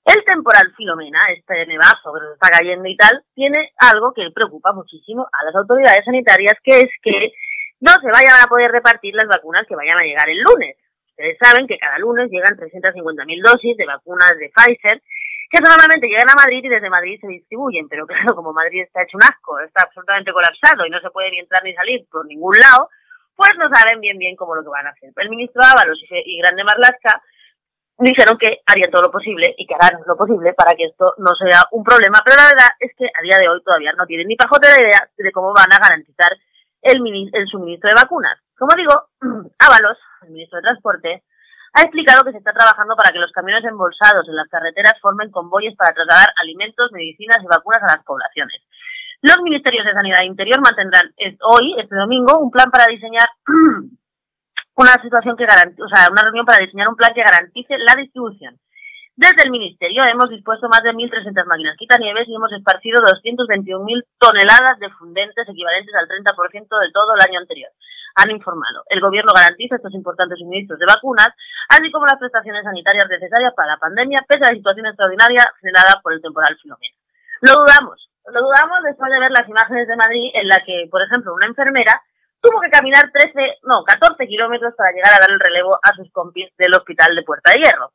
el 0.05 0.23
temporal 0.23 0.71
Filomena, 0.77 1.19
este 1.35 1.65
nevazo 1.65 2.13
que 2.15 2.23
nos 2.23 2.33
está 2.35 2.47
cayendo 2.57 2.87
y 2.87 2.95
tal, 2.95 3.21
tiene 3.35 3.73
algo 3.83 4.13
que 4.13 4.31
preocupa 4.33 4.71
muchísimo 4.71 5.27
a 5.33 5.43
las 5.43 5.53
autoridades 5.55 6.05
sanitarias, 6.05 6.55
que 6.63 6.79
es 6.79 6.91
que 7.03 7.33
no 7.81 7.91
se 7.99 8.07
vayan 8.15 8.31
a 8.41 8.47
poder 8.47 8.71
repartir 8.71 9.13
las 9.13 9.27
vacunas 9.27 9.67
que 9.67 9.75
vayan 9.75 9.99
a 9.99 10.05
llegar 10.05 10.29
el 10.29 10.39
lunes. 10.39 10.77
Ustedes 11.09 11.37
saben 11.43 11.67
que 11.67 11.77
cada 11.77 11.99
lunes 11.99 12.31
llegan 12.31 12.55
350.000 12.55 13.43
dosis 13.43 13.75
de 13.75 13.85
vacunas 13.85 14.31
de 14.39 14.49
Pfizer, 14.55 15.03
que 15.51 15.59
normalmente 15.59 16.07
llegan 16.07 16.31
a 16.31 16.39
Madrid 16.39 16.63
y 16.63 16.69
desde 16.69 16.89
Madrid 16.89 17.19
se 17.19 17.27
distribuyen, 17.27 17.89
pero 17.89 18.07
claro, 18.07 18.35
como 18.35 18.53
Madrid 18.53 18.83
está 18.83 19.03
hecho 19.03 19.17
un 19.17 19.23
asco, 19.23 19.59
está 19.59 19.83
absolutamente 19.83 20.31
colapsado 20.31 20.85
y 20.85 20.89
no 20.89 21.01
se 21.01 21.11
puede 21.11 21.31
ni 21.31 21.39
entrar 21.39 21.61
ni 21.65 21.73
salir 21.73 22.07
por 22.09 22.25
ningún 22.25 22.55
lado, 22.57 22.87
pues 23.37 23.51
no 23.57 23.69
saben 23.71 24.01
bien 24.01 24.17
bien 24.17 24.35
cómo 24.35 24.55
lo 24.55 24.63
que 24.63 24.69
van 24.69 24.87
a 24.87 24.89
hacer. 24.89 25.13
El 25.15 25.29
ministro 25.29 25.61
Ábalos 25.63 25.97
y 26.09 26.37
Grande 26.41 26.63
Marlasca 26.65 27.21
dijeron 27.99 28.37
que 28.37 28.61
harían 28.65 28.91
todo 28.91 29.03
lo 29.03 29.11
posible 29.11 29.53
y 29.57 29.65
que 29.65 29.73
harán 29.73 30.01
lo 30.05 30.17
posible 30.17 30.53
para 30.53 30.73
que 30.73 30.85
esto 30.85 31.13
no 31.17 31.33
sea 31.35 31.63
un 31.71 31.83
problema, 31.83 32.21
pero 32.25 32.37
la 32.37 32.49
verdad 32.49 32.69
es 32.79 32.91
que 32.97 33.05
a 33.05 33.21
día 33.21 33.37
de 33.39 33.49
hoy 33.49 33.61
todavía 33.63 33.93
no 33.93 34.05
tienen 34.05 34.27
ni 34.27 34.35
pajote 34.35 34.67
de 34.67 34.81
idea 34.81 35.09
de 35.15 35.31
cómo 35.31 35.53
van 35.53 35.71
a 35.71 35.79
garantizar 35.79 36.33
el, 36.81 37.01
el 37.33 37.47
suministro 37.47 37.89
de 37.89 38.01
vacunas. 38.01 38.37
Como 38.57 38.75
digo, 38.75 39.09
Ábalos, 39.59 39.97
el 40.23 40.29
ministro 40.29 40.57
de 40.57 40.63
Transporte, 40.63 41.23
ha 41.73 41.81
explicado 41.81 42.23
que 42.23 42.31
se 42.31 42.37
está 42.37 42.53
trabajando 42.53 42.95
para 42.95 43.11
que 43.11 43.19
los 43.19 43.31
camiones 43.31 43.63
embolsados 43.65 44.27
en 44.27 44.35
las 44.35 44.47
carreteras 44.47 44.99
formen 45.01 45.31
convoyes 45.31 45.75
para 45.75 45.93
trasladar 45.93 46.29
alimentos, 46.41 46.91
medicinas 46.91 47.37
y 47.43 47.47
vacunas 47.47 47.81
a 47.83 47.97
las 47.97 48.03
poblaciones. 48.03 48.61
Los 49.21 49.41
ministerios 49.41 49.85
de 49.85 49.93
Sanidad 49.93 50.21
e 50.21 50.25
Interior 50.25 50.61
mantendrán 50.61 51.13
hoy, 51.41 51.75
este 51.79 51.95
domingo, 51.95 52.37
un 52.39 52.51
plan 52.51 52.69
para 52.69 52.85
diseñar 52.85 53.27
una 54.75 54.93
situación 55.01 55.35
que 55.35 55.45
garantice, 55.45 55.83
o 55.83 55.89
sea, 55.89 56.07
una 56.11 56.21
reunión 56.21 56.45
para 56.45 56.63
diseñar 56.63 56.87
un 56.87 56.95
plan 56.95 57.13
que 57.13 57.23
garantice 57.23 57.77
la 57.79 57.95
distribución. 57.95 58.59
Desde 59.17 59.41
el 59.41 59.49
Ministerio 59.49 60.05
hemos 60.05 60.29
dispuesto 60.29 60.69
más 60.69 60.83
de 60.83 60.93
1.300 60.93 61.33
máquinas 61.49 61.75
quitanieves 61.75 62.29
y 62.29 62.35
hemos 62.35 62.53
esparcido 62.53 63.01
221.000 63.01 64.05
toneladas 64.19 64.77
de 64.77 64.91
fundentes 64.91 65.49
equivalentes 65.49 65.95
al 65.95 66.05
30% 66.05 66.53
de 66.53 66.91
todo 66.93 67.15
el 67.15 67.21
año 67.27 67.39
anterior. 67.39 67.71
Han 68.13 68.29
informado. 68.29 68.83
El 68.89 69.01
Gobierno 69.01 69.33
garantiza 69.33 69.77
estos 69.77 69.95
importantes 69.95 70.37
suministros 70.37 70.77
de 70.77 70.85
vacunas, 70.85 71.29
así 71.69 71.89
como 71.91 72.05
las 72.05 72.19
prestaciones 72.19 72.63
sanitarias 72.63 73.09
necesarias 73.09 73.53
para 73.55 73.73
la 73.73 73.77
pandemia, 73.77 74.23
pese 74.27 74.45
a 74.45 74.49
la 74.49 74.55
situación 74.55 74.85
extraordinaria 74.85 75.51
generada 75.59 75.99
por 76.03 76.13
el 76.13 76.21
temporal 76.21 76.55
Filomena. 76.61 76.95
Lo 77.41 77.53
dudamos. 77.65 78.07
Lo 78.27 78.41
dudamos 78.41 78.83
después 78.83 79.11
de 79.11 79.19
ver 79.19 79.31
las 79.31 79.47
imágenes 79.47 79.87
de 79.87 79.95
Madrid 79.95 80.31
en 80.33 80.47
la 80.47 80.57
que, 80.65 80.87
por 80.91 81.01
ejemplo, 81.01 81.33
una 81.33 81.47
enfermera 81.47 82.01
tuvo 82.41 82.61
que 82.61 82.69
caminar 82.69 83.09
13, 83.11 83.59
no, 83.63 83.83
14 83.83 84.27
kilómetros 84.27 84.73
para 84.75 84.93
llegar 84.93 85.13
a 85.13 85.19
dar 85.19 85.31
el 85.31 85.39
relevo 85.39 85.79
a 85.81 85.93
sus 85.95 86.11
compis 86.11 86.49
del 86.57 86.73
hospital 86.73 87.15
de 87.15 87.23
Puerta 87.23 87.51
de 87.51 87.59
Hierro. 87.59 87.91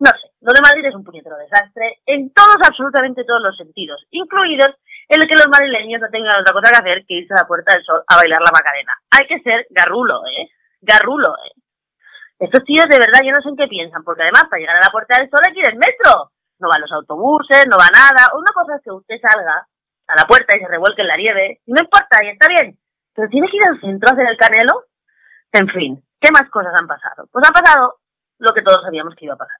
No 0.00 0.10
sé, 0.10 0.30
lo 0.40 0.52
de 0.52 0.62
Madrid 0.62 0.86
es 0.86 0.94
un 0.94 1.02
puñetero 1.02 1.36
desastre 1.36 1.98
en 2.06 2.32
todos, 2.32 2.56
absolutamente 2.62 3.24
todos 3.24 3.42
los 3.42 3.56
sentidos, 3.56 4.06
incluidos 4.10 4.76
el 5.08 5.26
que 5.26 5.34
los 5.34 5.48
madrileños 5.48 6.00
no 6.00 6.08
tengan 6.08 6.40
otra 6.40 6.52
cosa 6.52 6.70
que 6.70 6.78
hacer 6.78 7.04
que 7.06 7.14
irse 7.14 7.34
a 7.34 7.42
la 7.42 7.48
Puerta 7.48 7.74
del 7.74 7.84
Sol 7.84 8.02
a 8.06 8.16
bailar 8.16 8.40
la 8.40 8.52
Macarena. 8.52 8.94
Hay 9.10 9.26
que 9.26 9.40
ser 9.40 9.66
garrulo, 9.70 10.22
¿eh? 10.26 10.48
Garrulo, 10.80 11.34
¿eh? 11.44 11.60
Estos 12.38 12.62
tíos 12.62 12.86
de 12.86 12.98
verdad 12.98 13.20
yo 13.24 13.32
no 13.32 13.42
sé 13.42 13.48
en 13.48 13.56
qué 13.56 13.66
piensan, 13.66 14.04
porque 14.04 14.22
además 14.22 14.44
para 14.48 14.60
llegar 14.60 14.76
a 14.76 14.86
la 14.86 14.92
Puerta 14.92 15.18
del 15.18 15.28
Sol 15.30 15.40
hay 15.44 15.52
que 15.52 15.60
ir 15.60 15.68
en 15.68 15.78
metro. 15.78 16.30
No 16.58 16.68
van 16.68 16.80
los 16.80 16.92
autobuses, 16.92 17.66
no 17.68 17.76
va 17.76 17.88
nada. 17.92 18.30
Una 18.34 18.52
cosa 18.52 18.76
es 18.76 18.82
que 18.82 18.90
usted 18.90 19.16
salga 19.20 19.66
a 20.06 20.16
la 20.16 20.26
puerta 20.26 20.56
y 20.56 20.60
se 20.60 20.68
revuelque 20.68 21.02
en 21.02 21.08
la 21.08 21.16
nieve, 21.16 21.60
y 21.66 21.72
no 21.72 21.80
importa, 21.80 22.18
y 22.22 22.28
está 22.28 22.48
bien 22.48 22.78
pero 23.18 23.28
tiene 23.30 23.50
que 23.50 23.56
ir 23.56 23.66
al 23.66 23.80
centro 23.80 24.08
a 24.08 24.12
hacer 24.12 24.30
el 24.30 24.38
canelo. 24.38 24.86
En 25.50 25.66
fin, 25.70 25.98
¿qué 26.20 26.30
más 26.30 26.48
cosas 26.50 26.72
han 26.78 26.86
pasado? 26.86 27.26
Pues 27.32 27.44
ha 27.48 27.52
pasado 27.52 27.98
lo 28.38 28.54
que 28.54 28.62
todos 28.62 28.80
sabíamos 28.84 29.16
que 29.16 29.24
iba 29.24 29.34
a 29.34 29.42
pasar, 29.42 29.58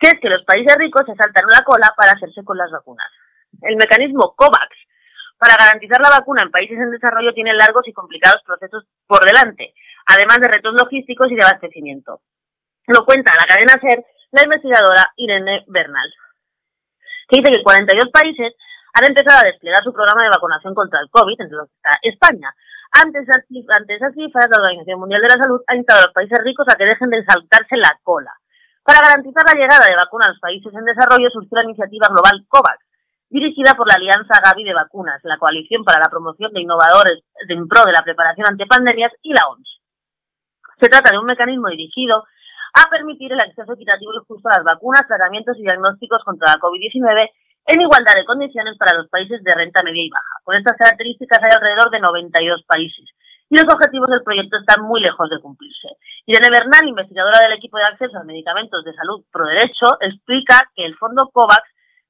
que 0.00 0.08
es 0.08 0.14
que 0.18 0.30
los 0.30 0.42
países 0.44 0.74
ricos 0.78 1.04
se 1.04 1.14
saltaron 1.14 1.50
la 1.52 1.62
cola 1.62 1.92
para 1.94 2.12
hacerse 2.12 2.42
con 2.42 2.56
las 2.56 2.70
vacunas. 2.70 3.12
El 3.60 3.76
mecanismo 3.76 4.32
COVAX 4.34 4.72
para 5.36 5.56
garantizar 5.60 6.00
la 6.00 6.08
vacuna 6.08 6.40
en 6.42 6.50
países 6.50 6.78
en 6.78 6.90
desarrollo 6.90 7.34
tiene 7.34 7.52
largos 7.52 7.86
y 7.86 7.92
complicados 7.92 8.40
procesos 8.46 8.86
por 9.06 9.22
delante, 9.26 9.74
además 10.06 10.40
de 10.40 10.48
retos 10.48 10.72
logísticos 10.72 11.30
y 11.30 11.36
de 11.36 11.44
abastecimiento. 11.44 12.22
Lo 12.86 13.04
cuenta 13.04 13.36
la 13.38 13.44
cadena 13.44 13.76
SER 13.78 14.06
la 14.32 14.42
investigadora 14.42 15.12
Irene 15.16 15.64
Bernal, 15.68 16.12
que 17.28 17.38
dice 17.38 17.52
que 17.52 17.62
42 17.62 18.10
países 18.12 18.54
han 18.94 19.04
empezado 19.04 19.40
a 19.40 19.46
desplegar 19.46 19.82
su 19.84 19.92
programa 19.92 20.22
de 20.22 20.30
vacunación 20.30 20.74
contra 20.74 21.00
el 21.00 21.10
COVID, 21.10 21.40
entre 21.40 21.56
los 21.56 21.68
que 21.68 21.76
está 21.76 21.98
España, 22.02 22.54
ante 22.92 23.18
esas, 23.20 23.44
cifras, 23.48 24.48
la 24.48 24.62
Organización 24.62 25.00
Mundial 25.00 25.20
de 25.20 25.28
la 25.28 25.42
Salud 25.42 25.60
ha 25.66 25.76
instado 25.76 26.00
a 26.00 26.04
los 26.06 26.14
países 26.14 26.38
ricos 26.42 26.66
a 26.68 26.76
que 26.76 26.86
dejen 26.86 27.10
de 27.10 27.24
saltarse 27.24 27.76
la 27.76 27.98
cola. 28.02 28.32
Para 28.82 29.00
garantizar 29.00 29.44
la 29.44 29.58
llegada 29.58 29.84
de 29.84 29.96
vacunas 29.96 30.28
a 30.28 30.30
los 30.30 30.40
países 30.40 30.72
en 30.72 30.84
desarrollo 30.84 31.28
surgió 31.30 31.58
la 31.58 31.64
iniciativa 31.64 32.08
global 32.08 32.46
COVAX, 32.48 32.78
dirigida 33.28 33.74
por 33.74 33.88
la 33.88 33.94
Alianza 33.94 34.40
Gavi 34.42 34.64
de 34.64 34.72
Vacunas, 34.72 35.20
la 35.24 35.36
Coalición 35.36 35.84
para 35.84 36.00
la 36.00 36.08
Promoción 36.08 36.52
de 36.52 36.60
Innovadores 36.62 37.24
en 37.48 37.66
pro 37.66 37.84
de 37.84 37.92
la 37.92 38.02
preparación 38.02 38.46
ante 38.48 38.66
pandemias 38.66 39.12
y 39.22 39.34
la 39.34 39.48
OMS. 39.48 39.80
Se 40.80 40.88
trata 40.88 41.10
de 41.10 41.18
un 41.18 41.26
mecanismo 41.26 41.68
dirigido 41.68 42.24
a 42.76 42.90
permitir 42.90 43.32
el 43.32 43.40
acceso 43.40 43.72
equitativo 43.72 44.12
y 44.14 44.24
justo 44.28 44.48
a 44.48 44.58
las 44.58 44.64
vacunas, 44.64 45.08
tratamientos 45.08 45.56
y 45.58 45.62
diagnósticos 45.62 46.22
contra 46.24 46.52
la 46.52 46.60
COVID-19 46.60 47.30
en 47.66 47.80
igualdad 47.80 48.14
de 48.14 48.24
condiciones 48.24 48.76
para 48.76 48.94
los 48.94 49.08
países 49.08 49.42
de 49.42 49.54
renta 49.54 49.82
media 49.82 50.04
y 50.04 50.10
baja. 50.10 50.36
Con 50.44 50.56
estas 50.56 50.76
características 50.76 51.42
hay 51.42 51.50
alrededor 51.56 51.90
de 51.90 52.00
92 52.00 52.62
países 52.68 53.04
y 53.48 53.56
los 53.56 53.66
objetivos 53.72 54.08
del 54.10 54.22
proyecto 54.22 54.58
están 54.58 54.84
muy 54.84 55.00
lejos 55.00 55.30
de 55.30 55.40
cumplirse. 55.40 55.88
Irene 56.26 56.50
Bernal, 56.50 56.88
investigadora 56.88 57.40
del 57.40 57.54
equipo 57.54 57.78
de 57.78 57.84
acceso 57.84 58.18
a 58.18 58.24
medicamentos 58.24 58.84
de 58.84 58.94
salud 58.94 59.24
pro 59.32 59.46
derecho, 59.46 59.86
explica 60.00 60.70
que 60.74 60.84
el 60.84 60.96
fondo 60.96 61.30
COVAX 61.32 61.62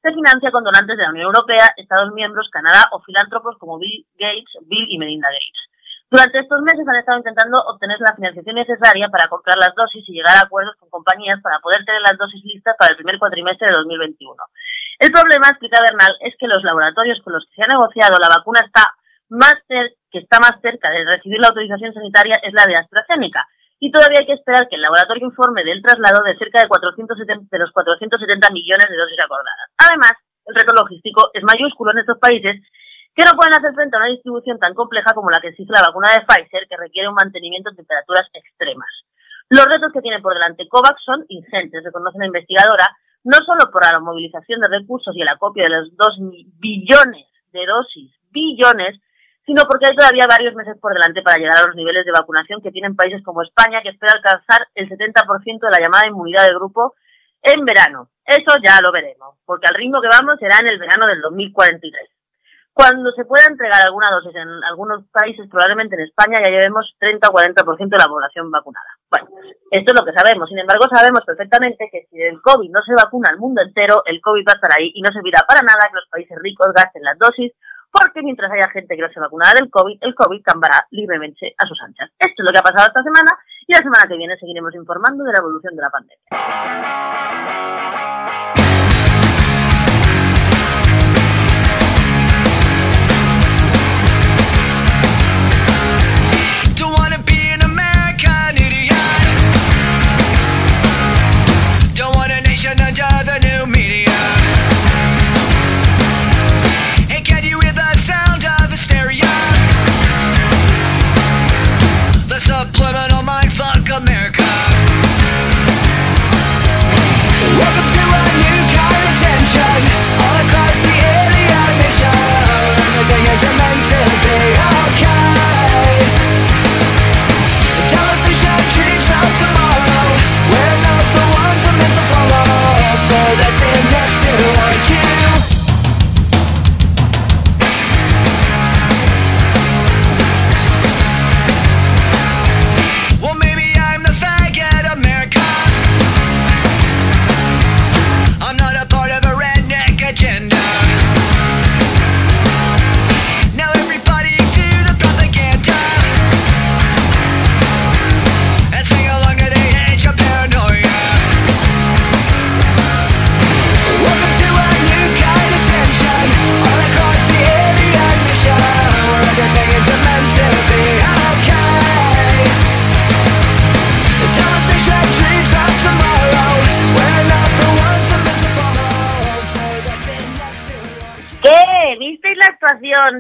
se 0.03 0.13
financia 0.13 0.51
con 0.51 0.65
donantes 0.65 0.97
de 0.97 1.03
la 1.03 1.11
Unión 1.11 1.27
Europea, 1.27 1.75
Estados 1.77 2.13
miembros, 2.13 2.49
Canadá 2.51 2.89
o 2.93 3.01
filántropos 3.01 3.57
como 3.59 3.79
Bill 3.79 4.07
Gates, 4.19 4.51
Bill 4.67 4.87
y 4.89 4.99
Melinda 4.99 5.29
Gates. 5.29 5.76
Durante 6.09 6.39
estos 6.39 6.63
meses 6.63 6.87
han 6.87 6.97
estado 6.97 7.19
intentando 7.19 7.59
obtener 7.67 7.99
la 7.99 8.15
financiación 8.15 8.55
necesaria 8.55 9.09
para 9.09 9.29
comprar 9.29 9.59
las 9.59 9.75
dosis 9.75 10.05
y 10.07 10.13
llegar 10.15 10.37
a 10.37 10.47
acuerdos 10.47 10.77
con 10.79 10.89
compañías 10.89 11.41
para 11.43 11.59
poder 11.59 11.85
tener 11.85 12.01
las 12.01 12.17
dosis 12.17 12.45
listas 12.45 12.77
para 12.79 12.93
el 12.93 12.97
primer 12.97 13.19
cuatrimestre 13.19 13.67
de 13.67 13.75
2021. 13.75 14.35
El 15.01 15.11
problema, 15.11 15.49
explica 15.51 15.83
Bernal, 15.83 16.15
es 16.21 16.35
que 16.39 16.47
los 16.47 16.63
laboratorios 16.63 17.21
con 17.23 17.33
los 17.33 17.45
que 17.47 17.57
se 17.57 17.63
ha 17.65 17.75
negociado 17.75 18.19
la 18.19 18.29
vacuna 18.29 18.61
está 18.65 18.95
más 19.29 19.57
que 19.67 20.19
está 20.19 20.39
más 20.39 20.61
cerca 20.63 20.91
de 20.91 21.05
recibir 21.05 21.41
la 21.41 21.49
autorización 21.49 21.93
sanitaria 21.93 22.39
es 22.41 22.55
la 22.55 22.65
de 22.65 22.77
AstraZeneca, 22.77 23.45
y 23.81 23.91
todavía 23.91 24.21
hay 24.21 24.27
que 24.27 24.39
esperar 24.39 24.69
que 24.69 24.77
el 24.77 24.83
laboratorio 24.83 25.27
informe 25.27 25.65
del 25.65 25.83
traslado 25.83 26.23
de 26.23 26.39
cerca 26.39 26.63
de, 26.63 26.69
470, 26.69 27.49
de 27.51 27.59
los 27.59 27.73
470 27.73 28.51
millones 28.51 28.89
de 28.89 28.97
dosis 28.97 29.19
acordadas. 29.19 29.69
Además, 29.77 30.13
el 30.47 30.55
reto 30.55 30.73
logístico 30.73 31.31
es 31.35 31.43
mayúsculo 31.43 31.91
en 31.93 31.99
estos 31.99 32.19
países 32.19 32.63
que 33.17 33.25
no 33.25 33.33
pueden 33.33 33.55
hacer 33.55 33.73
frente 33.73 33.97
a 33.97 34.01
una 34.01 34.13
distribución 34.13 34.59
tan 34.59 34.75
compleja 34.75 35.15
como 35.15 35.31
la 35.31 35.41
que 35.41 35.49
existe 35.49 35.73
la 35.73 35.89
vacuna 35.89 36.13
de 36.13 36.21
Pfizer, 36.29 36.69
que 36.69 36.77
requiere 36.77 37.09
un 37.09 37.15
mantenimiento 37.15 37.71
en 37.71 37.77
temperaturas 37.77 38.29
extremas. 38.35 38.93
Los 39.49 39.65
retos 39.65 39.91
que 39.93 40.03
tiene 40.03 40.21
por 40.21 40.35
delante 40.35 40.69
COVAX 40.69 41.03
son 41.03 41.25
ingentes, 41.29 41.83
reconoce 41.83 42.19
la 42.19 42.27
investigadora, 42.27 42.85
no 43.25 43.39
solo 43.47 43.71
por 43.73 43.83
la 43.91 44.01
movilización 44.01 44.61
de 44.61 44.69
recursos 44.69 45.17
y 45.17 45.23
el 45.23 45.29
acopio 45.29 45.65
de 45.65 45.71
los 45.71 45.97
2 45.97 46.19
billones 46.61 47.27
de 47.53 47.65
dosis, 47.65 48.13
billones, 48.31 49.01
sino 49.47 49.63
porque 49.65 49.87
hay 49.89 49.97
todavía 49.97 50.27
varios 50.29 50.55
meses 50.55 50.77
por 50.79 50.93
delante 50.93 51.23
para 51.23 51.39
llegar 51.39 51.57
a 51.57 51.67
los 51.69 51.77
niveles 51.77 52.05
de 52.05 52.13
vacunación 52.13 52.61
que 52.61 52.71
tienen 52.71 52.97
países 52.97 53.23
como 53.25 53.43
España, 53.43 53.81
que 53.81 53.91
espera 53.91 54.13
alcanzar 54.13 54.69
el 54.75 54.91
70% 54.91 55.61
de 55.61 55.71
la 55.71 55.81
llamada 55.81 56.07
inmunidad 56.07 56.47
de 56.47 56.55
grupo 56.55 56.95
en 57.41 57.65
verano. 57.65 58.11
Eso 58.27 58.59
ya 58.63 58.81
lo 58.83 58.93
veremos, 58.93 59.39
porque 59.47 59.69
al 59.69 59.75
ritmo 59.75 60.03
que 60.03 60.09
vamos 60.09 60.39
será 60.39 60.59
en 60.61 60.67
el 60.67 60.79
verano 60.79 61.07
del 61.07 61.23
2043. 61.23 62.16
Cuando 62.77 63.11
se 63.13 63.25
pueda 63.25 63.49
entregar 63.49 63.81
alguna 63.81 64.13
dosis 64.13 64.37
en 64.37 64.63
algunos 64.69 65.09
países, 65.09 65.49
probablemente 65.49 65.97
en 65.97 66.03
España, 66.03 66.43
ya 66.45 66.51
llevemos 66.51 66.95
30 67.01 67.27
o 67.27 67.33
40% 67.33 67.89
de 67.89 67.97
la 67.97 68.05
población 68.05 68.51
vacunada. 68.51 69.01
Bueno, 69.09 69.29
esto 69.71 69.95
es 69.95 69.99
lo 69.99 70.05
que 70.05 70.13
sabemos. 70.13 70.47
Sin 70.47 70.59
embargo, 70.59 70.85
sabemos 70.93 71.23
perfectamente 71.25 71.89
que 71.91 72.05
si 72.11 72.21
el 72.21 72.37
COVID 72.43 72.69
no 72.69 72.83
se 72.85 72.93
vacuna 72.93 73.31
al 73.33 73.39
mundo 73.39 73.63
entero, 73.63 74.03
el 74.05 74.21
COVID 74.21 74.45
va 74.45 74.53
a 74.53 74.61
estar 74.61 74.71
ahí 74.77 74.93
y 74.93 75.01
no 75.01 75.11
servirá 75.11 75.41
para 75.49 75.63
nada 75.63 75.89
que 75.89 75.97
los 75.97 76.09
países 76.11 76.37
ricos 76.37 76.69
gasten 76.77 77.03
las 77.03 77.17
dosis 77.17 77.51
porque 77.91 78.21
mientras 78.21 78.53
haya 78.53 78.69
gente 78.69 78.95
que 78.95 79.01
no 79.01 79.09
se 79.09 79.21
vacunada 79.21 79.55
del 79.57 79.71
COVID, 79.71 79.97
el 80.03 80.15
COVID 80.15 80.43
cambiará 80.45 80.87
libremente 80.91 81.55
a 81.57 81.67
sus 81.67 81.81
anchas. 81.81 82.11
Esto 82.19 82.43
es 82.43 82.45
lo 82.45 82.53
que 82.53 82.59
ha 82.59 82.63
pasado 82.63 82.89
esta 82.89 83.03
semana 83.03 83.33
y 83.67 83.73
la 83.73 83.79
semana 83.79 84.05
que 84.07 84.19
viene 84.19 84.37
seguiremos 84.37 84.75
informando 84.75 85.25
de 85.25 85.33
la 85.33 85.39
evolución 85.39 85.75
de 85.75 85.81
la 85.81 85.89
pandemia. 85.89 86.29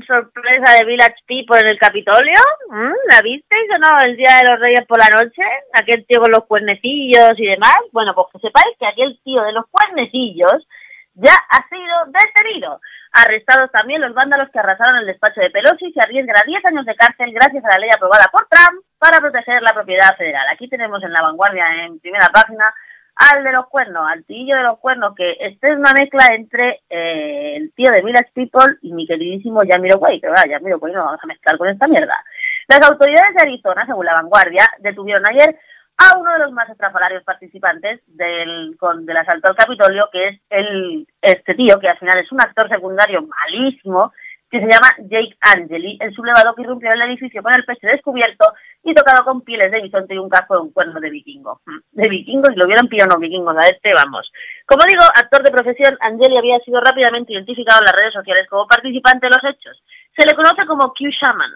Sorpresa 0.06 0.78
de 0.78 0.84
Village 0.84 1.16
People 1.26 1.60
en 1.60 1.68
el 1.68 1.78
Capitolio? 1.78 2.40
¿Mm? 2.68 2.92
¿La 3.10 3.22
visteis 3.22 3.70
o 3.74 3.78
no 3.78 4.00
el 4.04 4.16
Día 4.16 4.38
de 4.38 4.50
los 4.50 4.60
Reyes 4.60 4.86
por 4.86 4.98
la 4.98 5.08
noche? 5.08 5.42
Aquel 5.72 6.04
tío 6.06 6.20
con 6.20 6.30
los 6.30 6.44
cuernecillos 6.46 7.32
y 7.38 7.46
demás. 7.46 7.78
Bueno, 7.92 8.14
pues 8.14 8.26
que 8.32 8.38
sepáis 8.40 8.76
que 8.78 8.86
aquel 8.86 9.18
tío 9.24 9.42
de 9.42 9.52
los 9.52 9.66
cuernecillos 9.70 10.66
ya 11.14 11.34
ha 11.34 11.68
sido 11.68 12.12
detenido. 12.12 12.80
Arrestados 13.12 13.70
también 13.72 14.02
los 14.02 14.12
vándalos 14.12 14.50
que 14.50 14.58
arrasaron 14.58 14.98
el 14.98 15.06
despacho 15.06 15.40
de 15.40 15.50
Pelosi 15.50 15.86
y 15.86 15.92
se 15.92 16.00
arriesgan 16.00 16.36
a 16.36 16.44
10 16.46 16.64
años 16.66 16.84
de 16.84 16.94
cárcel 16.94 17.32
gracias 17.32 17.64
a 17.64 17.68
la 17.72 17.78
ley 17.78 17.90
aprobada 17.90 18.28
por 18.30 18.46
Trump 18.48 18.84
para 18.98 19.18
proteger 19.18 19.62
la 19.62 19.72
propiedad 19.72 20.16
federal. 20.16 20.46
Aquí 20.52 20.68
tenemos 20.68 21.02
en 21.02 21.12
la 21.12 21.22
vanguardia, 21.22 21.84
en 21.84 21.98
primera 22.00 22.28
página, 22.28 22.74
al 23.16 23.44
de 23.44 23.52
los 23.52 23.66
cuernos, 23.68 24.06
al 24.06 24.24
tío 24.24 24.56
de 24.56 24.62
los 24.62 24.78
cuernos, 24.78 25.14
que 25.14 25.36
este 25.40 25.72
es 25.72 25.78
una 25.78 25.92
mezcla 25.92 26.26
entre 26.34 26.82
eh, 26.90 27.56
el 27.56 27.72
tío 27.72 27.90
de 27.90 28.02
Village 28.02 28.30
People 28.34 28.76
y 28.82 28.92
mi 28.92 29.06
queridísimo 29.06 29.60
Way, 29.60 30.20
que 30.20 30.28
va, 30.28 30.42
Way 30.46 30.92
no 30.92 31.04
vamos 31.04 31.20
a 31.22 31.26
mezclar 31.26 31.56
con 31.56 31.68
esta 31.68 31.88
mierda. 31.88 32.22
Las 32.68 32.82
autoridades 32.82 33.34
de 33.34 33.42
Arizona, 33.42 33.86
según 33.86 34.04
la 34.04 34.14
vanguardia, 34.14 34.66
detuvieron 34.80 35.24
ayer 35.28 35.58
a 35.98 36.18
uno 36.18 36.30
de 36.34 36.40
los 36.40 36.52
más 36.52 36.68
estrafalarios 36.68 37.24
participantes 37.24 38.00
del, 38.06 38.76
con, 38.78 39.06
del 39.06 39.16
asalto 39.16 39.48
al 39.48 39.56
Capitolio, 39.56 40.10
que 40.12 40.28
es 40.28 40.40
el 40.50 41.06
este 41.22 41.54
tío, 41.54 41.80
que 41.80 41.88
al 41.88 41.98
final 41.98 42.18
es 42.18 42.30
un 42.30 42.40
actor 42.42 42.68
secundario 42.68 43.22
malísimo, 43.22 44.12
que 44.50 44.60
se 44.60 44.66
llama 44.66 44.94
Jake 44.98 45.36
Angeli, 45.40 45.98
el 46.00 46.14
sublevado 46.14 46.54
que 46.54 46.62
irrumpió 46.62 46.90
en 46.90 47.00
el 47.00 47.10
edificio 47.10 47.42
con 47.42 47.54
el 47.54 47.64
pecho 47.64 47.86
descubierto 47.86 48.52
y 48.84 48.94
tocado 48.94 49.24
con 49.24 49.40
pieles 49.42 49.70
de 49.72 49.82
bisonte 49.82 50.14
y 50.14 50.18
un 50.18 50.28
casco 50.28 50.54
de 50.54 50.60
un 50.62 50.72
cuerno 50.72 51.00
de 51.00 51.10
vikingo. 51.10 51.60
Mm, 51.66 51.78
de 51.92 52.08
vikingo, 52.08 52.50
y 52.50 52.56
lo 52.56 52.66
hubieran 52.66 52.88
pillado 52.88 53.18
vikingos 53.18 53.56
a 53.56 53.68
este, 53.68 53.92
vamos. 53.92 54.30
Como 54.66 54.84
digo, 54.84 55.02
actor 55.02 55.42
de 55.42 55.50
profesión, 55.50 55.96
Angeli 56.00 56.38
había 56.38 56.58
sido 56.60 56.80
rápidamente 56.80 57.32
identificado 57.32 57.80
en 57.80 57.86
las 57.86 57.96
redes 57.96 58.14
sociales 58.14 58.46
como 58.48 58.66
participante 58.66 59.26
de 59.26 59.30
los 59.30 59.44
hechos. 59.44 59.82
Se 60.16 60.26
le 60.26 60.34
conoce 60.34 60.64
como 60.66 60.94
Q 60.94 61.10
Shaman, 61.10 61.52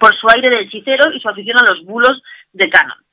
por 0.00 0.14
su 0.14 0.28
aire 0.30 0.48
de 0.48 0.62
hechicero 0.62 1.12
y 1.12 1.20
su 1.20 1.28
afición 1.28 1.58
a 1.58 1.70
los 1.70 1.84
bulos 1.84 2.22
de 2.52 2.70
Canon 2.70 3.04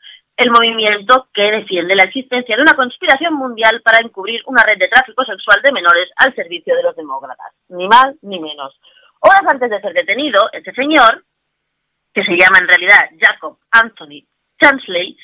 el 0.41 0.51
movimiento 0.51 1.27
que 1.34 1.51
defiende 1.51 1.95
la 1.95 2.04
existencia 2.04 2.56
de 2.56 2.62
una 2.62 2.73
conspiración 2.73 3.34
mundial 3.34 3.82
para 3.82 3.99
encubrir 3.99 4.41
una 4.45 4.63
red 4.63 4.77
de 4.77 4.88
tráfico 4.88 5.23
sexual 5.25 5.62
de 5.63 5.71
menores 5.71 6.10
al 6.15 6.34
servicio 6.36 6.75
de 6.75 6.84
los 6.84 6.95
demócratas. 6.95 7.54
Ni 7.69 7.88
más 7.88 8.13
ni 8.21 8.39
menos. 8.39 8.80
Horas 9.19 9.43
antes 9.47 9.69
de 9.69 9.82
ser 9.82 9.93
detenido, 9.93 10.49
este 10.51 10.73
señor, 10.73 11.23
que 12.13 12.23
se 12.23 12.36
llama 12.36 12.60
en 12.60 12.67
realidad 12.67 13.10
Jacob 13.19 13.60
Anthony 13.71 14.25
Chansley, 14.60 15.17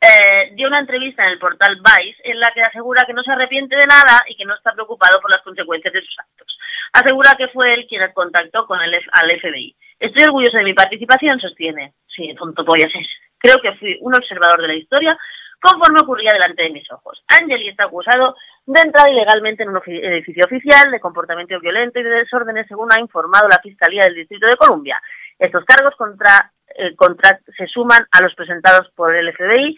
eh, 0.00 0.50
dio 0.54 0.66
una 0.66 0.80
entrevista 0.80 1.24
en 1.24 1.32
el 1.32 1.38
portal 1.38 1.80
Vice 1.80 2.20
en 2.24 2.40
la 2.40 2.50
que 2.52 2.62
asegura 2.62 3.04
que 3.06 3.12
no 3.12 3.22
se 3.22 3.30
arrepiente 3.30 3.76
de 3.76 3.86
nada 3.86 4.24
y 4.26 4.34
que 4.34 4.44
no 4.44 4.54
está 4.54 4.72
preocupado 4.72 5.20
por 5.20 5.30
las 5.30 5.42
consecuencias 5.42 5.92
de 5.92 6.00
sus 6.00 6.18
actos. 6.18 6.58
Asegura 6.92 7.34
que 7.38 7.48
fue 7.48 7.72
él 7.74 7.86
quien 7.86 8.10
contactó 8.12 8.66
con 8.66 8.80
el 8.82 8.94
al 8.94 9.40
FBI. 9.40 9.76
Estoy 10.00 10.24
orgulloso 10.24 10.56
de 10.58 10.64
mi 10.64 10.74
participación, 10.74 11.38
sostiene. 11.38 11.94
Sí, 12.08 12.34
tonto 12.34 12.64
pollas 12.64 12.92
es. 12.94 13.08
Creo 13.42 13.56
que 13.60 13.74
fui 13.78 13.98
un 14.00 14.14
observador 14.14 14.60
de 14.62 14.68
la 14.68 14.74
historia 14.74 15.18
conforme 15.60 16.00
ocurría 16.00 16.32
delante 16.32 16.62
de 16.62 16.70
mis 16.70 16.90
ojos. 16.90 17.22
Angeli 17.28 17.68
está 17.68 17.84
acusado 17.84 18.36
de 18.66 18.80
entrar 18.80 19.08
ilegalmente 19.08 19.62
en 19.62 19.70
un 19.70 19.80
edificio 19.86 20.44
oficial, 20.44 20.90
de 20.90 21.00
comportamiento 21.00 21.58
violento 21.60 22.00
y 22.00 22.02
de 22.02 22.10
desórdenes, 22.10 22.66
según 22.66 22.92
ha 22.92 23.00
informado 23.00 23.48
la 23.48 23.60
Fiscalía 23.60 24.04
del 24.04 24.14
Distrito 24.14 24.46
de 24.46 24.56
Columbia. 24.56 25.00
Estos 25.38 25.64
cargos 25.64 25.94
contra, 25.96 26.52
eh, 26.74 26.94
contra, 26.96 27.38
se 27.56 27.66
suman 27.66 28.06
a 28.10 28.22
los 28.22 28.34
presentados 28.34 28.90
por 28.94 29.14
el 29.14 29.32
FBI 29.32 29.76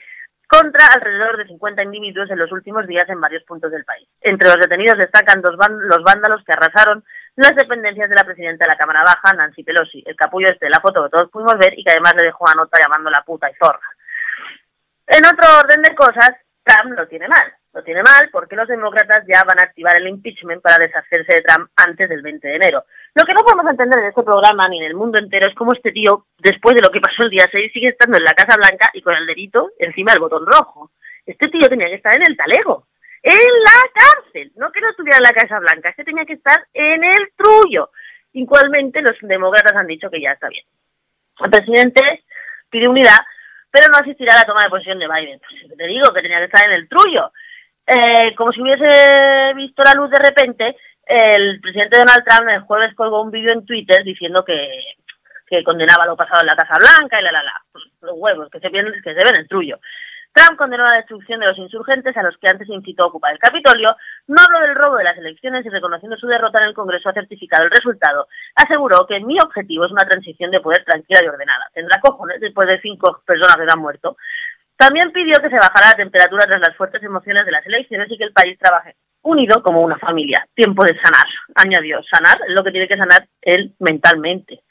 contra 0.49 0.87
alrededor 0.95 1.39
de 1.39 1.47
50 1.47 1.83
individuos 1.83 2.31
en 2.31 2.39
los 2.39 2.53
últimos 2.53 2.87
días 2.87 3.09
en 3.09 3.21
varios 3.21 3.43
puntos 3.45 3.71
del 3.71 3.85
país. 3.85 4.09
Entre 4.21 4.49
los 4.49 4.59
detenidos 4.59 4.99
destacan 4.99 5.43
dos 5.43 5.57
los 5.57 6.03
vándalos 6.03 6.45
que 6.45 6.53
arrasaron 6.53 7.03
las 7.37 7.55
dependencias 7.57 8.09
de 8.09 8.15
la 8.15 8.25
presidenta 8.25 8.65
de 8.65 8.71
la 8.71 8.77
Cámara 8.77 9.03
Baja, 9.03 9.35
Nancy 9.35 9.65
Pelosi, 9.65 10.03
el 10.07 10.17
capullo 10.17 10.49
este 10.49 10.67
de 10.67 10.71
la 10.71 10.81
foto 10.81 11.03
que 11.03 11.11
todos 11.11 11.31
pudimos 11.31 11.59
ver 11.59 11.79
y 11.79 11.85
que 11.85 11.91
además 11.91 12.15
le 12.17 12.27
dejó 12.27 12.45
una 12.45 12.55
nota 12.55 12.79
llamándola 12.81 13.23
puta 13.25 13.51
y 13.51 13.55
zorra. 13.55 13.89
En 15.07 15.27
otro 15.27 15.59
orden 15.59 15.83
de 15.83 15.95
cosas, 15.95 16.31
Trump 16.63 16.97
lo 16.97 17.07
tiene 17.09 17.29
mal. 17.29 17.53
Lo 17.73 17.83
tiene 17.83 18.05
mal 18.05 18.31
porque 18.31 18.55
los 18.55 18.69
demócratas 18.69 19.25
ya 19.27 19.43
van 19.43 19.59
a 19.59 19.65
activar 19.65 19.97
el 19.97 20.07
impeachment 20.07 20.63
para 20.63 20.79
deshacerse 20.79 21.35
de 21.35 21.43
Trump 21.43 21.69
antes 21.75 22.09
del 22.09 22.23
20 22.23 22.47
de 22.47 22.55
enero. 22.55 22.85
Lo 23.15 23.25
que 23.25 23.35
no 23.35 23.43
podemos 23.43 23.69
entender 23.69 23.99
en 23.99 24.07
este 24.07 24.23
programa 24.23 24.69
ni 24.69 24.79
en 24.79 24.85
el 24.85 24.95
mundo 24.95 25.19
entero 25.19 25.49
es 25.49 25.55
cómo 25.57 25.73
este 25.73 25.91
tío, 25.91 26.27
después 26.39 26.77
de 26.77 26.83
lo 26.83 26.91
que 26.91 27.01
pasó 27.01 27.25
el 27.25 27.31
día 27.31 27.49
6, 27.51 27.73
sigue 27.73 27.89
estando 27.89 28.17
en 28.17 28.25
la 28.25 28.33
Casa 28.33 28.57
Blanca 28.57 28.91
y 28.95 29.03
con 29.03 29.15
el 29.15 29.27
dedito 29.27 29.73
encima 29.79 30.13
del 30.13 30.21
botón 30.21 30.47
rojo. 30.47 30.93
Este 31.27 31.49
tío 31.49 31.69
tenía 31.69 31.89
que 31.89 31.97
estar 31.97 32.15
en 32.15 32.23
el 32.23 32.37
talego, 32.37 32.87
en 33.25 33.63
la 33.63 33.81
cárcel, 33.95 34.53
no 34.57 34.71
que 34.71 34.83
no 34.83 34.91
estuviera 34.91 35.17
en 35.17 35.23
la 35.23 35.33
Casa 35.33 35.59
Blanca, 35.59 35.89
este 35.89 36.05
tenía 36.05 36.27
que 36.27 36.35
estar 36.35 36.67
en 36.75 37.03
el 37.03 37.33
trullo. 37.35 37.91
Igualmente 38.35 39.01
los 39.01 39.17
demócratas 39.23 39.75
han 39.75 39.87
dicho 39.87 40.11
que 40.11 40.21
ya 40.21 40.33
está 40.33 40.49
bien. 40.49 40.65
El 41.43 41.51
presidente 41.51 42.25
pide 42.69 42.87
unidad, 42.87 43.19
pero 43.71 43.89
no 43.89 43.97
asistirá 43.97 44.35
a 44.35 44.39
la 44.41 44.45
toma 44.45 44.65
de 44.65 44.69
posesión 44.69 44.99
de 44.99 45.09
Biden. 45.09 45.41
Pues 45.41 45.79
te 45.79 45.87
digo 45.87 46.13
que 46.13 46.21
tenía 46.21 46.39
que 46.39 46.45
estar 46.45 46.69
en 46.69 46.75
el 46.75 46.89
trullo. 46.89 47.33
Eh, 47.87 48.35
como 48.37 48.53
si 48.53 48.61
hubiese 48.61 49.55
visto 49.55 49.83
la 49.83 49.95
luz 49.95 50.11
de 50.11 50.19
repente, 50.19 50.77
el 51.07 51.61
presidente 51.61 51.99
Donald 51.99 52.25
Trump 52.27 52.51
el 52.51 52.61
jueves 52.61 52.95
colgó 52.95 53.23
un 53.23 53.31
vídeo 53.31 53.53
en 53.53 53.65
Twitter 53.65 54.05
diciendo 54.05 54.45
que, 54.45 54.69
que 55.47 55.65
condenaba 55.65 56.05
lo 56.05 56.17
pasado 56.17 56.43
en 56.43 56.49
la 56.49 56.57
Casa 56.57 56.75
Blanca 56.79 57.21
y 57.21 57.25
la 57.25 57.33
la 57.33 57.43
la. 57.43 57.65
Los 58.03 58.17
huevos, 58.17 58.51
que 58.51 58.61
se, 58.61 58.69
ven, 58.69 58.93
que 59.03 59.15
se 59.15 59.25
ven 59.25 59.37
el 59.37 59.49
trullo. 59.49 59.79
Trump 60.35 60.59
condenó 60.59 60.85
la 60.85 60.97
destrucción 60.97 61.39
de 61.39 61.47
los 61.47 61.59
insurgentes 61.59 62.17
a 62.17 62.23
los 62.23 62.37
que 62.39 62.49
antes 62.49 62.69
incitó 62.69 63.05
a 63.05 63.07
ocupar 63.07 63.33
el 63.33 63.39
Capitolio, 63.39 63.97
no 64.27 64.37
habló 64.45 64.67
del 64.67 64.75
robo 64.75 64.97
de 64.97 65.05
las 65.05 65.17
elecciones 65.17 65.65
y 65.65 65.69
reconociendo 65.69 66.17
su 66.17 66.27
derrota 66.27 66.61
en 66.61 66.69
el 66.69 66.75
Congreso 66.75 67.09
ha 67.09 67.13
certificado 67.13 67.65
el 67.65 67.71
resultado. 67.71 68.27
Aseguró 68.57 69.07
que 69.07 69.21
mi 69.21 69.39
objetivo 69.41 69.87
es 69.87 69.93
una 69.93 70.05
transición 70.05 70.51
de 70.51 70.61
poder 70.61 70.85
tranquila 70.85 71.21
y 71.23 71.29
ordenada. 71.29 71.71
Tendrá 71.73 72.01
cojones 72.01 72.41
después 72.41 72.67
de 72.67 72.81
cinco 72.81 73.23
personas 73.25 73.57
que 73.57 73.73
han 73.73 73.79
muerto. 73.79 74.17
También 74.77 75.13
pidió 75.13 75.41
que 75.41 75.51
se 75.51 75.57
bajara 75.57 75.91
la 75.91 75.97
temperatura 75.97 76.47
tras 76.47 76.61
las 76.61 76.77
fuertes 76.77 77.03
emociones 77.05 77.47
de 77.47 77.53
las 77.53 77.65
elecciones 77.65 78.11
y 78.11 78.19
que 78.19 78.25
el 78.25 78.33
país 78.33 78.59
trabaje 78.59 78.97
unido 79.23 79.63
como 79.63 79.83
una 79.83 79.99
familia. 79.99 80.47
Tiempo 80.55 80.85
de 80.85 80.99
sanar, 81.01 81.27
añadió. 81.55 82.03
Sanar 82.11 82.39
es 82.47 82.55
lo 82.55 82.63
que 82.63 82.73
tiene 82.73 82.89
que 82.89 82.97
sanar 82.97 83.27
él 83.41 83.73
mentalmente. 83.79 84.63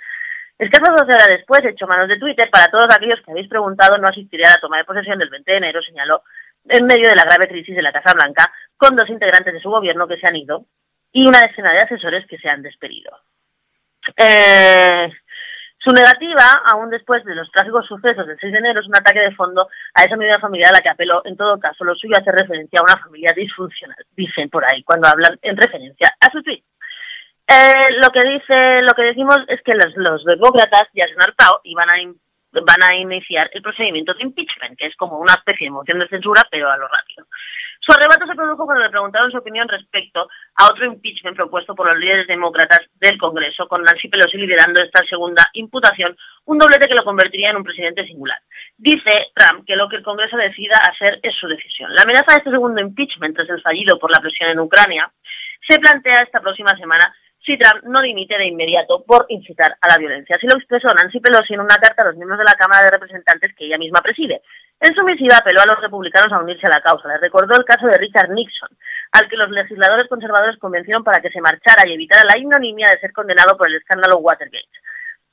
Escasas 0.63 0.95
dos 0.95 1.04
horas 1.04 1.28
después, 1.30 1.60
hecho 1.65 1.88
manos 1.88 2.08
de 2.08 2.17
Twitter, 2.17 2.49
para 2.49 2.71
todos 2.71 2.88
aquellos 2.89 3.19
que 3.19 3.32
habéis 3.32 3.49
preguntado, 3.49 3.97
no 3.97 4.08
asistiré 4.08 4.45
a 4.45 4.52
la 4.52 4.62
toma 4.62 4.78
de 4.78 4.86
posesión 4.86 5.19
del 5.19 5.30
20 5.30 5.52
de 5.52 5.58
enero, 5.58 5.82
señaló, 5.82 6.23
en 6.69 6.86
medio 6.86 7.10
de 7.10 7.15
la 7.15 7.26
grave 7.26 7.49
crisis 7.49 7.76
de 7.76 7.82
la 7.82 7.91
Casa 7.91 8.13
Blanca, 8.13 8.49
con 8.78 8.95
dos 8.95 9.10
integrantes 9.10 9.54
de 9.54 9.60
su 9.60 9.69
gobierno 9.69 10.08
que 10.08 10.17
se 10.17 10.26
han 10.26 10.38
ido 10.38 10.65
y 11.12 11.28
una 11.28 11.41
decena 11.41 11.73
de 11.73 11.82
asesores 11.82 12.26
que 12.28 12.38
se 12.38 12.47
han 12.47 12.62
despedido. 12.62 13.12
Eh, 14.15 15.12
su 15.80 15.93
negativa, 15.93 16.63
aún 16.71 16.89
después 16.89 17.26
de 17.26 17.36
los 17.36 17.52
trágicos 17.52 17.86
sucesos 17.86 18.26
del 18.26 18.39
6 18.39 18.54
de 18.54 18.60
enero, 18.60 18.80
es 18.80 18.88
un 18.88 18.95
ataque 18.95 19.19
de 19.19 19.36
fondo 19.36 19.67
a 19.93 20.04
esa 20.04 20.15
medida 20.15 20.39
familiar 20.39 20.69
a 20.71 20.78
la 20.78 20.82
que 20.82 20.89
apeló. 20.89 21.21
En 21.26 21.36
todo 21.36 21.60
caso, 21.60 21.84
lo 21.84 21.93
suyo 21.95 22.15
hace 22.17 22.32
referencia 22.32 22.80
a 22.80 22.84
una 22.84 23.04
familia 23.04 23.34
disfuncional, 23.36 23.97
dicen 24.15 24.49
por 24.49 24.63
ahí, 24.63 24.82
cuando 24.84 25.10
hablan 25.10 25.38
en 25.41 25.58
referencia 25.58 26.08
a 26.21 26.32
su 26.32 26.41
tweet. 26.41 26.63
Eh, 27.47 27.97
lo 28.01 28.10
que 28.12 28.21
dice, 28.21 28.82
lo 28.82 28.93
que 28.93 29.03
decimos 29.03 29.38
es 29.47 29.62
que 29.63 29.75
los, 29.75 30.23
demócratas 30.25 30.88
ya 30.93 31.06
se 31.08 31.13
han 31.13 31.23
hartado 31.23 31.60
y 31.63 31.75
van 31.75 31.89
a, 31.89 31.95
van 32.62 32.84
a 32.84 32.95
iniciar 32.95 33.49
el 33.53 33.62
procedimiento 33.62 34.13
de 34.13 34.23
impeachment, 34.23 34.77
que 34.77 34.88
es 34.88 34.95
como 34.95 35.17
una 35.19 35.34
especie 35.34 35.67
de 35.67 35.71
moción 35.71 35.99
de 35.99 36.08
censura, 36.08 36.41
pero 36.49 36.69
a 36.69 36.77
lo 36.77 36.88
rápido. 36.88 37.27
Su 37.86 37.91
arrebato 37.91 38.25
se 38.25 38.36
produjo 38.36 38.65
cuando 38.65 38.86
le 38.86 38.89
preguntaron 38.89 39.29
su 39.29 39.38
opinión 39.38 39.67
respecto 39.67 40.29
a 40.56 40.67
otro 40.67 40.86
impeachment 40.86 41.36
propuesto 41.36 41.75
por 41.75 41.86
los 41.86 41.97
líderes 41.97 42.27
demócratas 42.27 42.79
del 42.93 43.17
Congreso, 43.17 43.67
con 43.67 43.84
Nancy 43.84 44.08
Pelosi 44.08 44.38
liderando 44.38 44.82
esta 44.82 45.03
segunda 45.06 45.49
imputación, 45.51 46.15
un 46.45 46.60
doblete 46.60 46.88
que 46.88 46.95
lo 46.95 47.03
convertiría 47.03 47.49
en 47.49 47.58
un 47.58 47.63
presidente 47.63 48.06
singular. 48.08 48.39
Dice 48.77 49.32
Trump 49.36 49.65
que 49.67 49.75
lo 49.75 49.89
que 49.89 49.97
el 49.97 50.03
Congreso 50.03 50.38
decida 50.38 50.77
hacer 50.77 51.19
es 51.21 51.36
su 51.36 51.45
decisión. 51.47 51.93
La 51.93 52.03
amenaza 52.03 52.32
de 52.32 52.38
este 52.38 52.51
segundo 52.51 52.79
impeachment, 52.79 53.36
tras 53.36 53.49
el 53.49 53.62
fallido 53.62 53.99
por 53.99 54.12
la 54.12 54.21
presión 54.21 54.49
en 54.49 54.62
Ucrania, 54.62 55.12
se 55.67 55.77
plantea 55.77 56.19
esta 56.19 56.39
próxima 56.39 56.77
semana 56.77 57.13
si 57.45 57.58
Trump 57.58 57.84
no 57.84 58.01
dimite 58.01 58.38
de 58.38 58.47
inmediato 58.47 59.03
por 59.03 59.25
incitar 59.29 59.75
a 59.82 59.88
la 59.89 59.97
violencia. 59.97 60.36
Así 60.36 60.47
lo 60.47 60.56
expresó 60.56 60.88
Nancy 60.88 61.19
Pelosi 61.19 61.53
en 61.53 61.60
una 61.60 61.75
carta 61.75 62.03
a 62.03 62.06
los 62.08 62.15
miembros 62.15 62.39
de 62.39 62.45
la 62.45 62.56
Cámara 62.56 62.84
de 62.84 62.91
Representantes 62.91 63.53
que 63.56 63.65
ella 63.65 63.77
misma 63.77 64.01
preside. 64.01 64.41
En 64.79 64.95
su 64.95 65.03
misiva 65.03 65.38
apeló 65.38 65.62
a 65.62 65.65
los 65.65 65.79
republicanos 65.82 66.32
a 66.32 66.39
unirse 66.39 66.67
a 66.67 66.75
la 66.75 66.82
causa. 66.82 67.08
Les 67.10 67.21
recordó 67.21 67.56
el 67.58 67.65
caso 67.65 67.88
de 67.88 67.97
Richard 67.97 68.29
Nixon, 68.29 68.69
al 69.12 69.27
que 69.29 69.38
los 69.38 69.49
legisladores 69.49 70.08
conservadores 70.08 70.58
convencieron 70.60 71.03
para 71.03 71.21
que 71.21 71.29
se 71.32 71.41
marchara 71.41 71.88
y 71.88 71.93
evitara 71.93 72.23
la 72.23 72.38
ignominia 72.38 72.88
de 72.89 72.99
ser 72.99 73.12
condenado 73.12 73.58
por 73.58 73.67
el 73.67 73.75
escándalo 73.75 74.17
Watergate. 74.17 74.79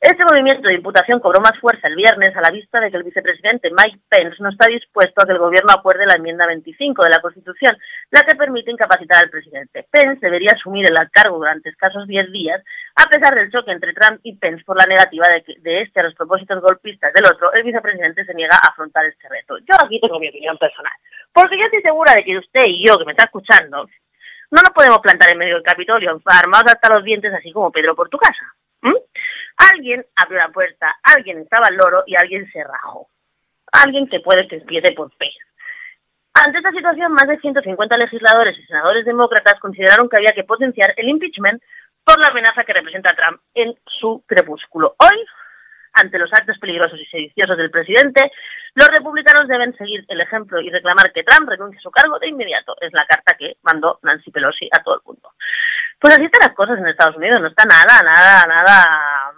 Este 0.01 0.25
movimiento 0.25 0.67
de 0.67 0.77
imputación 0.77 1.21
cobró 1.21 1.43
más 1.43 1.59
fuerza 1.61 1.87
el 1.87 1.95
viernes 1.95 2.35
a 2.35 2.41
la 2.41 2.51
vista 2.51 2.81
de 2.81 2.91
que 2.91 2.97
el 2.97 3.03
vicepresidente 3.03 3.69
Mike 3.69 4.01
Pence 4.09 4.37
no 4.41 4.49
está 4.49 4.67
dispuesto 4.67 5.21
a 5.21 5.27
que 5.27 5.33
el 5.33 5.39
gobierno 5.39 5.71
acuerde 5.71 6.07
la 6.07 6.15
enmienda 6.15 6.47
25 6.47 7.05
de 7.05 7.11
la 7.11 7.21
Constitución, 7.21 7.77
la 8.11 8.23
que 8.23 8.35
permite 8.35 8.71
incapacitar 8.71 9.23
al 9.23 9.29
presidente. 9.29 9.87
Pence 9.91 10.19
debería 10.23 10.53
asumir 10.53 10.87
el 10.87 10.97
cargo 11.11 11.37
durante 11.37 11.69
escasos 11.69 12.07
10 12.07 12.33
días, 12.33 12.63
a 12.97 13.11
pesar 13.11 13.35
del 13.35 13.53
choque 13.53 13.73
entre 13.73 13.93
Trump 13.93 14.21
y 14.23 14.37
Pence 14.37 14.65
por 14.65 14.79
la 14.79 14.87
negativa 14.87 15.27
de, 15.29 15.83
este 15.83 16.01
a 16.01 16.05
los 16.05 16.15
propósitos 16.15 16.63
golpistas 16.63 17.13
del 17.13 17.27
otro, 17.27 17.53
el 17.53 17.63
vicepresidente 17.63 18.25
se 18.25 18.33
niega 18.33 18.57
a 18.57 18.71
afrontar 18.71 19.05
este 19.05 19.29
reto. 19.29 19.59
Yo 19.59 19.75
aquí 19.85 20.01
tengo 20.01 20.19
mi 20.19 20.31
opinión 20.31 20.57
personal, 20.57 20.95
porque 21.31 21.59
yo 21.59 21.67
estoy 21.67 21.83
segura 21.83 22.15
de 22.15 22.25
que 22.25 22.39
usted 22.39 22.65
y 22.65 22.87
yo, 22.87 22.97
que 22.97 23.05
me 23.05 23.13
está 23.13 23.25
escuchando, 23.25 23.85
no 24.51 24.63
nos 24.63 24.73
podemos 24.75 25.01
plantar 25.01 25.31
en 25.31 25.37
medio 25.37 25.57
del 25.57 25.63
Capitolio, 25.63 26.19
armados 26.25 26.73
hasta 26.73 26.95
los 26.95 27.05
dientes, 27.05 27.35
así 27.35 27.53
como 27.53 27.71
Pedro 27.71 27.95
por 27.95 28.09
tu 28.09 28.17
casa. 28.17 28.55
Alguien 29.61 30.07
abrió 30.17 30.39
la 30.39 30.49
puerta, 30.49 30.97
alguien 31.03 31.39
estaba 31.39 31.67
al 31.67 31.77
loro 31.77 32.03
y 32.07 32.17
alguien 32.17 32.51
se 32.51 32.65
rajó. 32.65 33.09
Alguien 33.73 34.09
que 34.09 34.21
puede 34.21 34.49
que 34.49 34.57
empiece 34.57 34.93
por 34.93 35.11
P. 35.17 35.31
Ante 36.33 36.59
esta 36.59 36.71
situación, 36.71 37.13
más 37.13 37.29
de 37.29 37.39
150 37.39 37.97
legisladores 37.99 38.59
y 38.59 38.65
senadores 38.65 39.05
demócratas 39.05 39.61
consideraron 39.61 40.09
que 40.09 40.17
había 40.17 40.33
que 40.33 40.45
potenciar 40.45 40.95
el 40.97 41.09
impeachment 41.09 41.63
por 42.05 42.19
la 42.21 42.29
amenaza 42.29 42.65
que 42.65 42.73
representa 42.73 43.15
Trump 43.15 43.43
en 43.55 43.75
su 43.85 44.25
crepúsculo. 44.27 44.95
Hoy, 44.99 45.27
ante 45.93 46.19
los 46.19 46.33
actos 46.33 46.59
peligrosos 46.59 46.99
y 46.99 47.05
sediciosos 47.07 47.59
del 47.59 47.71
presidente, 47.71 48.33
los 48.75 48.89
republicanos 48.89 49.47
deben 49.47 49.77
seguir 49.77 50.07
el 50.09 50.21
ejemplo 50.23 50.61
y 50.61 50.71
reclamar 50.71 51.13
que 51.13 51.25
Trump 51.25 51.51
renuncie 51.51 51.79
a 51.79 51.83
su 51.83 51.91
cargo 51.91 52.19
de 52.19 52.29
inmediato. 52.29 52.77
Es 52.81 52.93
la 52.95 53.05
carta 53.07 53.37
que 53.37 53.59
mandó 53.63 53.99
Nancy 54.03 54.31
Pelosi 54.31 54.71
a 54.73 54.83
todo 54.83 54.95
el 54.95 55.03
mundo. 55.05 55.35
Pues 55.99 56.15
así 56.15 56.25
están 56.25 56.49
las 56.49 56.57
cosas 56.57 56.79
en 56.79 56.87
Estados 56.87 57.17
Unidos, 57.17 57.43
no 57.43 57.49
está 57.49 57.65
nada, 57.67 58.03
nada, 58.03 58.47
nada 58.47 59.35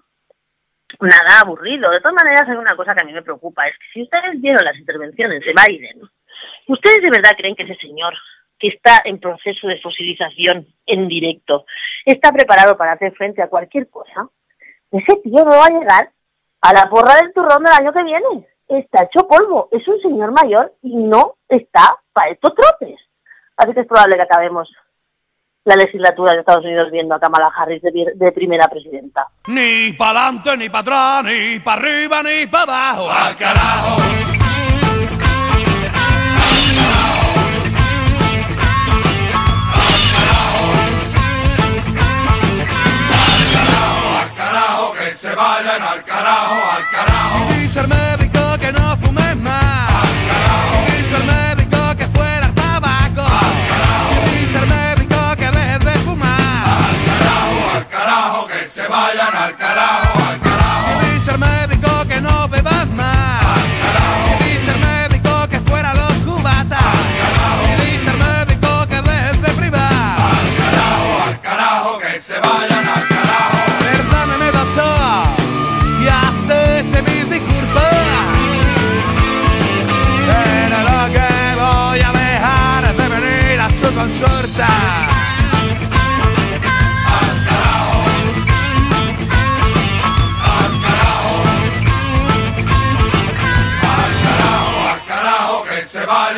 nada 1.01 1.41
aburrido. 1.41 1.91
De 1.91 2.01
todas 2.01 2.15
maneras, 2.15 2.49
hay 2.49 2.57
una 2.57 2.77
cosa 2.77 2.95
que 2.95 3.01
a 3.01 3.05
mí 3.05 3.13
me 3.13 3.23
preocupa, 3.23 3.67
es 3.67 3.79
que 3.79 3.87
si 3.93 4.03
ustedes 4.03 4.41
vieron 4.41 4.65
las 4.65 4.77
intervenciones 4.77 5.41
de 5.41 5.53
Biden, 5.53 6.03
¿ustedes 6.69 7.03
de 7.03 7.11
verdad 7.11 7.37
creen 7.37 7.55
que 7.55 7.65
ese 7.65 7.77
señor 7.77 8.15
que 8.59 8.69
está 8.69 9.03
en 9.05 9.19
proceso 9.19 9.67
de 9.67 9.81
fosilización 9.81 10.67
en 10.87 11.09
directo 11.09 11.65
está 12.05 12.33
preparado 12.33 12.77
para 12.77 12.93
hacer 12.93 13.13
frente 13.15 13.43
a 13.43 13.49
cualquier 13.49 13.89
cosa? 13.89 14.29
Ese 14.91 15.17
tío 15.23 15.45
no 15.45 15.51
va 15.51 15.67
a 15.67 15.79
llegar 15.79 16.11
a 16.61 16.73
la 16.73 16.89
porra 16.89 17.17
del 17.17 17.33
turrón 17.33 17.65
del 17.65 17.73
año 17.73 17.93
que 17.93 18.05
viene. 18.05 18.47
Está 18.69 19.05
hecho 19.05 19.27
polvo, 19.27 19.69
es 19.73 19.87
un 19.89 20.01
señor 20.01 20.33
mayor 20.33 20.73
y 20.83 20.97
no 20.97 21.37
está 21.49 21.99
para 22.13 22.31
estos 22.31 22.55
trotes. 22.55 22.99
Así 23.57 23.75
que 23.75 23.81
es 23.81 23.87
probable 23.87 24.17
que 24.17 24.23
acabemos 24.23 24.71
la 25.65 25.77
legislatura 25.77 26.33
de 26.33 26.41
Estados 26.41 26.65
Unidos 26.65 26.91
viendo 26.91 27.15
a 27.15 27.21
Kamala 27.21 27.51
Harris 27.57 27.83
de, 27.83 28.33
primera 28.33 28.69
presidenta. 28.69 29.27
Ni 29.47 29.93
para 29.93 30.27
adelante, 30.27 30.57
ni 30.57 30.69
para 30.69 30.81
atrás, 30.81 31.25
ni 31.25 31.61
para 31.61 31.81
arriba, 31.81 32.23
ni 32.23 32.47
para 32.47 32.91
abajo. 32.91 33.11
¡Al 33.11 33.37
carajo! 33.37 33.97
Se 45.19 45.33
vayan 45.37 45.81
al 45.81 46.03
carajo, 46.05 46.55
al 46.77 46.91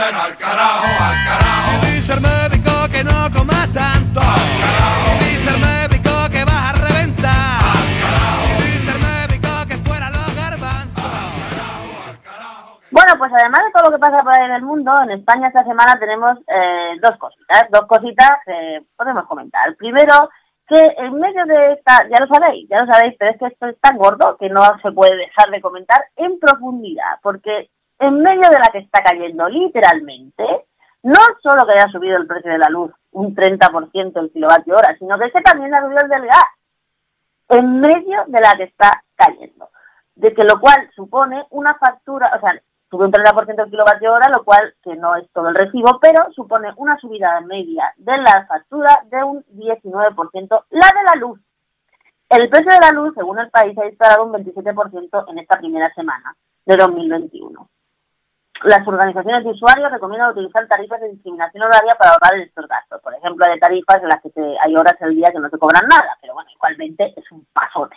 vayan 0.04 0.20
al 0.20 0.36
carajo, 0.36 0.86
al 1.00 1.16
carajo. 1.24 1.70
Si 1.80 1.92
dice 1.96 2.12
el 2.12 2.20
médico 2.20 2.72
que 2.92 3.04
no 3.04 3.30
comas 3.36 3.72
tanto. 3.72 4.20
Si 4.20 5.12
dice 5.24 5.50
el 5.50 5.60
médico 5.60 6.10
que 6.30 6.44
vas 6.44 6.64
a 6.64 6.72
reventar. 6.72 7.60
Si 8.44 8.52
dice 8.68 8.90
el 8.90 9.00
médico 9.00 9.48
que 9.68 9.76
fuera 9.78 10.10
los 10.10 10.36
garbanzos. 10.36 11.04
Bueno, 12.90 13.12
pues 13.18 13.32
además 13.32 13.60
de 13.64 13.72
todo 13.72 13.90
lo 13.90 13.96
que 13.96 14.00
pasa 14.00 14.18
por 14.18 14.38
ahí 14.38 14.44
en 14.44 14.52
el 14.52 14.62
mundo, 14.62 14.92
en 15.02 15.10
España 15.12 15.48
esta 15.48 15.64
semana 15.64 15.98
tenemos 15.98 16.38
eh, 16.48 16.96
dos 17.02 17.16
cositas, 17.18 17.64
dos 17.70 17.86
cositas 17.86 18.30
que 18.46 18.82
podemos 18.96 19.26
comentar. 19.26 19.74
Primero, 19.76 20.30
que 20.66 20.80
en 20.98 21.18
medio 21.18 21.44
de 21.44 21.72
esta, 21.72 22.08
ya 22.08 22.24
lo 22.24 22.26
sabéis, 22.26 22.68
ya 22.70 22.80
lo 22.80 22.92
sabéis, 22.92 23.16
pero 23.18 23.32
es 23.32 23.38
que 23.38 23.46
esto 23.46 23.66
es 23.66 23.80
tan 23.80 23.98
gordo 23.98 24.36
que 24.38 24.48
no 24.48 24.62
se 24.80 24.92
puede 24.92 25.16
dejar 25.16 25.50
de 25.50 25.60
comentar 25.60 26.06
en 26.16 26.38
profundidad, 26.38 27.18
porque 27.22 27.68
en 28.06 28.20
medio 28.20 28.48
de 28.50 28.58
la 28.58 28.70
que 28.72 28.78
está 28.78 29.02
cayendo 29.02 29.48
literalmente, 29.48 30.44
no 31.02 31.20
solo 31.42 31.66
que 31.66 31.72
haya 31.72 31.90
subido 31.90 32.16
el 32.16 32.26
precio 32.26 32.52
de 32.52 32.58
la 32.58 32.68
luz 32.68 32.92
un 33.12 33.34
30% 33.34 34.20
el 34.20 34.32
kilovatio 34.32 34.74
hora, 34.74 34.96
sino 34.98 35.18
que 35.18 35.26
es 35.26 35.32
que 35.32 35.40
también 35.40 35.74
ha 35.74 35.82
subido 35.82 36.00
el 36.02 36.08
del 36.08 36.26
gas, 36.26 36.44
en 37.48 37.80
medio 37.80 38.24
de 38.26 38.40
la 38.40 38.54
que 38.56 38.64
está 38.64 39.02
cayendo. 39.14 39.68
De 40.16 40.32
que 40.32 40.42
lo 40.42 40.60
cual 40.60 40.90
supone 40.94 41.44
una 41.50 41.74
factura, 41.74 42.32
o 42.36 42.40
sea, 42.40 42.60
sube 42.90 43.06
un 43.06 43.12
30% 43.12 43.64
el 43.64 43.70
kilovatio 43.70 44.12
hora, 44.12 44.28
lo 44.30 44.44
cual, 44.44 44.74
que 44.82 44.94
no 44.96 45.16
es 45.16 45.30
todo 45.32 45.48
el 45.48 45.54
recibo, 45.54 45.98
pero 46.00 46.32
supone 46.32 46.72
una 46.76 46.96
subida 46.98 47.40
media 47.40 47.92
de 47.96 48.16
la 48.18 48.46
factura 48.46 49.04
de 49.10 49.22
un 49.24 49.44
19%, 49.54 50.64
la 50.70 50.86
de 50.86 51.04
la 51.04 51.14
luz. 51.18 51.40
El 52.28 52.48
precio 52.48 52.70
de 52.70 52.80
la 52.80 52.90
luz, 52.92 53.14
según 53.14 53.38
el 53.38 53.50
país, 53.50 53.76
ha 53.78 53.84
disparado 53.84 54.24
un 54.24 54.32
27% 54.32 55.24
en 55.28 55.38
esta 55.38 55.58
primera 55.58 55.92
semana 55.94 56.34
de 56.64 56.76
2021. 56.76 57.68
Las 58.64 58.88
organizaciones 58.88 59.44
de 59.44 59.50
usuarios 59.50 59.92
recomiendan 59.92 60.30
utilizar 60.30 60.66
tarifas 60.66 60.98
de 60.98 61.10
discriminación 61.10 61.64
horaria 61.64 61.94
para 61.98 62.12
ahorrar 62.12 62.40
estos 62.40 62.66
gastos. 62.66 62.98
Por 63.02 63.12
ejemplo, 63.12 63.44
hay 63.44 63.60
tarifas 63.60 64.02
en 64.02 64.08
las 64.08 64.22
que 64.22 64.30
hay 64.58 64.74
horas 64.74 64.96
al 65.02 65.14
día 65.14 65.28
que 65.30 65.38
no 65.38 65.50
se 65.50 65.58
cobran 65.58 65.86
nada, 65.86 66.16
pero 66.22 66.32
bueno, 66.32 66.48
igualmente 66.48 67.12
es 67.14 67.30
un 67.30 67.46
pasote. 67.52 67.94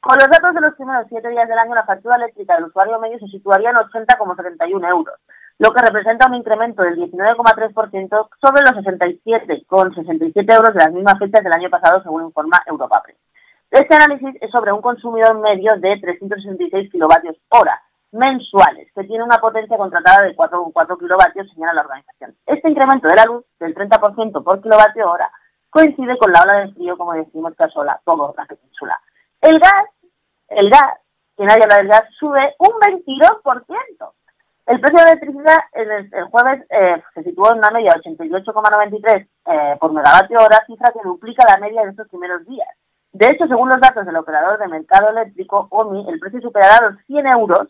Con 0.00 0.16
los 0.16 0.30
datos 0.30 0.54
de 0.54 0.60
los 0.62 0.74
primeros 0.76 1.04
siete 1.10 1.28
días 1.28 1.46
del 1.46 1.58
año, 1.58 1.74
la 1.74 1.84
factura 1.84 2.16
eléctrica 2.16 2.54
del 2.54 2.64
usuario 2.64 2.98
medio 2.98 3.18
se 3.18 3.26
situaría 3.26 3.68
en 3.68 3.76
80,71 3.76 4.88
euros, 4.88 5.20
lo 5.58 5.70
que 5.70 5.84
representa 5.84 6.28
un 6.28 6.36
incremento 6.36 6.82
del 6.82 6.96
19,3% 6.96 8.28
sobre 8.40 8.62
los 8.62 8.82
67,67 8.82 10.54
euros 10.54 10.72
de 10.72 10.80
las 10.80 10.92
mismas 10.94 11.18
fechas 11.18 11.44
del 11.44 11.52
año 11.52 11.68
pasado, 11.68 12.02
según 12.02 12.24
informa 12.24 12.62
Europa 12.64 13.02
Press. 13.02 13.18
Este 13.70 13.94
análisis 13.96 14.34
es 14.40 14.50
sobre 14.50 14.72
un 14.72 14.80
consumidor 14.80 15.38
medio 15.40 15.76
de 15.76 15.98
366 16.00 16.90
kilovatios 16.90 17.36
hora 17.50 17.78
mensuales, 18.12 18.88
que 18.94 19.04
tiene 19.04 19.24
una 19.24 19.38
potencia 19.38 19.76
contratada 19.76 20.24
de 20.24 20.36
4,4 20.36 20.98
kilovatios, 20.98 21.48
señala 21.52 21.74
la 21.74 21.82
organización. 21.82 22.34
Este 22.46 22.68
incremento 22.68 23.08
de 23.08 23.16
la 23.16 23.24
luz 23.24 23.44
del 23.58 23.74
30% 23.74 24.42
por 24.42 24.62
kilovatio 24.62 25.10
hora 25.10 25.30
coincide 25.70 26.18
con 26.18 26.32
la 26.32 26.42
ola 26.42 26.54
de 26.60 26.72
frío, 26.72 26.96
como 26.96 27.12
decimos, 27.12 27.54
que 27.56 27.64
asola 27.64 28.00
toda 28.04 28.32
la 28.36 28.46
península. 28.46 29.00
El 29.40 29.58
gas, 29.58 29.86
el 30.48 30.68
gas, 30.68 30.98
que 31.36 31.44
nadie 31.44 31.62
habla 31.62 31.76
del 31.76 31.88
gas, 31.88 32.02
sube 32.18 32.54
un 32.58 32.80
22%. 32.80 34.12
El 34.66 34.80
precio 34.80 35.04
de 35.04 35.10
electricidad 35.10 35.56
el, 35.72 36.24
jueves 36.30 36.64
eh, 36.70 37.02
se 37.14 37.22
situó 37.24 37.52
en 37.52 37.58
una 37.58 37.70
media 37.70 37.92
de 37.92 38.10
88,93 38.10 39.28
eh, 39.46 39.76
por 39.80 39.92
megavatio 39.92 40.38
hora, 40.38 40.62
cifra 40.66 40.92
que 40.92 41.00
duplica 41.02 41.44
la 41.48 41.58
media 41.58 41.82
de 41.82 41.90
estos 41.90 42.08
primeros 42.08 42.46
días. 42.46 42.68
De 43.12 43.26
hecho, 43.26 43.46
según 43.48 43.68
los 43.68 43.80
datos 43.80 44.06
del 44.06 44.16
operador 44.16 44.58
de 44.58 44.68
mercado 44.68 45.08
eléctrico, 45.08 45.66
OMI, 45.70 46.06
el 46.08 46.20
precio 46.20 46.40
superará 46.40 46.88
los 46.88 47.04
100 47.06 47.26
euros 47.26 47.68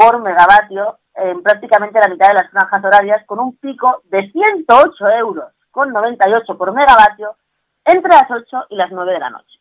por 0.00 0.20
megavatio 0.20 0.98
en 1.14 1.42
prácticamente 1.42 2.00
la 2.00 2.08
mitad 2.08 2.28
de 2.28 2.34
las 2.34 2.50
franjas 2.50 2.84
horarias, 2.84 3.26
con 3.26 3.38
un 3.38 3.56
pico 3.56 4.02
de 4.04 4.30
108 4.30 5.08
euros 5.10 5.52
con 5.70 5.92
98 5.92 6.56
por 6.56 6.72
megavatio 6.72 7.36
entre 7.84 8.10
las 8.10 8.30
8 8.30 8.66
y 8.70 8.76
las 8.76 8.90
9 8.90 9.12
de 9.12 9.18
la 9.18 9.30
noche 9.30 9.60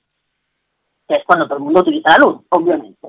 que 1.09 1.15
es 1.15 1.25
cuando 1.25 1.47
todo 1.47 1.57
el 1.57 1.63
mundo 1.63 1.81
utiliza 1.81 2.11
la 2.11 2.23
luz, 2.23 2.45
obviamente. 2.49 3.07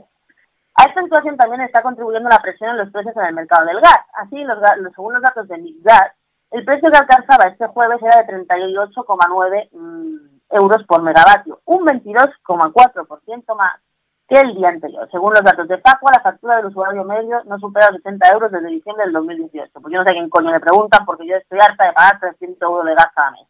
A 0.74 0.84
esta 0.84 1.02
situación 1.02 1.36
también 1.36 1.60
está 1.60 1.82
contribuyendo 1.82 2.30
la 2.30 2.40
presión 2.40 2.70
en 2.70 2.78
los 2.78 2.90
precios 2.90 3.14
en 3.16 3.26
el 3.26 3.34
mercado 3.34 3.66
del 3.66 3.78
gas. 3.80 4.00
Así, 4.14 4.42
los, 4.42 4.58
según 4.96 5.12
los 5.12 5.22
datos 5.22 5.46
de 5.46 5.58
MIGAS, 5.58 6.12
el 6.52 6.64
precio 6.64 6.90
que 6.90 6.96
alcanzaba 6.96 7.50
este 7.50 7.66
jueves 7.66 8.02
era 8.02 8.22
de 8.22 8.46
38,9 8.46 9.68
mm, 9.72 10.16
euros 10.56 10.84
por 10.86 11.02
megavatio, 11.02 11.60
un 11.66 11.84
22,4% 11.86 13.54
más 13.54 13.80
que 14.30 14.38
el 14.38 14.54
día 14.54 14.68
anterior. 14.68 15.08
Según 15.10 15.34
los 15.34 15.42
datos 15.42 15.66
de 15.66 15.78
Facua, 15.78 16.12
la 16.14 16.22
factura 16.22 16.56
del 16.56 16.66
usuario 16.66 17.02
medio 17.02 17.42
no 17.46 17.58
supera 17.58 17.90
los 17.90 17.98
80 17.98 18.30
euros 18.30 18.52
desde 18.52 18.68
diciembre 18.68 19.04
del 19.04 19.12
2018. 19.12 19.72
Pues 19.80 19.92
yo 19.92 19.98
no 19.98 20.04
sé 20.04 20.10
a 20.10 20.12
quién 20.12 20.30
coño 20.30 20.52
le 20.52 20.60
preguntan 20.60 21.04
porque 21.04 21.26
yo 21.26 21.34
estoy 21.34 21.58
harta 21.58 21.88
de 21.88 21.92
pagar 21.92 22.20
300 22.20 22.62
euros 22.62 22.86
de 22.86 22.94
gas 22.94 23.10
cada 23.12 23.32
mes. 23.32 23.48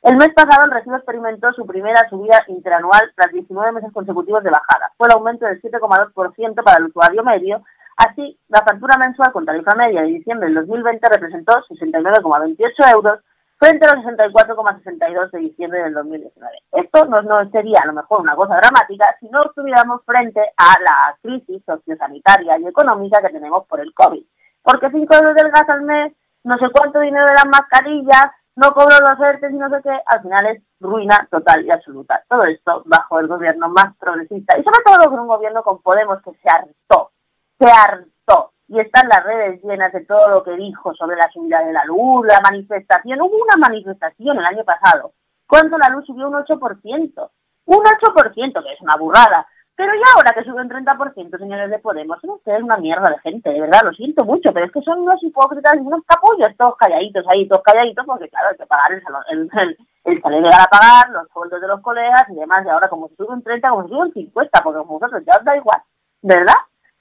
El 0.00 0.16
mes 0.16 0.30
pasado 0.34 0.64
el 0.64 0.70
recibo 0.70 0.96
experimentó 0.96 1.52
su 1.52 1.66
primera 1.66 2.08
subida 2.08 2.42
interanual 2.48 3.12
tras 3.14 3.30
19 3.30 3.72
meses 3.72 3.92
consecutivos 3.92 4.42
de 4.42 4.50
bajada. 4.50 4.90
Fue 4.96 5.06
el 5.06 5.14
aumento 5.14 5.44
del 5.44 5.60
7,2% 5.60 6.64
para 6.64 6.78
el 6.78 6.86
usuario 6.86 7.22
medio. 7.22 7.62
Así, 7.98 8.38
la 8.48 8.62
factura 8.62 8.96
mensual 8.96 9.32
con 9.32 9.44
tarifa 9.44 9.74
media 9.74 10.00
de 10.00 10.08
diciembre 10.08 10.46
del 10.46 10.54
2020 10.54 11.08
representó 11.10 11.52
69,28 11.68 12.94
euros 12.94 13.20
frente 13.62 13.86
a 13.86 13.94
los 13.94 14.04
64,62 14.04 15.30
de 15.30 15.38
diciembre 15.38 15.84
del 15.84 15.94
2019. 15.94 16.58
Esto 16.72 17.04
no, 17.04 17.22
no, 17.22 17.48
sería 17.50 17.78
a 17.80 17.86
lo 17.86 17.92
mejor 17.92 18.20
una 18.20 18.34
cosa 18.34 18.56
dramática 18.56 19.16
si 19.20 19.28
no 19.28 19.44
estuviéramos 19.44 20.02
frente 20.04 20.40
a 20.56 20.80
la 20.80 21.16
crisis 21.22 21.62
sociosanitaria 21.64 22.58
y 22.58 22.66
económica 22.66 23.22
que 23.22 23.32
tenemos 23.32 23.64
por 23.68 23.78
el 23.78 23.94
COVID. 23.94 24.24
Porque 24.64 24.90
5 24.90 25.14
euros 25.14 25.36
del 25.36 25.52
gas 25.52 25.68
al 25.68 25.82
mes, 25.82 26.12
no 26.42 26.58
sé 26.58 26.66
cuánto 26.72 26.98
dinero 26.98 27.24
de 27.24 27.34
las 27.34 27.46
mascarillas, 27.46 28.26
no 28.56 28.72
cobro 28.72 28.96
los 28.98 29.20
ERTE 29.20 29.50
y 29.52 29.56
no 29.56 29.70
sé 29.70 29.76
qué, 29.84 29.96
al 30.06 30.22
final 30.22 30.46
es 30.46 30.62
ruina 30.80 31.28
total 31.30 31.64
y 31.64 31.70
absoluta. 31.70 32.20
Todo 32.28 32.42
esto 32.42 32.82
bajo 32.86 33.20
el 33.20 33.28
gobierno 33.28 33.68
más 33.68 33.96
progresista 33.96 34.58
y 34.58 34.64
sobre 34.64 34.82
todo 34.84 35.08
con 35.08 35.20
un 35.20 35.28
gobierno 35.28 35.62
con 35.62 35.80
Podemos 35.82 36.20
que 36.22 36.32
se 36.32 36.48
hartó, 36.48 37.12
se 37.60 37.70
hartó. 37.70 38.50
Y 38.72 38.80
están 38.80 39.06
las 39.06 39.22
redes 39.22 39.62
llenas 39.62 39.92
de 39.92 40.06
todo 40.06 40.30
lo 40.30 40.42
que 40.42 40.52
dijo 40.52 40.94
sobre 40.94 41.16
la 41.16 41.30
subida 41.30 41.62
de 41.62 41.74
la 41.74 41.84
luz, 41.84 42.26
la 42.26 42.40
manifestación. 42.40 43.20
Hubo 43.20 43.36
una 43.36 43.56
manifestación 43.58 44.38
el 44.38 44.46
año 44.46 44.64
pasado, 44.64 45.12
cuando 45.46 45.76
la 45.76 45.90
luz 45.90 46.06
subió 46.06 46.26
un 46.26 46.32
8%. 46.32 47.30
Un 47.66 47.76
8%, 47.76 48.32
que 48.34 48.72
es 48.72 48.80
una 48.80 48.96
burrada. 48.96 49.46
Pero 49.76 49.92
ya 49.94 50.14
ahora 50.16 50.32
que 50.32 50.44
sube 50.44 50.62
un 50.62 50.70
30%, 50.70 51.38
señores 51.38 51.70
de 51.70 51.80
Podemos, 51.80 52.18
son 52.22 52.30
ustedes 52.30 52.62
una 52.62 52.78
mierda 52.78 53.10
de 53.10 53.18
gente, 53.18 53.50
de 53.50 53.60
verdad, 53.60 53.80
lo 53.84 53.92
siento 53.92 54.24
mucho, 54.24 54.54
pero 54.54 54.64
es 54.64 54.72
que 54.72 54.80
son 54.80 55.00
unos 55.00 55.22
hipócritas 55.22 55.74
y 55.74 55.80
unos 55.80 56.02
capullos, 56.06 56.56
todos 56.56 56.76
calladitos 56.76 57.26
ahí, 57.28 57.46
todos 57.46 57.62
calladitos, 57.62 58.06
porque 58.06 58.30
claro, 58.30 58.48
hay 58.50 58.56
que 58.56 58.66
pagar 58.66 58.92
el, 58.92 59.02
el, 59.30 59.50
el, 59.52 59.78
el 60.04 60.22
salario 60.22 60.48
a 60.48 60.66
pagar, 60.66 61.10
los 61.10 61.28
sueldos 61.28 61.60
de 61.60 61.68
los 61.68 61.80
colegas 61.82 62.24
y 62.30 62.36
demás, 62.36 62.64
y 62.64 62.70
ahora 62.70 62.88
como 62.88 63.08
si 63.08 63.16
sube 63.16 63.34
un 63.34 63.42
30, 63.42 63.68
como 63.68 63.82
si 63.82 63.90
sube 63.90 64.00
un 64.00 64.12
50, 64.14 64.62
porque 64.62 64.78
como 64.78 64.98
vosotros 64.98 65.22
ya 65.26 65.38
os 65.38 65.44
da 65.44 65.56
igual, 65.58 65.82
¿verdad? 66.22 66.56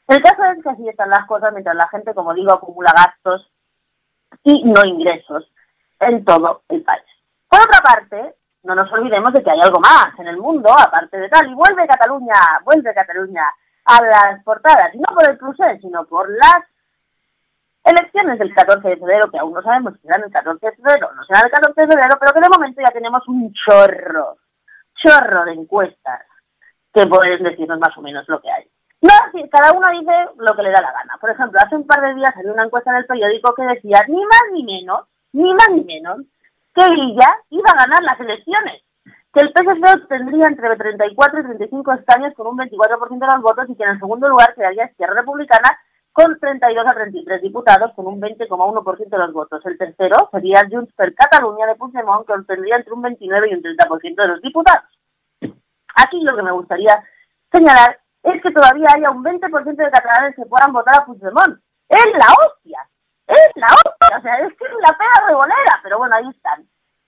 El 0.07 0.21
caso 0.21 0.43
es 0.45 0.63
que 0.63 0.69
así 0.69 0.89
están 0.89 1.09
las 1.09 1.25
cosas 1.25 1.53
mientras 1.53 1.75
la 1.75 1.87
gente, 1.89 2.13
como 2.13 2.33
digo, 2.33 2.53
acumula 2.53 2.91
gastos 2.95 3.49
y 4.43 4.63
no 4.63 4.85
ingresos 4.85 5.49
en 5.99 6.25
todo 6.25 6.63
el 6.69 6.83
país. 6.83 7.03
Por 7.47 7.59
otra 7.61 7.79
parte, 7.81 8.35
no 8.63 8.75
nos 8.75 8.91
olvidemos 8.91 9.33
de 9.33 9.43
que 9.43 9.51
hay 9.51 9.59
algo 9.61 9.79
más 9.79 10.17
en 10.19 10.27
el 10.27 10.37
mundo, 10.37 10.71
aparte 10.71 11.17
de 11.17 11.29
tal, 11.29 11.49
y 11.49 11.53
vuelve 11.53 11.87
Cataluña, 11.87 12.33
vuelve 12.63 12.93
Cataluña 12.93 13.43
a 13.85 14.03
las 14.03 14.43
portadas, 14.43 14.93
y 14.93 14.99
no 14.99 15.13
por 15.13 15.29
el 15.29 15.37
cruce, 15.37 15.79
sino 15.79 16.05
por 16.05 16.29
las 16.29 16.63
elecciones 17.83 18.37
del 18.39 18.53
14 18.53 18.87
de 18.87 18.97
febrero, 18.97 19.31
que 19.31 19.39
aún 19.39 19.53
no 19.53 19.61
sabemos 19.61 19.93
si 19.95 20.01
serán 20.01 20.23
el 20.23 20.31
14 20.31 20.65
de 20.65 20.71
febrero 20.73 21.11
no 21.13 21.23
serán 21.23 21.45
el 21.45 21.51
14 21.51 21.81
de 21.81 21.87
febrero, 21.87 22.17
pero 22.19 22.33
que 22.33 22.39
de 22.41 22.49
momento 22.49 22.81
ya 22.81 22.93
tenemos 22.93 23.27
un 23.27 23.51
chorro, 23.53 24.37
chorro 24.95 25.45
de 25.45 25.53
encuestas 25.53 26.21
que 26.93 27.07
pueden 27.07 27.43
decirnos 27.43 27.79
más 27.79 27.97
o 27.97 28.01
menos 28.01 28.27
lo 28.27 28.39
que 28.41 28.51
hay. 28.51 28.69
No, 29.01 29.09
cada 29.51 29.73
uno 29.73 29.87
dice 29.99 30.11
lo 30.37 30.55
que 30.55 30.61
le 30.61 30.69
da 30.69 30.81
la 30.81 30.91
gana. 30.91 31.17
Por 31.19 31.31
ejemplo, 31.31 31.59
hace 31.63 31.75
un 31.75 31.87
par 31.87 32.01
de 32.01 32.13
días 32.13 32.33
salió 32.35 32.53
una 32.53 32.65
encuesta 32.65 32.91
en 32.91 32.97
el 32.97 33.05
periódico 33.05 33.53
que 33.55 33.63
decía 33.63 34.05
ni 34.07 34.23
más 34.23 34.43
ni 34.53 34.63
menos, 34.63 35.07
ni 35.33 35.51
más 35.53 35.69
ni 35.71 35.83
menos, 35.83 36.19
que 36.75 36.85
ella 36.85 37.27
iba 37.49 37.65
a 37.71 37.85
ganar 37.85 38.03
las 38.03 38.19
elecciones, 38.19 38.83
que 39.33 39.41
el 39.41 39.51
PSC 39.51 40.07
tendría 40.07 40.45
entre 40.45 40.75
34 40.75 41.39
y 41.39 41.43
35 41.43 41.93
escaños 41.93 42.33
con 42.35 42.47
un 42.47 42.57
24% 42.57 43.19
de 43.19 43.27
los 43.27 43.41
votos 43.41 43.69
y 43.69 43.75
que 43.75 43.83
en 43.83 43.89
el 43.89 43.99
segundo 43.99 44.29
lugar 44.29 44.53
quedaría 44.53 44.85
Izquierda 44.85 45.15
Republicana 45.15 45.79
con 46.13 46.37
32 46.39 46.85
a 46.85 46.93
33 46.93 47.41
diputados 47.41 47.93
con 47.95 48.05
un 48.05 48.21
20,1% 48.21 49.09
de 49.09 49.17
los 49.17 49.33
votos. 49.33 49.65
El 49.65 49.77
tercero 49.77 50.29
sería 50.31 50.61
Junts 50.69 50.93
per 50.93 51.15
Cataluña 51.15 51.65
de 51.65 51.75
Puigdemont 51.75 52.27
que 52.27 52.33
obtendría 52.33 52.75
entre 52.75 52.93
un 52.93 53.01
29 53.01 53.49
y 53.49 53.53
un 53.55 53.63
30% 53.63 54.15
de 54.15 54.27
los 54.27 54.41
diputados. 54.41 54.85
Aquí 55.95 56.21
lo 56.21 56.35
que 56.35 56.43
me 56.43 56.51
gustaría 56.51 57.03
señalar 57.51 57.99
es 58.23 58.41
que 58.41 58.51
todavía 58.51 58.87
haya 58.95 59.11
un 59.11 59.23
20% 59.23 59.75
de 59.75 59.91
catalanes 59.91 60.35
que 60.35 60.45
puedan 60.45 60.73
votar 60.73 61.01
a 61.01 61.05
Puigdemont. 61.05 61.59
¡Es 61.89 62.05
la 62.13 62.27
hostia! 62.45 62.87
es 63.31 63.51
la 63.55 63.67
otra, 63.85 64.17
o 64.17 64.21
sea, 64.21 64.35
es 64.39 64.53
que 64.57 64.65
es 64.65 64.71
la 64.71 64.97
pega 64.97 65.27
de 65.27 65.35
bolera, 65.35 65.79
pero 65.83 65.97
bueno, 65.97 66.15
ahí 66.15 66.27
están. 66.29 66.65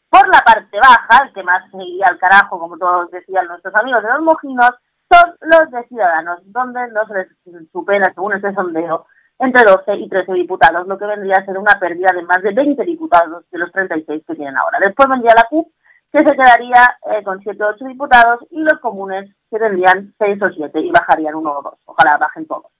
Por 0.10 0.28
la 0.28 0.42
parte 0.42 0.78
baja, 0.78 1.26
el 1.26 1.34
que 1.34 1.44
más 1.44 1.70
seguía 1.72 2.06
al 2.08 2.20
carajo, 2.20 2.60
como 2.60 2.78
todos 2.78 3.12
decían 3.12 3.48
nuestros 3.48 3.76
amigos 3.76 4.04
de 4.04 4.10
los 4.10 4.22
mojinos, 4.22 4.72
son 5.12 5.36
los 5.42 5.72
de 5.72 5.84
Ciudadanos, 5.88 6.40
donde 6.46 6.88
no 6.92 7.06
se 7.08 7.14
les 7.14 7.72
supera, 7.72 8.14
según 8.14 8.34
este 8.34 8.54
sondeo, 8.54 9.06
entre 9.40 9.64
12 9.64 9.96
y 9.96 10.10
13 10.10 10.34
diputados, 10.34 10.88
lo 10.88 10.98
que 10.98 11.06
vendría 11.06 11.36
a 11.38 11.46
ser 11.46 11.58
una 11.58 11.78
pérdida 11.80 12.10
de 12.14 12.24
más 12.24 12.42
de 12.42 12.54
20 12.54 12.84
diputados 12.84 13.50
de 13.50 13.58
los 13.58 13.72
36 13.72 14.24
que 14.26 14.36
tienen 14.36 14.56
ahora. 14.56 14.80
Después 14.80 15.10
vendría 15.10 15.34
la 15.36 15.48
CUP, 15.50 15.68
que 16.12 16.20
se 16.20 16.36
quedaría 16.36 16.98
eh, 17.12 17.24
con 17.24 17.42
7 17.42 17.64
o 17.64 17.68
8 17.70 17.86
diputados, 17.86 18.40
y 18.52 18.62
los 18.62 18.80
comunes 18.80 19.30
que 19.54 19.60
tendrían 19.60 20.14
6 20.18 20.42
o 20.42 20.50
7 20.50 20.80
y 20.80 20.92
bajarían 20.92 21.36
uno 21.36 21.60
o 21.60 21.62
dos. 21.62 21.80
Ojalá 21.86 22.18
bajen 22.18 22.48
todos. 22.48 22.72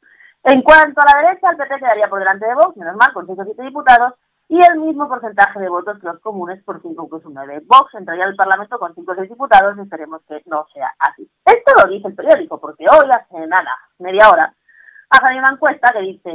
En 0.44 0.62
cuanto 0.64 1.02
a 1.02 1.06
la 1.06 1.22
derecha, 1.22 1.52
el 1.52 1.58
PP 1.58 1.80
quedaría 1.80 2.10
por 2.10 2.20
delante 2.20 2.48
de 2.48 2.56
Vox, 2.56 2.76
menos 2.76 2.96
mal, 2.96 3.14
con 3.14 3.28
6 3.28 3.40
o 3.40 3.44
7 3.46 3.62
diputados, 3.62 4.14
y 4.50 4.60
el 4.60 4.80
mismo 4.80 5.08
porcentaje 5.08 5.60
de 5.60 5.70
votos 5.70 6.00
que 6.00 6.08
los 6.08 6.20
comunes 6.20 6.62
por 6.64 6.82
5 6.82 7.08
plus 7.08 7.24
9. 7.26 7.62
Vox 7.66 7.94
entraría 7.94 8.26
al 8.26 8.36
Parlamento 8.36 8.78
con 8.80 8.94
5 8.94 9.12
o 9.12 9.16
6 9.16 9.30
diputados 9.30 9.78
y 9.78 9.82
esperemos 9.82 10.22
que 10.28 10.42
no 10.48 10.66
sea 10.74 10.92
así. 11.00 11.30
Esto 11.46 11.74
lo 11.82 11.90
dice 11.90 12.08
el 12.08 12.16
periódico, 12.16 12.60
porque 12.60 12.86
hoy 12.90 13.10
hace 13.12 13.48
nada, 13.48 13.72
media 14.00 14.30
hora, 14.30 14.54
ha 15.10 15.18
salido 15.18 15.44
una 15.44 15.54
encuesta 15.54 15.92
que 15.94 16.02
dice 16.02 16.34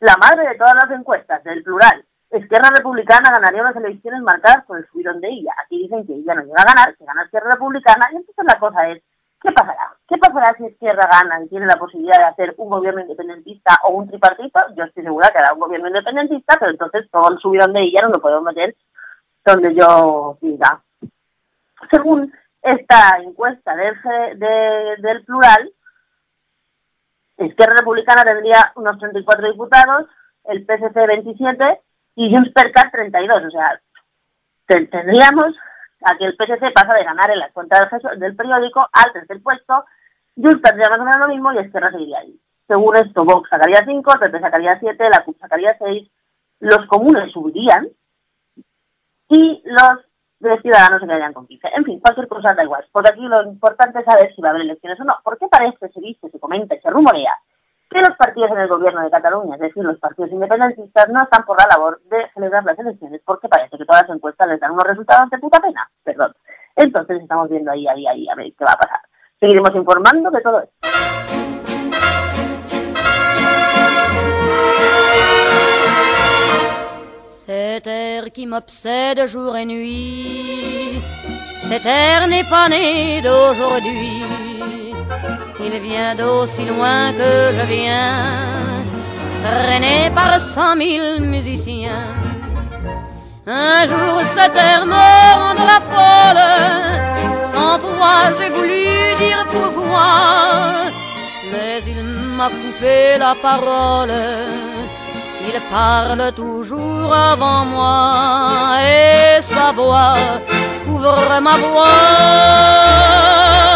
la 0.00 0.16
madre 0.16 0.48
de 0.48 0.54
todas 0.56 0.74
las 0.74 0.90
encuestas, 0.98 1.44
del 1.44 1.62
plural, 1.62 2.04
Esquerra 2.30 2.68
Republicana 2.76 3.30
ganaría 3.32 3.62
unas 3.62 3.76
elecciones 3.76 4.20
marcadas 4.20 4.64
por 4.66 4.78
el 4.78 4.86
subidón 4.88 5.20
de 5.20 5.28
ella. 5.28 5.52
Aquí 5.64 5.78
dicen 5.78 6.06
que 6.06 6.14
ella 6.14 6.34
no 6.34 6.42
llega 6.42 6.62
a 6.62 6.74
ganar, 6.74 6.96
que 6.96 7.04
gana 7.04 7.22
Esquerra 7.22 7.52
Republicana, 7.52 8.08
y 8.12 8.16
entonces 8.16 8.44
la 8.46 8.58
cosa 8.58 8.88
es, 8.88 9.02
¿qué 9.40 9.52
pasará? 9.52 9.94
¿Qué 10.08 10.16
pasará 10.18 10.56
si 10.56 10.66
Izquierda 10.66 11.08
gana 11.10 11.42
y 11.44 11.48
tiene 11.48 11.66
la 11.66 11.78
posibilidad 11.78 12.18
de 12.18 12.24
hacer 12.24 12.54
un 12.56 12.70
gobierno 12.70 13.00
independentista 13.00 13.78
o 13.84 13.90
un 13.90 14.08
tripartito? 14.08 14.60
Yo 14.76 14.84
estoy 14.84 15.04
segura 15.04 15.28
que 15.30 15.38
hará 15.38 15.54
un 15.54 15.60
gobierno 15.60 15.88
independentista, 15.88 16.56
pero 16.58 16.72
entonces 16.72 17.10
todo 17.10 17.30
el 17.30 17.38
subidón 17.38 17.72
de 17.72 17.82
ella 17.82 18.02
no 18.02 18.08
lo 18.08 18.20
podemos 18.20 18.44
meter 18.44 18.74
donde 19.44 19.74
yo 19.74 20.38
diga. 20.40 20.82
Según 21.90 22.32
esta 22.62 23.18
encuesta 23.22 23.74
del, 23.76 23.94
de, 24.38 24.96
del 24.98 25.24
plural, 25.24 25.72
Izquierda 27.38 27.76
Republicana 27.78 28.24
tendría 28.24 28.72
unos 28.74 28.98
34 28.98 29.52
diputados, 29.52 30.08
el 30.44 30.64
PSC 30.66 31.06
27 31.06 31.80
y 32.16 32.34
Junts 32.34 32.52
per 32.52 32.72
Cat 32.72 32.90
32. 32.90 33.44
O 33.44 33.50
sea, 33.50 33.80
tendríamos 34.66 35.54
a 36.04 36.16
que 36.16 36.26
el 36.26 36.36
PSC 36.36 36.72
pasa 36.72 36.94
de 36.94 37.04
ganar 37.04 37.30
en 37.30 37.40
las 37.40 37.52
cuentas 37.52 37.90
del 38.18 38.36
periódico 38.36 38.88
al 38.92 39.12
tercer 39.12 39.42
puesto 39.42 39.84
Junts 40.40 40.62
tendría 40.62 40.90
más 40.90 41.00
o 41.00 41.04
menos 41.04 41.20
lo 41.20 41.28
mismo 41.28 41.52
y 41.52 41.58
Esquerra 41.58 41.90
seguiría 41.90 42.18
ahí. 42.18 42.38
Según 42.68 42.96
esto, 42.96 43.24
Vox 43.24 43.48
sacaría 43.48 43.82
5, 43.84 44.12
el 44.12 44.20
PP 44.20 44.40
sacaría 44.40 44.78
7, 44.78 45.08
la 45.10 45.24
CUP 45.24 45.38
sacaría 45.38 45.76
6, 45.78 46.08
los 46.60 46.86
comunes 46.86 47.32
subirían 47.32 47.88
y 49.30 49.62
los 49.64 50.04
de 50.38 50.60
Ciudadanos 50.62 51.00
se 51.00 51.06
quedarían 51.06 51.32
con 51.32 51.46
15. 51.46 51.68
En 51.74 51.84
fin, 51.84 51.98
cualquier 51.98 52.28
cosa 52.28 52.54
da 52.54 52.62
igual, 52.62 52.86
porque 52.92 53.10
aquí 53.12 53.22
lo 53.22 53.42
importante 53.42 53.98
es 53.98 54.04
saber 54.04 54.32
si 54.34 54.40
va 54.40 54.48
a 54.48 54.50
haber 54.52 54.62
elecciones 54.62 55.00
o 55.00 55.04
no. 55.04 55.16
¿Por 55.24 55.38
qué 55.38 55.48
parece, 55.48 55.88
se 55.88 56.00
dice, 56.00 56.30
se 56.30 56.38
comenta 56.38 56.76
y 56.76 56.80
se 56.80 56.90
rumorea 56.90 57.36
que 57.90 58.00
los 58.00 58.16
partidos 58.16 58.50
en 58.50 58.58
el 58.58 58.68
gobierno 58.68 59.02
de 59.02 59.10
Cataluña, 59.10 59.54
es 59.54 59.60
decir, 59.60 59.82
los 59.82 59.98
partidos 59.98 60.30
independentistas, 60.30 61.08
no 61.08 61.22
están 61.22 61.44
por 61.44 61.56
la 61.58 61.66
labor 61.70 62.00
de 62.10 62.28
celebrar 62.34 62.64
las 62.64 62.78
elecciones 62.78 63.20
porque 63.24 63.48
parece 63.48 63.78
que 63.78 63.84
todas 63.84 64.02
las 64.02 64.16
encuestas 64.16 64.46
les 64.48 64.60
dan 64.60 64.72
unos 64.72 64.84
resultados 64.84 65.30
de 65.30 65.38
puta 65.38 65.58
pena? 65.60 65.88
Perdón. 66.04 66.34
Entonces 66.76 67.22
estamos 67.22 67.48
viendo 67.48 67.70
ahí, 67.70 67.86
ahí, 67.88 68.06
ahí, 68.06 68.28
a 68.28 68.34
ver 68.34 68.52
qué 68.56 68.64
va 68.64 68.72
a 68.72 68.76
pasar. 68.76 69.00
Seguiremos 69.40 69.74
informando 69.74 70.30
de 70.30 70.40
todo 70.40 70.60
esto. 70.60 70.72
Cet 77.26 77.86
air 77.86 78.30
qui 78.30 78.46
m'obsède 78.46 79.26
jour 79.26 79.56
et 79.56 79.64
nuit, 79.64 81.00
cet 81.60 81.86
air 81.86 82.28
n'est 82.28 82.44
pas 82.44 82.68
né 82.68 83.22
d'aujourd'hui. 83.22 84.47
Il 85.60 85.76
vient 85.80 86.14
d'aussi 86.14 86.64
loin 86.64 87.12
que 87.12 87.52
je 87.56 87.64
viens, 87.66 88.84
traîné 89.44 90.08
par 90.14 90.40
cent 90.40 90.76
mille 90.76 91.20
musiciens. 91.20 92.14
Un 93.46 93.84
jour 93.86 94.22
cet 94.22 94.56
air 94.56 94.86
me 94.86 95.34
rendra 95.42 95.80
folle, 95.92 96.44
sans 97.40 97.78
foi 97.80 98.32
j'ai 98.38 98.50
voulu 98.50 99.16
dire 99.18 99.44
pourquoi, 99.50 100.12
mais 101.50 101.82
il 101.92 102.04
m'a 102.36 102.50
coupé 102.50 103.18
la 103.18 103.34
parole. 103.34 104.14
Il 105.50 105.60
parle 105.70 106.30
toujours 106.32 107.12
avant 107.12 107.64
moi 107.64 108.78
et 108.82 109.42
sa 109.42 109.72
voix 109.72 110.14
couvre 110.84 111.40
ma 111.40 111.56
voix. 111.56 113.67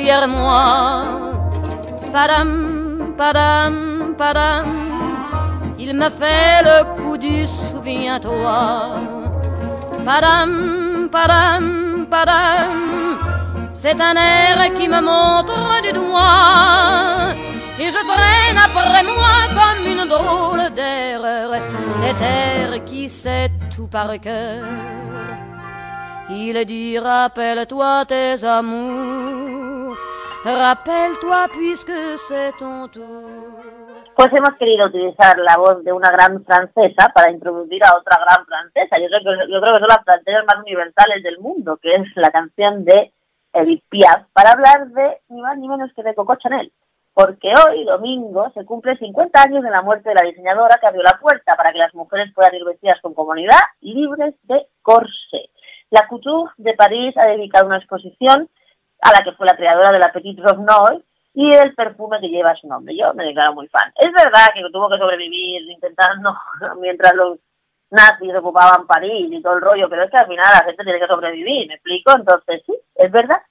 Derrière 0.00 0.28
moi. 0.28 1.02
Padam, 2.12 3.14
padam, 3.18 4.14
padam, 4.16 4.66
il 5.78 5.94
me 5.94 6.08
fait 6.20 6.62
le 6.68 6.78
coup 6.96 7.16
du 7.18 7.46
souviens-toi. 7.46 8.94
Padam, 10.06 11.08
padam, 11.12 12.06
padam, 12.10 12.72
c'est 13.74 14.00
un 14.00 14.16
air 14.16 14.72
qui 14.74 14.88
me 14.88 15.00
montre 15.02 15.82
du 15.82 15.92
doigt. 15.92 17.34
Et 17.78 17.88
je 17.94 18.00
traîne 18.12 18.58
après 18.68 19.04
moi 19.04 19.36
comme 19.58 19.84
une 19.92 20.06
drôle 20.14 20.66
d'erreur. 20.74 21.50
Cet 21.88 22.20
air 22.20 22.84
qui 22.84 23.08
sait 23.08 23.50
tout 23.74 23.86
par 23.86 24.18
cœur. 24.20 24.64
Il 26.30 26.64
dit 26.64 26.98
rappelle-toi 26.98 28.04
tes 28.06 28.44
amours. 28.44 29.69
Rappelle-toi 30.44 31.48
puisque 31.52 32.16
c'est 32.16 32.52
ton 32.56 32.88
tour. 32.88 33.04
Pues 34.16 34.28
hemos 34.32 34.56
querido 34.58 34.86
utilizar 34.86 35.38
la 35.38 35.56
voz 35.58 35.84
de 35.84 35.92
una 35.92 36.10
gran 36.10 36.42
francesa 36.44 37.10
para 37.14 37.30
introducir 37.30 37.84
a 37.84 37.94
otra 37.96 38.18
gran 38.24 38.46
francesa. 38.46 38.98
Yo 38.98 39.08
creo, 39.08 39.20
que, 39.20 39.52
yo 39.52 39.60
creo 39.60 39.74
que 39.74 39.80
son 39.80 39.88
las 39.88 40.04
francesas 40.04 40.44
más 40.46 40.62
universales 40.64 41.22
del 41.22 41.38
mundo, 41.40 41.78
que 41.82 41.94
es 41.94 42.08
la 42.16 42.30
canción 42.30 42.86
de 42.86 43.12
Edith 43.52 43.84
Piaf, 43.90 44.28
para 44.32 44.52
hablar 44.52 44.88
de 44.88 45.18
ni 45.28 45.42
más 45.42 45.58
ni 45.58 45.68
menos 45.68 45.92
que 45.94 46.02
de 46.02 46.14
Coco 46.14 46.36
Chanel. 46.36 46.72
Porque 47.12 47.52
hoy, 47.66 47.84
domingo, 47.84 48.50
se 48.54 48.64
cumple 48.64 48.96
50 48.96 49.42
años 49.42 49.62
de 49.62 49.70
la 49.70 49.82
muerte 49.82 50.08
de 50.08 50.14
la 50.14 50.22
diseñadora 50.22 50.78
que 50.80 50.86
abrió 50.86 51.02
la 51.02 51.18
puerta 51.20 51.52
para 51.54 51.72
que 51.72 51.78
las 51.78 51.94
mujeres 51.94 52.32
puedan 52.34 52.54
ir 52.54 52.64
vestidas 52.64 52.98
con 53.02 53.12
comunidad 53.12 53.60
libres 53.82 54.34
de 54.44 54.66
corsé. 54.80 55.50
La 55.90 56.08
Couture 56.08 56.50
de 56.56 56.72
París 56.74 57.14
ha 57.18 57.26
dedicado 57.26 57.66
una 57.66 57.76
exposición 57.76 58.48
a 59.02 59.12
la 59.12 59.24
que 59.24 59.32
fue 59.32 59.46
la 59.46 59.56
creadora 59.56 59.92
de 59.92 59.98
la 59.98 60.12
Petite 60.12 60.42
Robe 60.42 60.64
Noire 60.64 61.04
y 61.34 61.54
el 61.54 61.74
perfume 61.74 62.20
que 62.20 62.28
lleva 62.28 62.54
su 62.56 62.66
nombre. 62.66 62.96
Yo 62.96 63.14
me 63.14 63.24
declaro 63.24 63.54
muy 63.54 63.68
fan. 63.68 63.92
Es 63.96 64.12
verdad 64.12 64.52
que 64.52 64.62
tuvo 64.72 64.88
que 64.88 64.98
sobrevivir 64.98 65.62
intentando, 65.70 66.34
mientras 66.80 67.14
los 67.14 67.38
nazis 67.90 68.34
ocupaban 68.34 68.86
París 68.86 69.28
y 69.30 69.42
todo 69.42 69.54
el 69.54 69.62
rollo, 69.62 69.88
pero 69.88 70.04
es 70.04 70.10
que 70.10 70.16
al 70.16 70.26
final 70.26 70.46
la 70.52 70.64
gente 70.64 70.84
tiene 70.84 71.00
que 71.00 71.06
sobrevivir, 71.06 71.68
¿me 71.68 71.74
explico? 71.74 72.12
Entonces 72.14 72.62
sí, 72.66 72.74
es 72.94 73.10
verdad. 73.10 73.42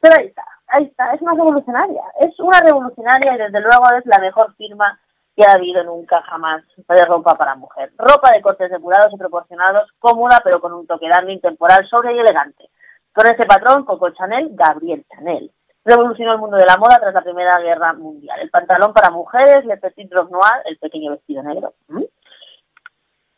Pero 0.00 0.14
ahí 0.18 0.26
está, 0.26 0.44
ahí 0.68 0.84
está, 0.84 1.12
es 1.12 1.20
una 1.22 1.32
revolucionaria, 1.32 2.02
es 2.20 2.38
una 2.40 2.60
revolucionaria 2.60 3.34
y 3.34 3.38
desde 3.38 3.60
luego 3.60 3.84
es 3.98 4.06
la 4.06 4.18
mejor 4.18 4.54
firma 4.56 4.98
que 5.36 5.44
ha 5.44 5.52
habido 5.52 5.84
nunca 5.84 6.22
jamás 6.22 6.62
de 6.76 7.04
ropa 7.04 7.36
para 7.36 7.54
mujer. 7.54 7.92
Ropa 7.96 8.30
de 8.32 8.42
cortes 8.42 8.70
depurados 8.70 9.12
y 9.12 9.18
proporcionados, 9.18 9.90
cómoda 9.98 10.40
pero 10.42 10.60
con 10.60 10.72
un 10.72 10.86
toque 10.86 11.08
de 11.08 11.32
intemporal, 11.32 11.86
sobre 11.88 12.14
y 12.14 12.18
elegante. 12.18 12.70
Con 13.12 13.26
ese 13.26 13.44
patrón, 13.44 13.84
Coco 13.84 14.10
Chanel, 14.10 14.50
Gabriel 14.52 15.04
Chanel. 15.08 15.50
Revolucionó 15.84 16.34
el 16.34 16.38
mundo 16.38 16.56
de 16.56 16.66
la 16.66 16.76
moda 16.76 16.98
tras 17.00 17.14
la 17.14 17.22
Primera 17.22 17.58
Guerra 17.60 17.92
Mundial. 17.94 18.38
El 18.40 18.50
pantalón 18.50 18.92
para 18.92 19.10
mujeres, 19.10 19.64
le 19.64 19.76
petit 19.78 20.12
robe 20.12 20.30
noir, 20.30 20.62
el 20.66 20.78
pequeño 20.78 21.12
vestido 21.12 21.42
negro. 21.42 21.74
¿Mm? 21.88 22.04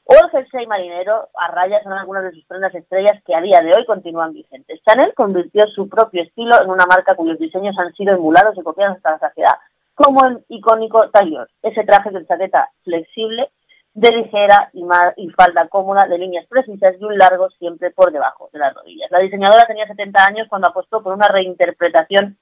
O 0.04 0.14
el 0.14 0.30
jersey 0.30 0.66
marinero 0.66 1.28
a 1.34 1.48
rayas 1.52 1.82
son 1.84 1.92
algunas 1.92 2.24
de 2.24 2.32
sus 2.32 2.44
prendas 2.44 2.74
estrellas 2.74 3.22
que 3.24 3.34
a 3.34 3.40
día 3.40 3.60
de 3.60 3.72
hoy 3.74 3.86
continúan 3.86 4.32
vigentes. 4.32 4.80
Chanel 4.86 5.14
convirtió 5.14 5.66
su 5.68 5.88
propio 5.88 6.22
estilo 6.22 6.60
en 6.60 6.68
una 6.68 6.86
marca 6.86 7.14
cuyos 7.14 7.38
diseños 7.38 7.78
han 7.78 7.94
sido 7.94 8.14
emulados 8.14 8.58
y 8.58 8.62
copiados 8.62 8.96
hasta 8.96 9.12
la 9.12 9.18
saciedad, 9.20 9.56
como 9.94 10.26
el 10.26 10.44
icónico 10.48 11.08
tailleur, 11.10 11.48
ese 11.62 11.84
traje 11.84 12.10
de 12.10 12.26
chaqueta 12.26 12.70
flexible, 12.82 13.50
de 13.95 14.11
ligera 14.11 14.70
y, 14.72 14.84
y, 15.16 15.30
falda 15.30 15.68
cómoda, 15.68 16.07
de 16.09 16.18
líneas 16.18 16.47
precisas 16.49 16.95
y 16.99 17.05
un 17.05 17.18
largo 17.18 17.51
siempre 17.51 17.90
por 17.90 18.11
debajo 18.11 18.49
de 18.53 18.59
las 18.59 18.74
rodillas. 18.74 19.11
La 19.11 19.18
diseñadora 19.18 19.66
tenía 19.66 19.86
70 19.86 20.24
años 20.24 20.49
cuando 20.49 20.68
apostó 20.68 21.03
por 21.03 21.12
una 21.12 21.28
reinterpretación 21.28 22.38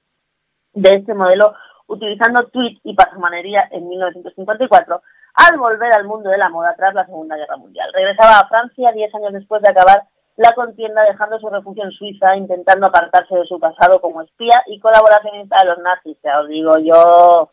de 0.73 0.89
este 0.95 1.13
modelo 1.13 1.53
utilizando 1.87 2.47
tweet 2.47 2.79
y 2.83 2.93
pasamanería 2.93 3.67
en 3.71 3.89
1954 3.89 5.01
al 5.33 5.57
volver 5.57 5.93
al 5.93 6.05
mundo 6.05 6.29
de 6.29 6.37
la 6.37 6.49
moda 6.49 6.73
tras 6.77 6.93
la 6.93 7.05
Segunda 7.05 7.35
Guerra 7.35 7.57
Mundial. 7.57 7.91
Regresaba 7.93 8.39
a 8.39 8.47
Francia 8.47 8.91
diez 8.93 9.13
años 9.13 9.33
después 9.33 9.61
de 9.61 9.71
acabar 9.71 10.03
la 10.37 10.53
contienda, 10.55 11.03
dejando 11.03 11.39
su 11.39 11.49
refugio 11.49 11.83
en 11.83 11.91
Suiza, 11.91 12.35
intentando 12.35 12.87
apartarse 12.87 13.35
de 13.35 13.45
su 13.45 13.59
pasado 13.59 13.99
como 13.99 14.21
espía 14.21 14.63
y 14.67 14.79
colaboracionista 14.79 15.57
de 15.61 15.69
los 15.69 15.79
nazis. 15.79 16.17
Ya 16.23 16.39
os 16.39 16.47
digo 16.47 16.73
yo. 16.79 17.51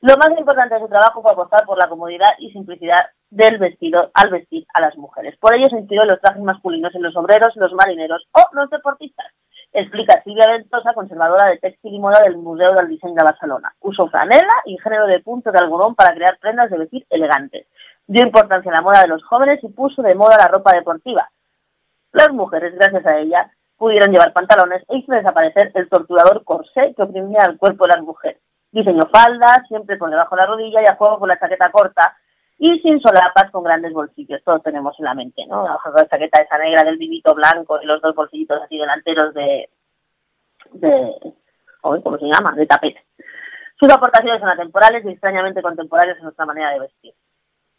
Lo 0.00 0.16
más 0.16 0.30
importante 0.38 0.76
de 0.76 0.80
su 0.80 0.88
trabajo 0.88 1.22
fue 1.22 1.32
apostar 1.32 1.64
por 1.66 1.76
la 1.76 1.88
comodidad 1.88 2.28
y 2.38 2.52
simplicidad 2.52 3.06
del 3.30 3.58
vestido 3.58 4.12
al 4.14 4.30
vestir 4.30 4.64
a 4.72 4.80
las 4.80 4.96
mujeres. 4.96 5.36
Por 5.38 5.54
ello 5.54 5.66
se 5.68 5.78
inspiró 5.78 6.04
los 6.04 6.20
trajes 6.20 6.40
masculinos 6.40 6.94
en 6.94 7.02
los 7.02 7.16
obreros, 7.16 7.56
los 7.56 7.72
marineros 7.72 8.28
o 8.30 8.42
los 8.52 8.70
deportistas. 8.70 9.26
explica 9.72 10.22
Silvia 10.22 10.52
Ventosa, 10.52 10.94
conservadora 10.94 11.46
de 11.46 11.58
textil 11.58 11.94
y 11.94 11.98
moda 11.98 12.22
del 12.22 12.36
Museo 12.36 12.74
del 12.74 12.88
Diseño 12.88 13.14
de 13.14 13.24
Barcelona. 13.24 13.74
Usó 13.80 14.06
franela 14.08 14.54
y 14.66 14.78
género 14.78 15.06
de 15.06 15.18
punto 15.18 15.50
de 15.50 15.58
algodón 15.58 15.96
para 15.96 16.14
crear 16.14 16.38
prendas 16.38 16.70
de 16.70 16.78
vestir 16.78 17.04
elegantes. 17.10 17.66
Dio 18.06 18.24
importancia 18.24 18.70
a 18.70 18.76
la 18.76 18.82
moda 18.82 19.02
de 19.02 19.08
los 19.08 19.24
jóvenes 19.24 19.58
y 19.64 19.68
puso 19.68 20.00
de 20.02 20.14
moda 20.14 20.36
la 20.38 20.46
ropa 20.46 20.76
deportiva. 20.76 21.28
Las 22.12 22.32
mujeres, 22.32 22.72
gracias 22.76 23.04
a 23.04 23.18
ella, 23.18 23.50
pudieron 23.76 24.12
llevar 24.12 24.32
pantalones 24.32 24.84
e 24.88 24.98
hizo 24.98 25.12
desaparecer 25.12 25.72
el 25.74 25.88
torturador 25.88 26.44
corsé 26.44 26.94
que 26.94 27.02
oprimía 27.02 27.44
el 27.48 27.58
cuerpo 27.58 27.84
de 27.84 27.94
las 27.94 28.02
mujeres. 28.02 28.40
Diseñó 28.70 29.08
faldas, 29.12 29.66
siempre 29.68 29.96
por 29.96 30.10
debajo 30.10 30.36
de 30.36 30.42
la 30.42 30.46
rodilla 30.46 30.82
y 30.82 30.86
a 30.86 30.96
juego 30.96 31.18
con 31.18 31.28
la 31.28 31.38
chaqueta 31.38 31.70
corta 31.70 32.16
y 32.58 32.78
sin 32.80 33.00
solapas 33.00 33.50
con 33.50 33.62
grandes 33.62 33.92
bolsillos. 33.92 34.42
Todos 34.44 34.62
tenemos 34.62 34.98
en 34.98 35.04
la 35.04 35.14
mente, 35.14 35.46
¿no? 35.46 35.64
La 35.64 36.08
chaqueta 36.08 36.42
esa 36.42 36.58
negra 36.58 36.82
del 36.82 36.98
vivito 36.98 37.34
blanco 37.34 37.80
y 37.80 37.86
los 37.86 38.02
dos 38.02 38.14
bolsillitos 38.14 38.60
así 38.62 38.76
delanteros 38.76 39.32
de... 39.34 39.70
de 40.72 41.34
¿Cómo 41.80 42.18
se 42.18 42.26
llama? 42.26 42.54
De 42.54 42.66
tapete. 42.66 43.04
Sus 43.78 43.92
aportaciones 43.92 44.40
son 44.40 44.48
atemporales 44.48 45.04
y 45.04 45.10
extrañamente 45.10 45.62
contemporáneas 45.62 46.18
en 46.18 46.24
nuestra 46.24 46.44
manera 46.44 46.70
de 46.70 46.80
vestir. 46.80 47.14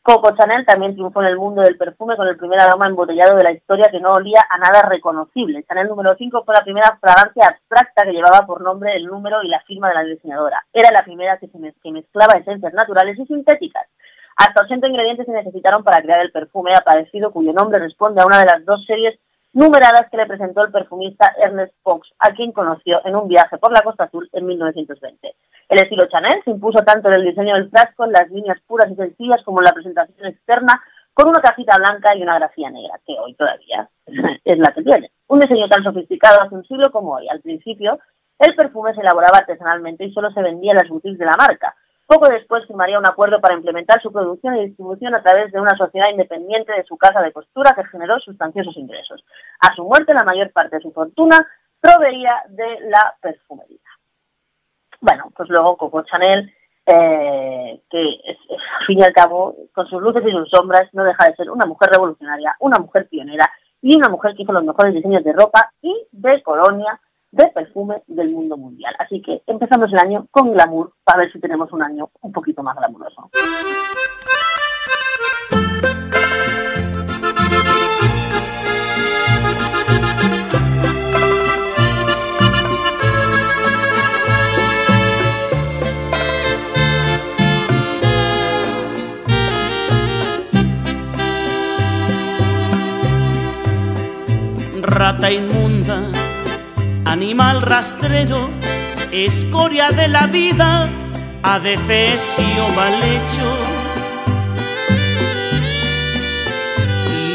Coco 0.01 0.33
Chanel 0.35 0.65
también 0.65 0.93
triunfó 0.93 1.21
en 1.21 1.27
el 1.27 1.37
mundo 1.37 1.61
del 1.61 1.77
perfume 1.77 2.15
con 2.15 2.27
el 2.27 2.37
primer 2.37 2.59
aroma 2.59 2.87
embotellado 2.87 3.35
de 3.35 3.43
la 3.43 3.51
historia 3.51 3.89
que 3.91 3.99
no 3.99 4.13
olía 4.13 4.41
a 4.49 4.57
nada 4.57 4.87
reconocible. 4.87 5.63
Chanel 5.63 5.87
número 5.87 6.15
5 6.15 6.43
fue 6.45 6.55
la 6.55 6.63
primera 6.63 6.97
fragancia 7.01 7.47
abstracta 7.47 8.05
que 8.05 8.13
llevaba 8.13 8.45
por 8.45 8.61
nombre 8.61 8.95
el 8.95 9.05
número 9.05 9.43
y 9.43 9.49
la 9.49 9.59
firma 9.61 9.89
de 9.89 9.95
la 9.95 10.03
diseñadora. 10.03 10.65
Era 10.73 10.89
la 10.91 11.03
primera 11.03 11.37
que, 11.37 11.47
se 11.47 11.91
mezclaba 11.91 12.39
esencias 12.39 12.73
naturales 12.73 13.19
y 13.19 13.25
sintéticas. 13.25 13.87
Hasta 14.37 14.63
80 14.63 14.87
ingredientes 14.87 15.25
se 15.25 15.33
necesitaron 15.33 15.83
para 15.83 16.01
crear 16.01 16.21
el 16.21 16.31
perfume 16.31 16.73
aparecido 16.73 17.31
cuyo 17.31 17.51
nombre 17.51 17.77
responde 17.77 18.21
a 18.21 18.25
una 18.25 18.39
de 18.39 18.45
las 18.45 18.65
dos 18.65 18.85
series 18.85 19.19
numeradas 19.53 20.09
que 20.09 20.17
le 20.17 20.27
presentó 20.27 20.63
el 20.63 20.71
perfumista 20.71 21.33
Ernest 21.37 21.73
Fox, 21.81 22.09
a 22.19 22.31
quien 22.33 22.51
conoció 22.51 23.01
en 23.05 23.15
un 23.15 23.27
viaje 23.27 23.57
por 23.57 23.71
la 23.71 23.81
Costa 23.81 24.05
Azul 24.05 24.29
en 24.33 24.45
1920. 24.45 25.35
El 25.69 25.81
estilo 25.81 26.07
Chanel 26.07 26.41
se 26.43 26.51
impuso 26.51 26.79
tanto 26.83 27.09
en 27.09 27.15
el 27.15 27.25
diseño 27.25 27.55
del 27.55 27.69
frasco, 27.69 28.05
en 28.05 28.11
las 28.11 28.29
líneas 28.29 28.59
puras 28.67 28.91
y 28.91 28.95
sencillas, 28.95 29.43
como 29.43 29.59
en 29.61 29.65
la 29.65 29.73
presentación 29.73 30.27
externa, 30.27 30.81
con 31.13 31.29
una 31.29 31.41
cajita 31.41 31.77
blanca 31.77 32.15
y 32.15 32.21
una 32.21 32.39
grafía 32.39 32.69
negra, 32.69 32.99
que 33.05 33.13
hoy 33.19 33.33
todavía 33.33 33.89
es 34.45 34.57
la 34.57 34.71
que 34.71 34.83
tiene. 34.83 35.11
Un 35.27 35.39
diseño 35.39 35.67
tan 35.67 35.83
sofisticado 35.83 36.41
hace 36.41 36.55
un 36.55 36.65
siglo 36.65 36.91
como 36.91 37.15
hoy. 37.15 37.27
Al 37.27 37.41
principio, 37.41 37.99
el 38.39 38.55
perfume 38.55 38.93
se 38.93 39.01
elaboraba 39.01 39.39
artesanalmente 39.39 40.05
y 40.05 40.13
solo 40.13 40.31
se 40.31 40.41
vendía 40.41 40.71
en 40.71 40.77
las 40.77 40.87
boutiques 40.87 41.19
de 41.19 41.25
la 41.25 41.35
marca, 41.37 41.75
poco 42.09 42.27
después 42.27 42.65
firmaría 42.65 42.97
un 42.97 43.07
acuerdo 43.07 43.39
para 43.39 43.53
implementar 43.53 44.01
su 44.01 44.11
producción 44.11 44.57
y 44.57 44.65
distribución 44.65 45.13
a 45.13 45.21
través 45.21 45.51
de 45.51 45.61
una 45.61 45.77
sociedad 45.77 46.09
independiente 46.09 46.73
de 46.73 46.83
su 46.83 46.97
casa 46.97 47.21
de 47.21 47.31
costura 47.31 47.75
que 47.75 47.85
generó 47.85 48.19
sustanciosos 48.19 48.75
ingresos. 48.77 49.23
A 49.59 49.75
su 49.75 49.83
muerte, 49.83 50.15
la 50.15 50.23
mayor 50.25 50.51
parte 50.51 50.77
de 50.77 50.81
su 50.81 50.91
fortuna 50.91 51.37
proveía 51.79 52.33
de 52.49 52.79
la 52.89 53.15
perfumería. 53.21 53.77
Bueno, 54.99 55.31
pues 55.35 55.49
luego 55.49 55.77
Coco 55.77 56.01
Chanel, 56.01 56.51
eh, 56.87 57.79
que 57.91 57.99
al 57.99 58.85
fin 58.87 58.99
y 58.99 59.03
al 59.03 59.13
cabo, 59.13 59.55
con 59.71 59.85
sus 59.87 60.01
luces 60.01 60.23
y 60.25 60.31
sus 60.31 60.49
sombras, 60.49 60.91
no 60.93 61.03
deja 61.03 61.25
de 61.25 61.35
ser 61.35 61.51
una 61.51 61.67
mujer 61.67 61.91
revolucionaria, 61.91 62.55
una 62.59 62.79
mujer 62.79 63.07
pionera 63.07 63.45
y 63.83 63.95
una 63.95 64.09
mujer 64.09 64.35
que 64.35 64.41
hizo 64.41 64.51
los 64.51 64.63
mejores 64.63 64.95
diseños 64.95 65.23
de 65.23 65.33
ropa 65.33 65.71
y 65.83 66.07
de 66.11 66.41
colonia 66.41 66.99
de 67.31 67.47
perfume 67.47 68.03
del 68.07 68.29
mundo 68.31 68.57
mundial. 68.57 68.95
Así 68.99 69.21
que 69.21 69.41
empezamos 69.47 69.91
el 69.91 69.99
año 69.99 70.27
con 70.31 70.51
glamour 70.51 70.93
para 71.03 71.19
ver 71.19 71.31
si 71.31 71.39
tenemos 71.39 71.71
un 71.71 71.83
año 71.83 72.09
un 72.21 72.31
poquito 72.31 72.63
más 72.63 72.75
glamuroso. 72.75 73.29
Rastrero, 97.79 98.49
escoria 99.09 99.91
de 99.91 100.09
la 100.09 100.27
vida, 100.27 100.89
adefesio 101.41 102.67
mal 102.75 102.93
hecho. 103.01 103.47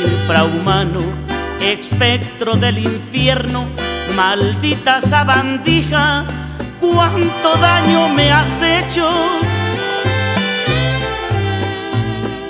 Infrahumano, 0.04 1.00
espectro 1.62 2.56
del 2.56 2.76
infierno, 2.76 3.70
maldita 4.14 5.00
sabandija, 5.00 6.26
cuánto 6.78 7.56
daño 7.56 8.10
me 8.10 8.30
has 8.30 8.60
hecho. 8.60 9.08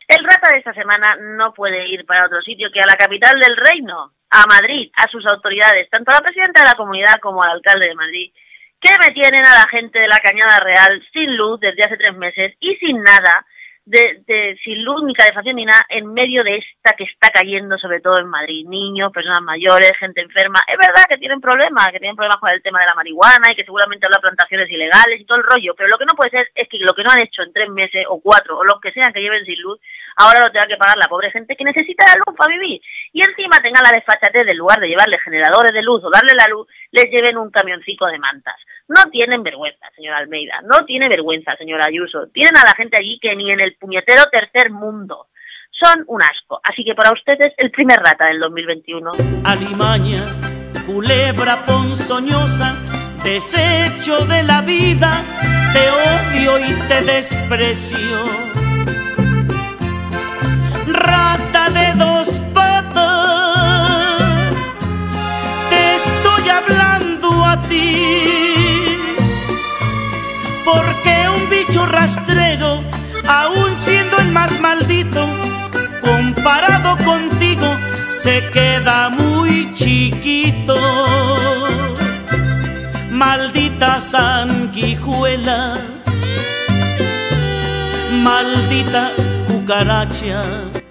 El 0.08 0.24
rata 0.24 0.50
de 0.50 0.58
esta 0.58 0.74
semana 0.74 1.16
no 1.36 1.54
puede 1.54 1.88
ir 1.88 2.04
para 2.06 2.26
otro 2.26 2.42
sitio 2.42 2.72
que 2.72 2.80
a 2.80 2.86
la 2.86 2.96
capital 2.96 3.38
del 3.38 3.56
reino, 3.56 4.13
a 4.34 4.46
Madrid, 4.46 4.90
a 4.96 5.08
sus 5.08 5.24
autoridades, 5.26 5.88
tanto 5.90 6.10
a 6.10 6.14
la 6.14 6.20
presidenta 6.20 6.62
de 6.62 6.68
la 6.68 6.74
comunidad 6.74 7.20
como 7.22 7.42
al 7.42 7.52
alcalde 7.52 7.86
de 7.86 7.94
Madrid, 7.94 8.32
que 8.80 8.90
me 8.98 9.14
tienen 9.14 9.46
a 9.46 9.54
la 9.54 9.68
gente 9.70 10.00
de 10.00 10.08
la 10.08 10.18
Cañada 10.18 10.58
Real 10.58 11.00
sin 11.12 11.36
luz 11.36 11.60
desde 11.60 11.84
hace 11.84 11.96
tres 11.96 12.16
meses 12.16 12.52
y 12.58 12.74
sin 12.76 13.00
nada, 13.00 13.46
de, 13.86 14.56
sin 14.64 14.82
luz 14.82 15.02
ni 15.04 15.14
calefacción 15.14 15.56
ni 15.56 15.64
nada, 15.64 15.84
en 15.88 16.12
medio 16.12 16.42
de 16.42 16.56
esta 16.56 16.92
que 16.96 17.04
está 17.04 17.30
cayendo 17.30 17.78
sobre 17.78 18.00
todo 18.00 18.18
en 18.18 18.28
Madrid. 18.28 18.66
Niños, 18.66 19.12
personas 19.12 19.42
mayores, 19.42 19.92
gente 19.98 20.22
enferma. 20.22 20.60
Es 20.66 20.78
verdad 20.78 21.04
que 21.08 21.18
tienen 21.18 21.40
problemas, 21.40 21.88
que 21.88 21.98
tienen 21.98 22.16
problemas 22.16 22.38
con 22.38 22.50
el 22.50 22.62
tema 22.62 22.80
de 22.80 22.86
la 22.86 22.94
marihuana 22.94 23.52
y 23.52 23.54
que 23.54 23.64
seguramente 23.64 24.06
habrá 24.06 24.20
plantaciones 24.20 24.70
ilegales 24.70 25.20
y 25.20 25.24
todo 25.24 25.38
el 25.38 25.44
rollo, 25.44 25.74
pero 25.76 25.88
lo 25.88 25.98
que 25.98 26.06
no 26.06 26.14
puede 26.14 26.30
ser 26.30 26.48
es 26.54 26.68
que 26.68 26.78
lo 26.78 26.94
que 26.94 27.02
no 27.02 27.10
han 27.10 27.20
hecho 27.20 27.42
en 27.42 27.52
tres 27.52 27.68
meses 27.68 28.04
o 28.08 28.20
cuatro, 28.20 28.58
o 28.58 28.64
los 28.64 28.80
que 28.80 28.92
sean 28.92 29.12
que 29.12 29.20
lleven 29.20 29.44
sin 29.44 29.60
luz, 29.60 29.78
ahora 30.16 30.40
lo 30.40 30.52
tenga 30.52 30.66
que 30.66 30.76
pagar 30.76 30.96
la 30.96 31.08
pobre 31.08 31.30
gente 31.30 31.56
que 31.56 31.64
necesita 31.64 32.06
la 32.06 32.22
luz 32.26 32.36
para 32.36 32.52
vivir. 32.52 32.80
Y 33.12 33.22
encima 33.22 33.60
tenga 33.60 33.82
la 33.82 33.92
desfachatez 33.92 34.46
del 34.46 34.56
lugar 34.56 34.80
de 34.80 34.88
llevarle 34.88 35.18
generadores 35.18 35.74
de 35.74 35.82
luz 35.82 36.02
o 36.04 36.10
darle 36.10 36.32
la 36.34 36.48
luz, 36.48 36.66
les 36.90 37.10
lleven 37.10 37.36
un 37.36 37.50
camioncito 37.50 38.06
de 38.06 38.18
mantas. 38.18 38.56
No 38.88 39.10
tienen 39.10 39.42
vergüenza, 39.42 39.86
señora 39.96 40.18
Almeida, 40.18 40.60
no 40.64 40.84
tiene 40.84 41.08
vergüenza, 41.08 41.56
señora 41.56 41.86
Ayuso. 41.86 42.26
Tienen 42.32 42.56
a 42.56 42.64
la 42.64 42.74
gente 42.74 42.98
allí 42.98 43.18
que 43.20 43.34
ni 43.34 43.50
en 43.50 43.60
el 43.60 43.76
puñetero 43.76 44.24
tercer 44.30 44.70
mundo. 44.70 45.28
Son 45.70 46.04
un 46.06 46.22
asco. 46.22 46.60
Así 46.62 46.84
que 46.84 46.94
para 46.94 47.12
ustedes 47.12 47.52
el 47.56 47.70
primer 47.70 47.98
rata 47.98 48.28
del 48.28 48.38
2021. 48.40 49.12
Alimaña, 49.44 50.24
culebra 50.86 51.64
ponzoñosa, 51.66 52.76
desecho 53.24 54.24
de 54.26 54.42
la 54.42 54.60
vida, 54.62 55.22
te 55.72 55.90
odio 55.90 56.58
y 56.58 56.72
te 56.88 57.02
desprecio 57.02 58.54
rata 60.86 61.70
de 61.70 61.92
dos 61.94 62.40
patas, 62.52 63.14
te 65.68 65.96
estoy 65.96 66.48
hablando 66.48 67.44
a 67.44 67.60
ti, 67.62 68.03
porque 70.64 71.28
un 71.28 71.48
bicho 71.50 71.86
rastrero, 71.86 72.82
aun 73.26 73.76
siendo 73.76 74.18
el 74.18 74.30
más 74.32 74.60
maldito, 74.60 75.26
comparado 76.00 76.96
contigo, 77.04 77.66
se 78.10 78.42
queda 78.52 79.10
muy 79.10 79.72
chiquito. 79.74 80.76
Maldita 83.10 84.00
sanguijuela, 84.00 85.74
maldita 88.10 89.12
cucaracha 89.46 90.42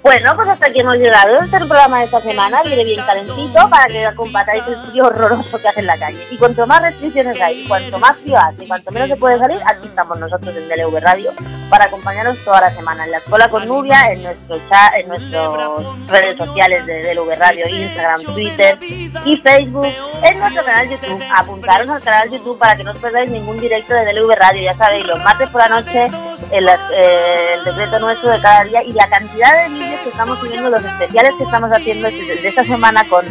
bueno, 0.04 0.34
pues 0.36 0.50
hasta 0.50 0.68
aquí 0.68 0.82
hemos 0.82 0.98
llegado. 0.98 1.38
Este 1.40 1.58
programa 1.60 2.00
de 2.00 2.06
esta 2.06 2.22
semana. 2.22 2.62
Viene 2.64 2.84
bien 2.84 3.06
calentito 3.06 3.70
para 3.70 3.86
que 3.86 4.06
combatáis 4.16 4.64
el 4.68 4.76
frío 4.88 5.06
horroroso 5.06 5.58
que 5.58 5.68
hace 5.70 5.80
en 5.80 5.88
la 5.88 5.98
calle. 5.98 6.28
Y 6.30 6.38
cuanto 6.38 6.68
más 6.68 6.82
restricciones 6.82 7.40
hay, 7.40 7.66
cuanto 7.68 7.98
más 7.98 8.22
frío 8.22 8.38
hace, 8.38 8.68
cuanto 8.68 8.92
menos 8.92 9.08
se 9.08 9.16
puede 9.16 9.40
salir, 9.40 9.60
aquí 9.66 9.88
estamos 9.88 10.20
nosotros 10.20 10.54
en 10.56 10.68
DLV 10.68 11.00
Radio 11.00 11.32
para 11.70 11.86
acompañaros 11.86 12.38
toda 12.44 12.60
la 12.62 12.76
semana. 12.76 13.06
En 13.06 13.12
la 13.12 13.18
escuela 13.18 13.48
con 13.48 13.66
Nubia, 13.66 14.12
en 14.12 14.24
nuestro 14.24 14.60
chat, 14.70 14.94
en 14.96 15.08
nuestras 15.08 15.50
redes 16.10 16.38
sociales 16.38 16.86
de 16.86 17.14
DLV 17.14 17.36
Radio, 17.40 17.68
Instagram, 17.68 18.22
Twitter 18.24 18.78
y 18.82 19.38
Facebook, 19.38 19.88
en 20.22 20.40
nuestro 20.40 20.66
canal 20.66 20.90
YouTube. 20.90 21.24
Apuntaros 21.34 21.90
al 21.90 22.04
canal 22.04 22.30
YouTube 22.30 22.60
para 22.60 22.76
que 22.76 22.84
no 22.84 22.92
os 22.92 22.98
perdáis 22.98 23.30
ningún 23.32 23.58
directo 23.60 23.94
de 23.94 24.06
DLV 24.06 24.36
Radio. 24.36 24.64
Ya 24.64 24.76
sabéis, 24.76 25.06
los 25.08 25.20
martes 25.24 25.50
por 25.50 25.62
la 25.62 25.70
noche, 25.70 26.08
el, 26.52 26.68
eh, 26.68 27.54
el 27.56 27.64
decreto 27.64 28.00
nuestro 28.00 28.32
de 28.32 28.42
cada 28.42 28.66
día 28.66 28.84
y 28.84 28.92
la 28.92 29.08
cantidad 29.08 29.64
de 29.64 29.70
vídeos 29.70 29.93
que 30.02 30.10
estamos 30.10 30.40
subiendo, 30.40 30.70
los 30.70 30.84
especiales 30.84 31.34
que 31.38 31.44
estamos 31.44 31.72
haciendo 31.72 32.10
de 32.10 32.48
esta 32.48 32.64
semana 32.64 33.04
con, 33.10 33.26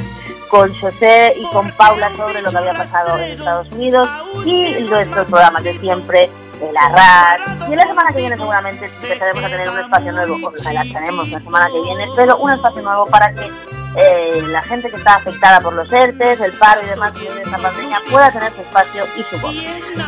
con 0.48 0.74
José 0.80 1.34
y 1.36 1.46
con 1.46 1.70
Paula 1.72 2.14
sobre 2.16 2.42
lo 2.42 2.50
que 2.50 2.56
había 2.56 2.74
pasado 2.74 3.18
en 3.18 3.32
Estados 3.32 3.68
Unidos 3.72 4.08
y 4.44 4.74
nuestros 4.82 5.28
programas 5.28 5.64
de 5.64 5.78
siempre 5.78 6.30
de 6.60 6.72
la 6.72 6.88
RAD. 6.88 7.70
Y 7.70 7.76
la 7.76 7.86
semana 7.86 8.12
que 8.12 8.20
viene 8.20 8.36
seguramente 8.36 8.84
empezaremos 8.84 9.44
a 9.44 9.48
tener 9.48 9.68
un 9.68 9.78
espacio 9.78 10.12
nuevo, 10.12 10.48
o 10.48 10.58
sea, 10.58 10.72
la 10.72 10.82
tenemos 10.82 11.28
la 11.28 11.38
semana 11.40 11.66
que 11.66 11.80
viene, 11.82 12.06
pero 12.16 12.36
un 12.38 12.52
espacio 12.52 12.82
nuevo 12.82 13.06
para 13.06 13.32
que 13.34 13.50
eh, 13.97 14.43
la 14.49 14.62
gente 14.62 14.88
que 14.90 14.97
está 14.97 15.16
afectada 15.16 15.61
por 15.61 15.72
los 15.74 15.90
ERTES, 15.93 16.40
el 16.40 16.53
paro 16.53 16.80
y 16.82 16.86
demás 16.86 17.12
que 17.12 17.20
viene 17.20 17.43
esta 17.43 17.59
pandemia 17.59 18.01
pueda 18.11 18.30
tener 18.32 18.53
su 18.55 18.61
espacio 18.62 19.05
y 19.16 19.22
su 19.24 19.38
voz. 19.40 19.55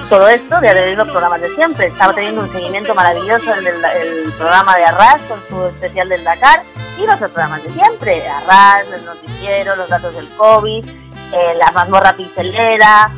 Todo 0.09 0.29
esto 0.29 0.61
de 0.61 0.69
haber 0.71 0.97
los 0.97 1.09
programas 1.11 1.41
de 1.41 1.49
siempre. 1.55 1.87
Estaba 1.89 2.15
teniendo 2.15 2.43
un 2.43 2.53
seguimiento 2.53 2.95
maravilloso 2.95 3.53
el, 3.55 3.65
del- 3.65 3.85
el 3.85 4.33
programa 4.33 4.77
de 4.77 4.85
Arras 4.87 5.21
con 5.29 5.43
su 5.49 5.67
especial 5.67 6.09
del 6.09 6.25
Dakar 6.25 6.63
y 6.97 7.03
los 7.07 7.15
otros 7.17 7.31
programas 7.33 7.63
de 7.65 7.71
siempre. 7.71 8.27
Arras, 8.29 8.87
el 8.95 9.05
noticiero, 9.05 9.77
los 9.77 9.89
datos 9.89 10.15
del 10.15 10.29
COVID, 10.37 10.89
eh, 10.89 11.55
la 11.59 11.71
mazmorra 11.73 12.15
pixelera, 12.17 13.11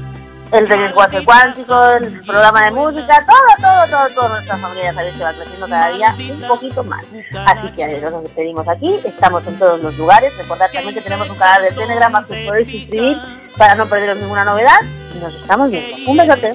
el 0.52 0.68
desguace 0.68 1.24
cuántico, 1.24 1.88
el 2.00 2.20
programa 2.20 2.62
de 2.64 2.70
música, 2.70 3.24
todo, 3.26 3.38
todo, 3.60 3.90
todo, 3.90 4.14
todo 4.14 4.28
nuestra 4.28 4.56
familia 4.58 4.94
sabéis 4.94 5.16
que 5.16 5.24
va 5.24 5.32
creciendo 5.32 5.68
cada 5.68 5.88
día 5.88 6.14
un 6.32 6.48
poquito 6.48 6.84
más. 6.84 7.04
Así 7.46 7.68
que 7.72 7.84
adiós, 7.84 8.12
nos 8.12 8.22
despedimos 8.22 8.68
aquí, 8.68 9.00
estamos 9.04 9.46
en 9.46 9.58
todos 9.58 9.80
los 9.80 9.96
lugares, 9.96 10.36
recordad 10.36 10.70
también 10.72 10.94
que 10.94 11.00
tenemos 11.00 11.28
un 11.28 11.36
canal 11.36 11.62
de 11.62 11.72
Telegram 11.72 12.14
al 12.14 12.26
que 12.26 12.40
os 12.40 12.48
podéis 12.48 12.70
suscribir 12.70 13.18
para 13.56 13.74
no 13.74 13.86
perderos 13.86 14.18
ninguna 14.18 14.44
novedad 14.44 14.78
y 15.14 15.18
nos 15.18 15.34
estamos 15.34 15.70
viendo. 15.70 16.10
Un 16.10 16.16
besote. 16.16 16.50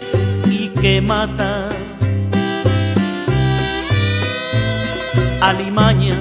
y 0.45 0.69
que 0.69 1.01
matas. 1.01 1.75
Alimaña, 5.41 6.15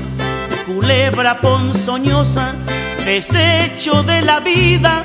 culebra 0.67 1.41
ponzoñosa, 1.41 2.55
desecho 3.05 4.03
de 4.03 4.23
la 4.23 4.41
vida, 4.41 5.05